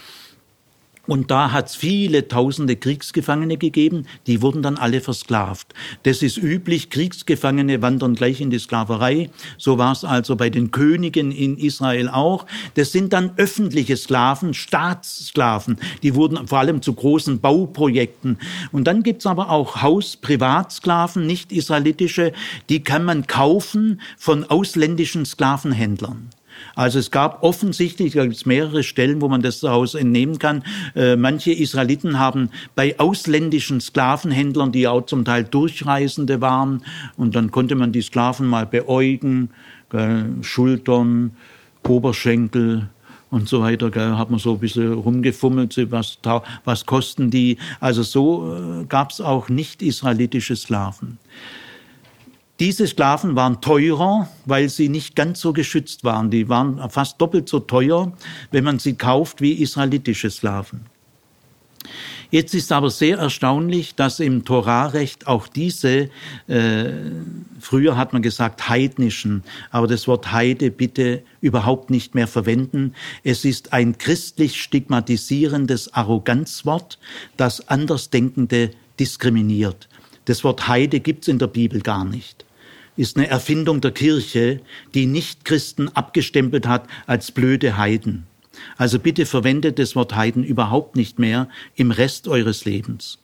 Und 1.10 1.32
da 1.32 1.52
hat 1.52 1.70
es 1.70 1.76
viele 1.76 2.28
tausende 2.28 2.76
Kriegsgefangene 2.76 3.58
gegeben, 3.58 4.06
die 4.28 4.44
wurden 4.44 4.62
dann 4.62 4.78
alle 4.78 5.02
versklavt. 5.02 5.74
Das 6.04 6.22
ist 6.22 6.38
üblich, 6.38 6.92
Kriegsgefangene 6.92 7.82
wandern 7.82 8.14
gleich 8.14 8.42
in 8.42 8.52
die 8.52 8.60
Sklaverei. 8.60 9.32
So 9.58 9.80
war 9.80 9.92
es 9.92 10.04
also 10.04 10.36
bei 10.36 10.52
den 10.52 10.70
Königen 10.70 11.32
in 11.32 11.58
Israel 11.58 12.10
auch. 12.10 12.46
Das 12.76 12.92
sind 12.92 13.12
dann 13.12 13.32
öffentliche 13.38 13.98
Sklaven, 13.98 14.54
Staatssklaven. 14.54 15.80
Die 16.04 16.14
wurden 16.14 16.48
vor 16.48 16.60
allem 16.60 16.84
zu 16.84 16.94
großen 16.94 17.40
Bauprojekten. 17.40 18.38
Und 18.72 18.84
dann 18.84 19.02
gibt's 19.02 19.26
aber 19.26 19.50
auch 19.50 19.82
Haus-Privatsklaven, 19.82 21.26
nicht 21.26 21.52
israelitische, 21.52 22.34
die 22.70 22.84
kann 22.84 23.04
man 23.04 23.26
kaufen 23.26 24.00
von 24.16 24.44
ausländischen 24.44 25.26
Sklavenhändlern. 25.26 26.30
Also 26.76 27.00
es 27.00 27.12
gab 27.12 27.44
offensichtlich, 27.44 28.14
da 28.14 28.26
gibt 28.26 28.46
mehrere 28.46 28.84
Stellen, 28.84 29.22
wo 29.22 29.28
man 29.28 29.42
das 29.42 29.60
daraus 29.60 29.96
entnehmen 29.96 30.40
kann, 30.40 30.64
äh, 30.96 31.16
manche 31.16 31.52
Israeliten 31.52 32.20
haben 32.20 32.50
bei 32.76 33.00
ausländischen 33.00 33.82
Sklavenhändlern, 33.82 34.72
die 34.72 34.88
auch 34.88 35.06
zum 35.06 35.26
Teil 35.26 35.44
Durchreisende 35.44 36.42
waren, 36.42 36.84
und 37.18 37.36
dann 37.36 37.52
konnte 37.52 37.76
man 37.76 37.92
die 37.92 38.02
Sklaven 38.02 38.48
mal 38.48 38.66
beäugen, 38.66 39.50
gell, 39.90 40.26
Schultern, 40.42 41.32
Oberschenkel, 41.88 42.90
und 43.32 43.48
so 43.48 43.62
weiter, 43.62 43.92
gell, 43.92 44.18
hat 44.18 44.30
man 44.30 44.40
so 44.40 44.54
ein 44.54 44.60
bisschen 44.60 44.94
rumgefummelt, 44.94 45.92
was, 45.92 46.18
was 46.66 46.86
kosten 46.86 47.30
die. 47.30 47.58
Also 47.80 48.04
so 48.04 48.56
äh, 48.56 48.86
gab 48.86 49.12
es 49.12 49.22
auch 49.22 49.50
nicht-israelitische 49.50 50.56
Sklaven. 50.56 51.18
Diese 52.60 52.88
Sklaven 52.88 53.38
waren 53.38 53.62
teurer, 53.62 54.28
weil 54.46 54.68
sie 54.68 54.90
nicht 54.90 55.16
ganz 55.16 55.40
so 55.40 55.54
geschützt 55.54 56.04
waren. 56.04 56.30
Die 56.30 56.50
waren 56.50 56.90
fast 56.90 57.22
doppelt 57.22 57.48
so 57.48 57.60
teuer, 57.60 58.12
wenn 58.52 58.66
man 58.66 58.80
sie 58.80 58.96
kauft, 58.96 59.40
wie 59.40 59.54
israelitische 59.54 60.30
Sklaven. 60.30 60.82
Jetzt 62.32 62.54
ist 62.54 62.72
aber 62.74 62.90
sehr 62.90 63.18
erstaunlich, 63.18 63.96
dass 63.96 64.20
im 64.20 64.44
Torarecht 64.44 65.26
auch 65.26 65.48
diese, 65.48 66.10
äh, 66.48 66.92
früher 67.60 67.96
hat 67.96 68.12
man 68.12 68.22
gesagt 68.22 68.68
heidnischen, 68.68 69.44
aber 69.72 69.88
das 69.88 70.08
Wort 70.08 70.32
Heide 70.34 70.70
bitte 70.70 71.24
überhaupt 71.40 71.90
nicht 71.90 72.14
mehr 72.14 72.28
verwenden. 72.28 72.94
Es 73.24 73.46
ist 73.46 73.72
ein 73.72 73.98
christlich 73.98 74.62
stigmatisierendes 74.62 75.94
Arroganzwort, 75.94 77.00
das 77.38 77.68
Andersdenkende 77.70 78.72
diskriminiert. 79.00 79.88
Das 80.26 80.44
Wort 80.44 80.68
Heide 80.68 81.00
gibt's 81.00 81.30
in 81.30 81.40
der 81.40 81.48
Bibel 81.48 81.82
gar 81.82 82.04
nicht 82.04 82.46
ist 83.00 83.16
eine 83.16 83.30
Erfindung 83.30 83.80
der 83.80 83.92
Kirche, 83.92 84.60
die 84.94 85.06
Nicht-Christen 85.06 85.88
abgestempelt 85.88 86.68
hat 86.68 86.86
als 87.08 87.32
blöde 87.32 87.78
Heiden. 87.78 88.28
Also 88.76 89.00
bitte 89.00 89.26
verwendet 89.26 89.80
das 89.80 89.96
Wort 89.96 90.18
Heiden 90.18 90.44
überhaupt 90.44 90.98
nicht 90.98 91.18
mehr 91.18 91.48
im 91.76 91.92
Rest 91.92 92.28
eures 92.28 92.66
Lebens. 92.66 93.18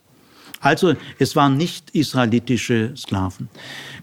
Also 0.61 0.93
es 1.19 1.36
waren 1.36 1.57
nicht 1.57 1.89
israelitische 1.89 2.93
Sklaven. 2.95 3.49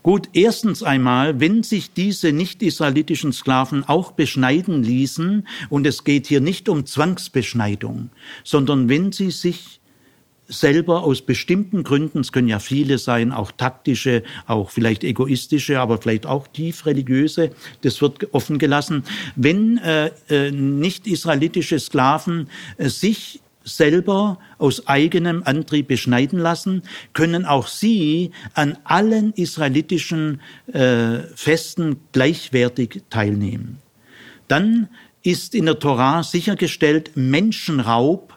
Gut, 0.02 0.28
erstens 0.34 0.82
einmal, 0.82 1.40
wenn 1.40 1.62
sich 1.62 1.94
diese 1.94 2.32
nicht-israelitischen 2.32 3.32
Sklaven 3.32 3.82
auch 3.82 4.12
beschneiden 4.12 4.82
ließen, 4.82 5.48
und 5.70 5.86
es 5.86 6.04
geht 6.04 6.26
hier 6.26 6.42
nicht 6.42 6.68
um 6.68 6.84
Zwangsbeschneidung, 6.84 8.10
sondern 8.44 8.90
wenn 8.90 9.10
sie 9.10 9.30
sich 9.30 9.80
selber 10.53 11.03
aus 11.03 11.22
bestimmten 11.22 11.82
Gründen, 11.82 12.20
es 12.20 12.32
können 12.32 12.48
ja 12.48 12.59
viele 12.59 12.98
sein, 12.98 13.32
auch 13.32 13.50
taktische, 13.53 14.22
auch 14.46 14.70
vielleicht 14.70 15.05
egoistische, 15.05 15.80
aber 15.80 15.98
vielleicht 15.98 16.26
auch 16.26 16.46
tief 16.46 16.86
religiöse, 16.86 17.50
das 17.82 18.00
wird 18.00 18.32
offen 18.32 18.59
gelassen. 18.59 19.05
Wenn 19.36 19.78
äh, 19.78 20.11
äh, 20.28 20.50
nicht 20.50 21.07
israelitische 21.07 21.78
Sklaven 21.78 22.48
äh, 22.76 22.88
sich 22.88 23.40
selber 23.64 24.38
aus 24.59 24.86
eigenem 24.88 25.42
Antrieb 25.44 25.88
beschneiden 25.88 26.38
lassen, 26.38 26.82
können 27.12 27.44
auch 27.44 27.68
sie 27.68 28.32
an 28.55 28.76
allen 28.84 29.32
israelitischen 29.34 30.40
äh, 30.72 31.20
Festen 31.34 31.96
gleichwertig 32.12 33.03
teilnehmen. 33.09 33.78
Dann 34.48 34.88
ist 35.22 35.55
in 35.55 35.66
der 35.66 35.78
Torah 35.78 36.24
sichergestellt, 36.24 37.12
Menschenraub 37.14 38.36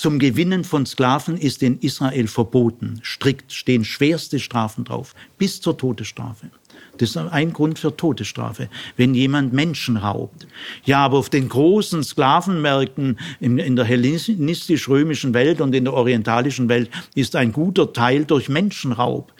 zum 0.00 0.18
Gewinnen 0.18 0.64
von 0.64 0.86
Sklaven 0.86 1.36
ist 1.36 1.62
in 1.62 1.78
Israel 1.80 2.26
verboten. 2.26 3.00
Strikt 3.02 3.52
stehen 3.52 3.84
schwerste 3.84 4.38
Strafen 4.38 4.84
drauf, 4.84 5.14
bis 5.36 5.60
zur 5.60 5.76
Todesstrafe. 5.76 6.46
Das 6.96 7.10
ist 7.10 7.16
ein 7.18 7.52
Grund 7.52 7.78
für 7.78 7.94
Todesstrafe, 7.94 8.70
wenn 8.96 9.12
jemand 9.12 9.52
Menschen 9.52 9.98
raubt. 9.98 10.46
Ja, 10.86 11.04
aber 11.04 11.18
auf 11.18 11.28
den 11.28 11.50
großen 11.50 12.02
Sklavenmärkten 12.02 13.18
in, 13.40 13.58
in 13.58 13.76
der 13.76 13.84
hellenistisch-römischen 13.84 15.34
Welt 15.34 15.60
und 15.60 15.74
in 15.74 15.84
der 15.84 15.92
orientalischen 15.92 16.70
Welt 16.70 16.88
ist 17.14 17.36
ein 17.36 17.52
guter 17.52 17.92
Teil 17.92 18.24
durch 18.24 18.48
Menschenraub. 18.48 19.34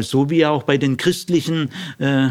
So 0.00 0.30
wie 0.30 0.46
auch 0.46 0.62
bei 0.62 0.78
den 0.78 0.96
christlichen 0.96 1.68
äh, 1.98 2.30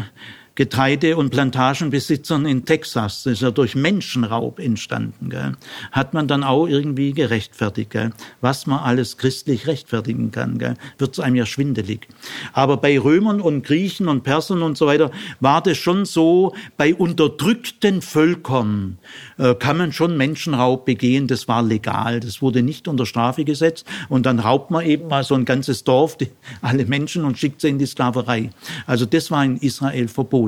Getreide- 0.58 1.16
und 1.16 1.30
Plantagenbesitzern 1.30 2.44
in 2.44 2.64
Texas, 2.64 3.22
das 3.22 3.34
ist 3.34 3.42
ja 3.42 3.52
durch 3.52 3.76
Menschenraub 3.76 4.58
entstanden, 4.58 5.30
gell, 5.30 5.52
hat 5.92 6.14
man 6.14 6.26
dann 6.26 6.42
auch 6.42 6.66
irgendwie 6.66 7.12
gerechtfertigt, 7.12 7.90
gell, 7.90 8.10
was 8.40 8.66
man 8.66 8.80
alles 8.80 9.18
christlich 9.18 9.68
rechtfertigen 9.68 10.32
kann, 10.32 10.58
wird 10.98 11.12
es 11.12 11.20
einem 11.20 11.36
ja 11.36 11.46
schwindelig. 11.46 12.08
Aber 12.52 12.76
bei 12.78 12.98
Römern 12.98 13.40
und 13.40 13.64
Griechen 13.64 14.08
und 14.08 14.24
Persern 14.24 14.62
und 14.62 14.76
so 14.76 14.88
weiter 14.88 15.12
war 15.38 15.62
das 15.62 15.78
schon 15.78 16.04
so, 16.04 16.52
bei 16.76 16.92
unterdrückten 16.92 18.02
Völkern 18.02 18.98
äh, 19.36 19.54
kann 19.54 19.78
man 19.78 19.92
schon 19.92 20.16
Menschenraub 20.16 20.84
begehen, 20.84 21.28
das 21.28 21.46
war 21.46 21.62
legal, 21.62 22.18
das 22.18 22.42
wurde 22.42 22.64
nicht 22.64 22.88
unter 22.88 23.06
Strafe 23.06 23.44
gesetzt. 23.44 23.86
Und 24.08 24.26
dann 24.26 24.40
raubt 24.40 24.72
man 24.72 24.84
eben 24.84 25.06
mal 25.06 25.22
so 25.22 25.36
ein 25.36 25.44
ganzes 25.44 25.84
Dorf, 25.84 26.16
die, 26.16 26.30
alle 26.62 26.84
Menschen 26.84 27.24
und 27.24 27.38
schickt 27.38 27.60
sie 27.60 27.68
in 27.68 27.78
die 27.78 27.86
Sklaverei. 27.86 28.50
Also 28.88 29.06
das 29.06 29.30
war 29.30 29.44
in 29.44 29.58
Israel 29.58 30.08
verboten. 30.08 30.47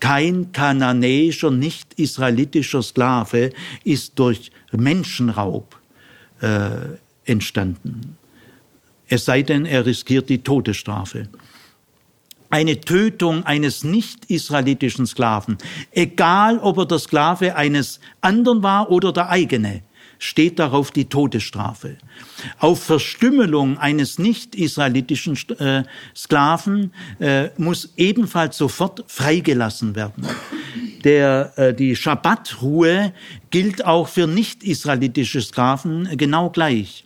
Kein 0.00 0.52
kananäischer, 0.52 1.50
nicht 1.50 1.94
israelitischer 1.94 2.82
Sklave 2.82 3.50
ist 3.84 4.18
durch 4.18 4.50
Menschenraub 4.72 5.76
äh, 6.40 6.70
entstanden. 7.24 8.16
Es 9.08 9.24
sei 9.24 9.42
denn, 9.42 9.64
er 9.64 9.86
riskiert 9.86 10.28
die 10.28 10.42
Todesstrafe 10.42 11.28
eine 12.50 12.80
Tötung 12.80 13.44
eines 13.44 13.84
nicht-israelitischen 13.84 15.06
Sklaven, 15.06 15.58
egal 15.92 16.58
ob 16.58 16.78
er 16.78 16.86
der 16.86 16.98
Sklave 16.98 17.56
eines 17.56 18.00
anderen 18.20 18.62
war 18.62 18.90
oder 18.90 19.12
der 19.12 19.28
eigene, 19.28 19.82
steht 20.18 20.58
darauf 20.58 20.90
die 20.90 21.06
Todesstrafe. 21.06 21.96
Auf 22.58 22.82
Verstümmelung 22.82 23.78
eines 23.78 24.18
nicht-israelitischen 24.18 25.38
äh, 25.58 25.84
Sklaven 26.14 26.92
äh, 27.18 27.48
muss 27.56 27.92
ebenfalls 27.96 28.56
sofort 28.56 29.04
freigelassen 29.06 29.94
werden. 29.94 30.26
Der, 31.04 31.52
äh, 31.56 31.74
die 31.74 31.96
Schabbatruhe 31.96 33.12
gilt 33.50 33.84
auch 33.84 34.08
für 34.08 34.26
nicht-israelitische 34.26 35.40
Sklaven 35.40 36.08
genau 36.16 36.50
gleich. 36.50 37.04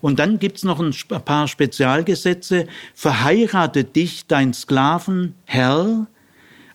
Und 0.00 0.18
dann 0.18 0.38
gibt's 0.38 0.64
noch 0.64 0.80
ein 0.80 0.94
paar 1.24 1.48
Spezialgesetze. 1.48 2.66
Verheirate 2.94 3.84
dich 3.84 4.26
dein 4.26 4.52
Sklavenherr 4.52 6.06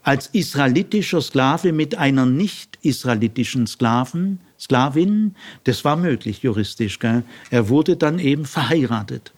als 0.03 0.27
israelitischer 0.27 1.21
Sklave 1.21 1.73
mit 1.73 1.97
einer 1.97 2.25
nicht-israelitischen 2.25 3.67
Sklaven, 3.67 4.39
Sklavin. 4.59 5.35
Das 5.63 5.85
war 5.85 5.95
möglich 5.95 6.43
juristisch. 6.43 6.99
Gell? 6.99 7.23
Er 7.49 7.69
wurde 7.69 7.97
dann 7.97 8.19
eben 8.19 8.45
verheiratet. 8.45 9.33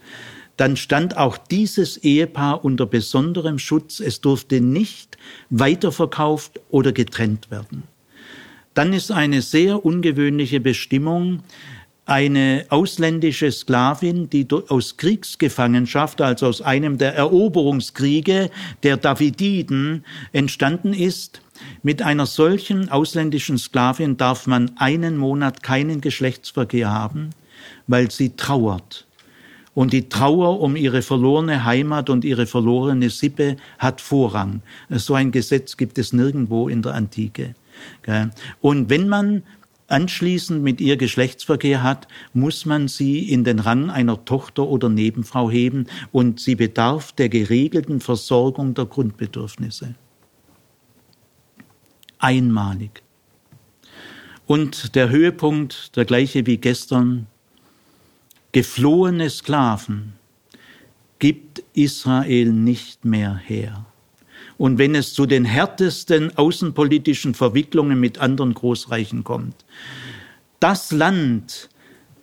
Dann 0.58 0.76
stand 0.76 1.16
auch 1.16 1.38
dieses 1.38 1.98
Ehepaar 1.98 2.66
unter 2.66 2.86
besonderem 2.86 3.60
Schutz. 3.60 4.00
Es 4.02 4.20
durfte 4.20 4.60
nicht 4.60 5.18
weiterverkauft 5.50 6.60
oder 6.70 6.92
getrennt 6.92 7.50
werden. 7.50 7.84
Dann 8.74 8.94
ist 8.94 9.12
eine 9.12 9.42
sehr 9.42 9.86
ungewöhnliche 9.86 10.60
Bestimmung, 10.60 11.44
eine 12.06 12.66
ausländische 12.70 13.52
Sklavin, 13.52 14.30
die 14.30 14.48
aus 14.68 14.98
Kriegsgefangenschaft, 14.98 16.22
also 16.22 16.48
aus 16.48 16.62
einem 16.62 16.98
der 16.98 17.14
Eroberungskriege 17.16 18.50
der 18.82 18.98
Davididen 18.98 20.04
entstanden 20.34 20.94
ist. 20.94 21.42
Mit 21.84 22.02
einer 22.02 22.26
solchen 22.26 22.90
ausländischen 22.90 23.58
Sklavin 23.58 24.18
darf 24.18 24.48
man 24.48 24.72
einen 24.78 25.18
Monat 25.18 25.64
keinen 25.64 26.02
Geschlechtsverkehr 26.02 26.90
haben, 26.90 27.32
weil 27.88 28.12
sie 28.12 28.36
trauert. 28.36 29.06
Und 29.76 29.94
die 29.94 30.10
Trauer 30.10 30.60
um 30.60 30.76
ihre 30.76 31.02
verlorene 31.02 31.64
Heimat 31.64 32.10
und 32.10 32.26
ihre 32.26 32.48
verlorene 32.48 33.10
Sippe 33.10 33.56
hat 33.78 34.02
Vorrang. 34.02 34.62
So 34.90 35.14
ein 35.14 35.32
Gesetz 35.32 35.78
gibt 35.78 35.98
es 35.98 36.12
nirgendwo 36.12 36.68
in 36.68 36.82
der 36.82 36.96
Antike. 36.96 37.56
Und 38.62 38.90
wenn 38.90 39.08
man 39.08 39.44
anschließend 39.88 40.62
mit 40.62 40.82
ihr 40.82 40.98
Geschlechtsverkehr 40.98 41.82
hat, 41.82 42.08
muss 42.34 42.66
man 42.66 42.88
sie 42.88 43.30
in 43.30 43.44
den 43.44 43.60
Rang 43.60 43.90
einer 43.90 44.26
Tochter 44.26 44.68
oder 44.68 44.90
Nebenfrau 44.90 45.50
heben 45.50 45.88
und 46.12 46.40
sie 46.40 46.56
bedarf 46.56 47.12
der 47.14 47.30
geregelten 47.30 48.02
Versorgung 48.02 48.74
der 48.74 48.86
Grundbedürfnisse. 48.86 49.96
Einmalig. 52.20 53.02
Und 54.46 54.96
der 54.96 55.10
Höhepunkt, 55.10 55.96
der 55.96 56.06
gleiche 56.06 56.46
wie 56.46 56.58
gestern, 56.58 57.28
geflohene 58.52 59.30
Sklaven 59.30 60.14
gibt 61.20 61.64
Israel 61.74 62.52
nicht 62.52 63.06
mehr 63.06 63.36
her 63.36 63.86
und 64.60 64.78
wenn 64.78 64.94
es 64.94 65.14
zu 65.14 65.26
den 65.26 65.46
härtesten 65.46 66.38
außenpolitischen 66.38 67.34
Verwicklungen 67.34 68.00
mit 68.00 68.20
anderen 68.20 68.54
Großreichen 68.54 69.24
kommt. 69.24 69.56
Das 70.60 70.92
Land, 70.92 71.70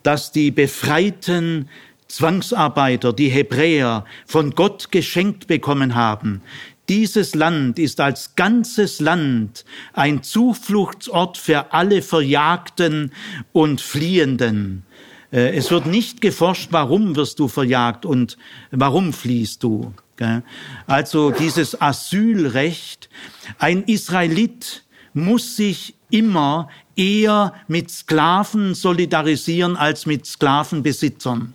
das 0.03 0.31
die 0.31 0.51
befreiten 0.51 1.67
Zwangsarbeiter, 2.07 3.11
die 3.11 3.29
Hebräer, 3.29 4.05
von 4.27 4.51
Gott 4.51 4.91
geschenkt 4.91 5.47
bekommen 5.47 5.95
haben, 5.95 6.41
dieses 6.89 7.35
Land 7.35 7.79
ist 7.79 7.99
als 7.99 8.35
ganzes 8.35 8.99
Land 8.99 9.65
ein 9.93 10.23
Zufluchtsort 10.23 11.37
für 11.37 11.73
alle 11.73 12.01
Verjagten 12.01 13.11
und 13.51 13.81
Fliehenden. 13.81 14.83
Äh, 15.31 15.55
es 15.55 15.71
wird 15.71 15.85
nicht 15.85 16.21
geforscht, 16.21 16.69
warum 16.71 17.15
wirst 17.15 17.39
du 17.39 17.47
verjagt 17.47 18.05
und 18.05 18.37
warum 18.71 19.13
fliehst 19.13 19.63
du. 19.63 19.93
Also 20.87 21.29
dieses 21.29 21.79
Asylrecht, 21.79 23.07
ein 23.59 23.83
Israelit 23.83 24.83
muss 25.13 25.55
sich 25.55 25.93
immer 26.09 26.69
eher 26.95 27.53
mit 27.67 27.91
Sklaven 27.91 28.73
solidarisieren 28.73 29.75
als 29.75 30.07
mit 30.07 30.25
Sklavenbesitzern. 30.25 31.53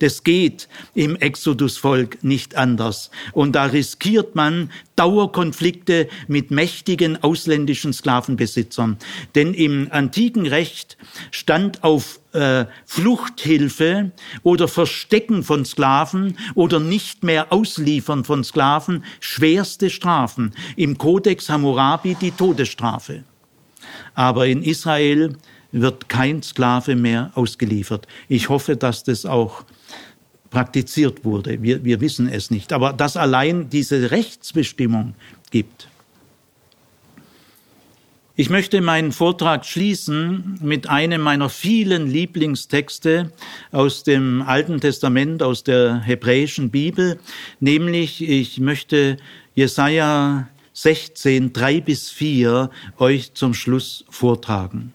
Das 0.00 0.24
geht 0.24 0.68
im 0.94 1.16
Exodusvolk 1.16 2.22
nicht 2.24 2.56
anders. 2.56 3.10
Und 3.32 3.52
da 3.52 3.66
riskiert 3.66 4.34
man 4.34 4.70
Dauerkonflikte 4.96 6.08
mit 6.26 6.50
mächtigen 6.50 7.22
ausländischen 7.22 7.92
Sklavenbesitzern. 7.92 8.98
Denn 9.34 9.54
im 9.54 9.88
antiken 9.90 10.46
Recht 10.46 10.96
stand 11.30 11.84
auf 11.84 12.20
äh, 12.32 12.66
Fluchthilfe 12.84 14.10
oder 14.42 14.66
Verstecken 14.66 15.44
von 15.44 15.64
Sklaven 15.64 16.38
oder 16.54 16.80
nicht 16.80 17.22
mehr 17.22 17.52
Ausliefern 17.52 18.24
von 18.24 18.42
Sklaven 18.42 19.04
schwerste 19.20 19.90
Strafen. 19.90 20.52
Im 20.76 20.98
Kodex 20.98 21.48
Hammurabi 21.48 22.16
die 22.20 22.32
Todesstrafe. 22.32 23.22
Aber 24.14 24.46
in 24.46 24.62
Israel 24.62 25.36
wird 25.70 26.08
kein 26.08 26.42
Sklave 26.42 26.94
mehr 26.94 27.32
ausgeliefert. 27.34 28.06
Ich 28.28 28.48
hoffe, 28.48 28.76
dass 28.76 29.04
das 29.04 29.26
auch 29.26 29.64
praktiziert 30.54 31.24
wurde. 31.24 31.60
Wir, 31.62 31.84
wir 31.84 32.00
wissen 32.00 32.28
es 32.28 32.48
nicht. 32.48 32.72
Aber 32.72 32.92
dass 32.92 33.16
allein 33.16 33.70
diese 33.70 34.12
Rechtsbestimmung 34.12 35.14
gibt. 35.50 35.88
Ich 38.36 38.50
möchte 38.50 38.80
meinen 38.80 39.10
Vortrag 39.10 39.66
schließen 39.66 40.58
mit 40.62 40.88
einem 40.88 41.22
meiner 41.22 41.48
vielen 41.48 42.06
Lieblingstexte 42.08 43.32
aus 43.72 44.04
dem 44.04 44.42
Alten 44.42 44.80
Testament, 44.80 45.42
aus 45.42 45.64
der 45.64 46.00
hebräischen 46.00 46.70
Bibel, 46.70 47.18
nämlich 47.58 48.22
ich 48.22 48.60
möchte 48.60 49.16
Jesaja 49.56 50.48
16, 50.72 51.52
3 51.52 51.80
bis 51.80 52.10
4 52.10 52.70
euch 52.98 53.34
zum 53.34 53.54
Schluss 53.54 54.04
vortragen. 54.08 54.92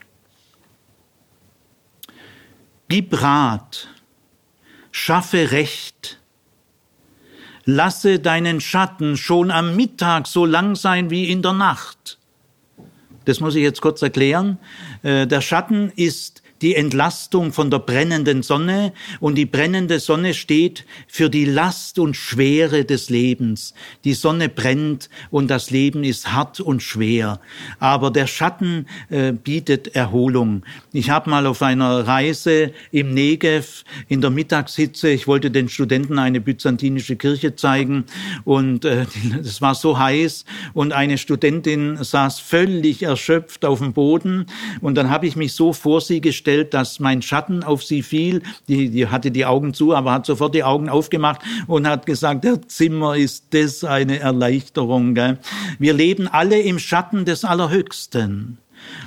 Gib 2.87 3.21
Rat, 3.21 3.89
schaffe 4.91 5.51
Recht, 5.51 6.19
lasse 7.65 8.19
deinen 8.19 8.61
Schatten 8.61 9.17
schon 9.17 9.51
am 9.51 9.75
Mittag 9.75 10.27
so 10.27 10.45
lang 10.45 10.75
sein 10.75 11.09
wie 11.09 11.31
in 11.31 11.41
der 11.41 11.53
Nacht. 11.53 12.17
Das 13.25 13.39
muss 13.39 13.55
ich 13.55 13.63
jetzt 13.63 13.81
kurz 13.81 14.01
erklären. 14.01 14.57
Äh, 15.03 15.27
der 15.27 15.41
Schatten 15.41 15.91
ist 15.95 16.38
die 16.61 16.75
Entlastung 16.75 17.51
von 17.51 17.71
der 17.71 17.79
brennenden 17.79 18.43
Sonne. 18.43 18.93
Und 19.19 19.35
die 19.35 19.45
brennende 19.45 19.99
Sonne 19.99 20.33
steht 20.33 20.85
für 21.07 21.29
die 21.29 21.45
Last 21.45 21.99
und 21.99 22.15
Schwere 22.15 22.85
des 22.85 23.09
Lebens. 23.09 23.73
Die 24.03 24.13
Sonne 24.13 24.49
brennt 24.49 25.09
und 25.31 25.49
das 25.49 25.71
Leben 25.71 26.03
ist 26.03 26.31
hart 26.31 26.59
und 26.59 26.81
schwer, 26.81 27.39
aber 27.79 28.11
der 28.11 28.27
Schatten 28.27 28.87
äh, 29.09 29.31
bietet 29.31 29.95
Erholung. 29.95 30.63
Ich 30.91 31.09
habe 31.09 31.29
mal 31.29 31.45
auf 31.45 31.61
einer 31.61 32.07
Reise 32.07 32.71
im 32.91 33.13
Negev 33.13 33.83
in 34.07 34.21
der 34.21 34.29
Mittagshitze, 34.29 35.09
ich 35.09 35.27
wollte 35.27 35.51
den 35.51 35.69
Studenten 35.69 36.19
eine 36.19 36.41
byzantinische 36.41 37.15
Kirche 37.15 37.55
zeigen. 37.55 38.05
Und 38.43 38.85
äh, 38.85 39.05
es 39.41 39.61
war 39.61 39.75
so 39.75 39.97
heiß. 39.97 40.45
Und 40.73 40.93
eine 40.93 41.17
Studentin 41.17 42.03
saß 42.03 42.39
völlig 42.39 43.03
erschöpft 43.03 43.65
auf 43.65 43.79
dem 43.79 43.93
Boden. 43.93 44.45
Und 44.81 44.95
dann 44.95 45.09
habe 45.09 45.27
ich 45.27 45.35
mich 45.35 45.53
so 45.53 45.73
vor 45.73 46.01
sie 46.01 46.21
gestellt, 46.21 46.48
festgestellt, 46.49 46.73
dass 46.73 46.99
mein 46.99 47.21
Schatten 47.21 47.63
auf 47.63 47.83
sie 47.83 48.01
fiel. 48.01 48.41
Die, 48.67 48.89
die 48.89 49.07
hatte 49.07 49.31
die 49.31 49.45
Augen 49.45 49.73
zu, 49.73 49.95
aber 49.95 50.11
hat 50.11 50.25
sofort 50.25 50.55
die 50.55 50.63
Augen 50.63 50.89
aufgemacht 50.89 51.41
und 51.67 51.87
hat 51.87 52.05
gesagt, 52.05 52.43
der 52.43 52.67
Zimmer 52.67 53.15
ist 53.15 53.45
das 53.51 53.83
eine 53.83 54.19
Erleichterung. 54.19 55.13
Gell? 55.15 55.37
Wir 55.77 55.93
leben 55.93 56.27
alle 56.27 56.59
im 56.59 56.79
Schatten 56.79 57.25
des 57.25 57.43
Allerhöchsten. 57.45 58.57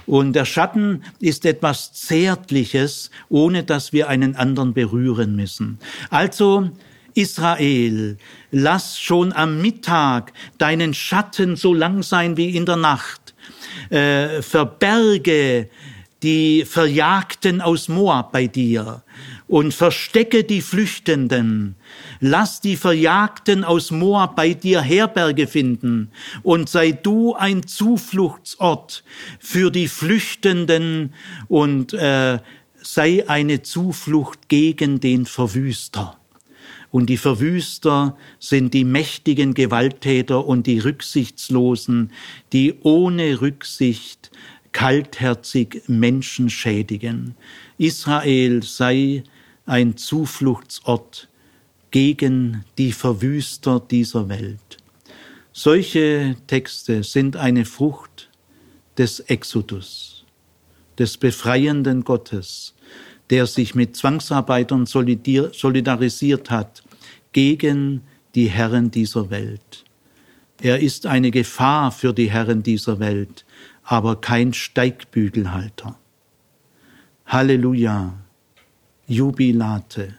Und 0.06 0.34
der 0.34 0.44
Schatten 0.44 1.02
ist 1.18 1.46
etwas 1.46 1.92
Zärtliches, 1.94 3.10
ohne 3.30 3.64
dass 3.64 3.92
wir 3.92 4.08
einen 4.08 4.36
anderen 4.36 4.74
berühren 4.74 5.34
müssen. 5.34 5.78
Also, 6.10 6.70
Israel, 7.14 8.18
lass 8.50 9.00
schon 9.00 9.32
am 9.32 9.62
Mittag 9.62 10.32
deinen 10.58 10.92
Schatten 10.94 11.56
so 11.56 11.72
lang 11.74 12.02
sein 12.02 12.36
wie 12.36 12.54
in 12.54 12.66
der 12.66 12.76
Nacht. 12.76 13.34
Äh, 13.88 14.42
verberge 14.42 15.68
die 16.22 16.64
Verjagten 16.64 17.60
aus 17.60 17.88
Moab 17.88 18.32
bei 18.32 18.46
dir 18.46 19.02
und 19.48 19.74
verstecke 19.74 20.44
die 20.44 20.62
Flüchtenden. 20.62 21.74
Lass 22.20 22.60
die 22.60 22.76
Verjagten 22.76 23.64
aus 23.64 23.90
Moab 23.90 24.36
bei 24.36 24.54
dir 24.54 24.80
Herberge 24.80 25.46
finden 25.46 26.10
und 26.42 26.68
sei 26.68 26.92
du 26.92 27.34
ein 27.34 27.66
Zufluchtsort 27.66 29.04
für 29.40 29.70
die 29.70 29.88
Flüchtenden 29.88 31.12
und 31.48 31.92
äh, 31.92 32.38
sei 32.82 33.28
eine 33.28 33.62
Zuflucht 33.62 34.48
gegen 34.48 35.00
den 35.00 35.26
Verwüster. 35.26 36.18
Und 36.90 37.06
die 37.06 37.16
Verwüster 37.16 38.18
sind 38.38 38.74
die 38.74 38.84
mächtigen 38.84 39.54
Gewalttäter 39.54 40.46
und 40.46 40.66
die 40.66 40.78
Rücksichtslosen, 40.78 42.12
die 42.52 42.74
ohne 42.82 43.40
Rücksicht 43.40 44.30
kaltherzig 44.72 45.82
Menschen 45.86 46.50
schädigen. 46.50 47.34
Israel 47.78 48.62
sei 48.62 49.22
ein 49.66 49.96
Zufluchtsort 49.96 51.28
gegen 51.90 52.64
die 52.78 52.92
Verwüster 52.92 53.80
dieser 53.80 54.28
Welt. 54.28 54.78
Solche 55.52 56.36
Texte 56.46 57.04
sind 57.04 57.36
eine 57.36 57.64
Frucht 57.66 58.30
des 58.96 59.20
Exodus, 59.20 60.24
des 60.98 61.18
befreienden 61.18 62.04
Gottes, 62.04 62.74
der 63.30 63.46
sich 63.46 63.74
mit 63.74 63.96
Zwangsarbeitern 63.96 64.86
solidarisiert 64.86 66.50
hat 66.50 66.82
gegen 67.32 68.02
die 68.34 68.48
Herren 68.48 68.90
dieser 68.90 69.30
Welt. 69.30 69.84
Er 70.60 70.80
ist 70.80 71.06
eine 71.06 71.30
Gefahr 71.30 71.92
für 71.92 72.12
die 72.14 72.30
Herren 72.30 72.62
dieser 72.62 72.98
Welt, 72.98 73.44
aber 73.82 74.20
kein 74.20 74.52
Steigbügelhalter. 74.52 75.98
Halleluja, 77.26 78.14
Jubilate. 79.06 80.14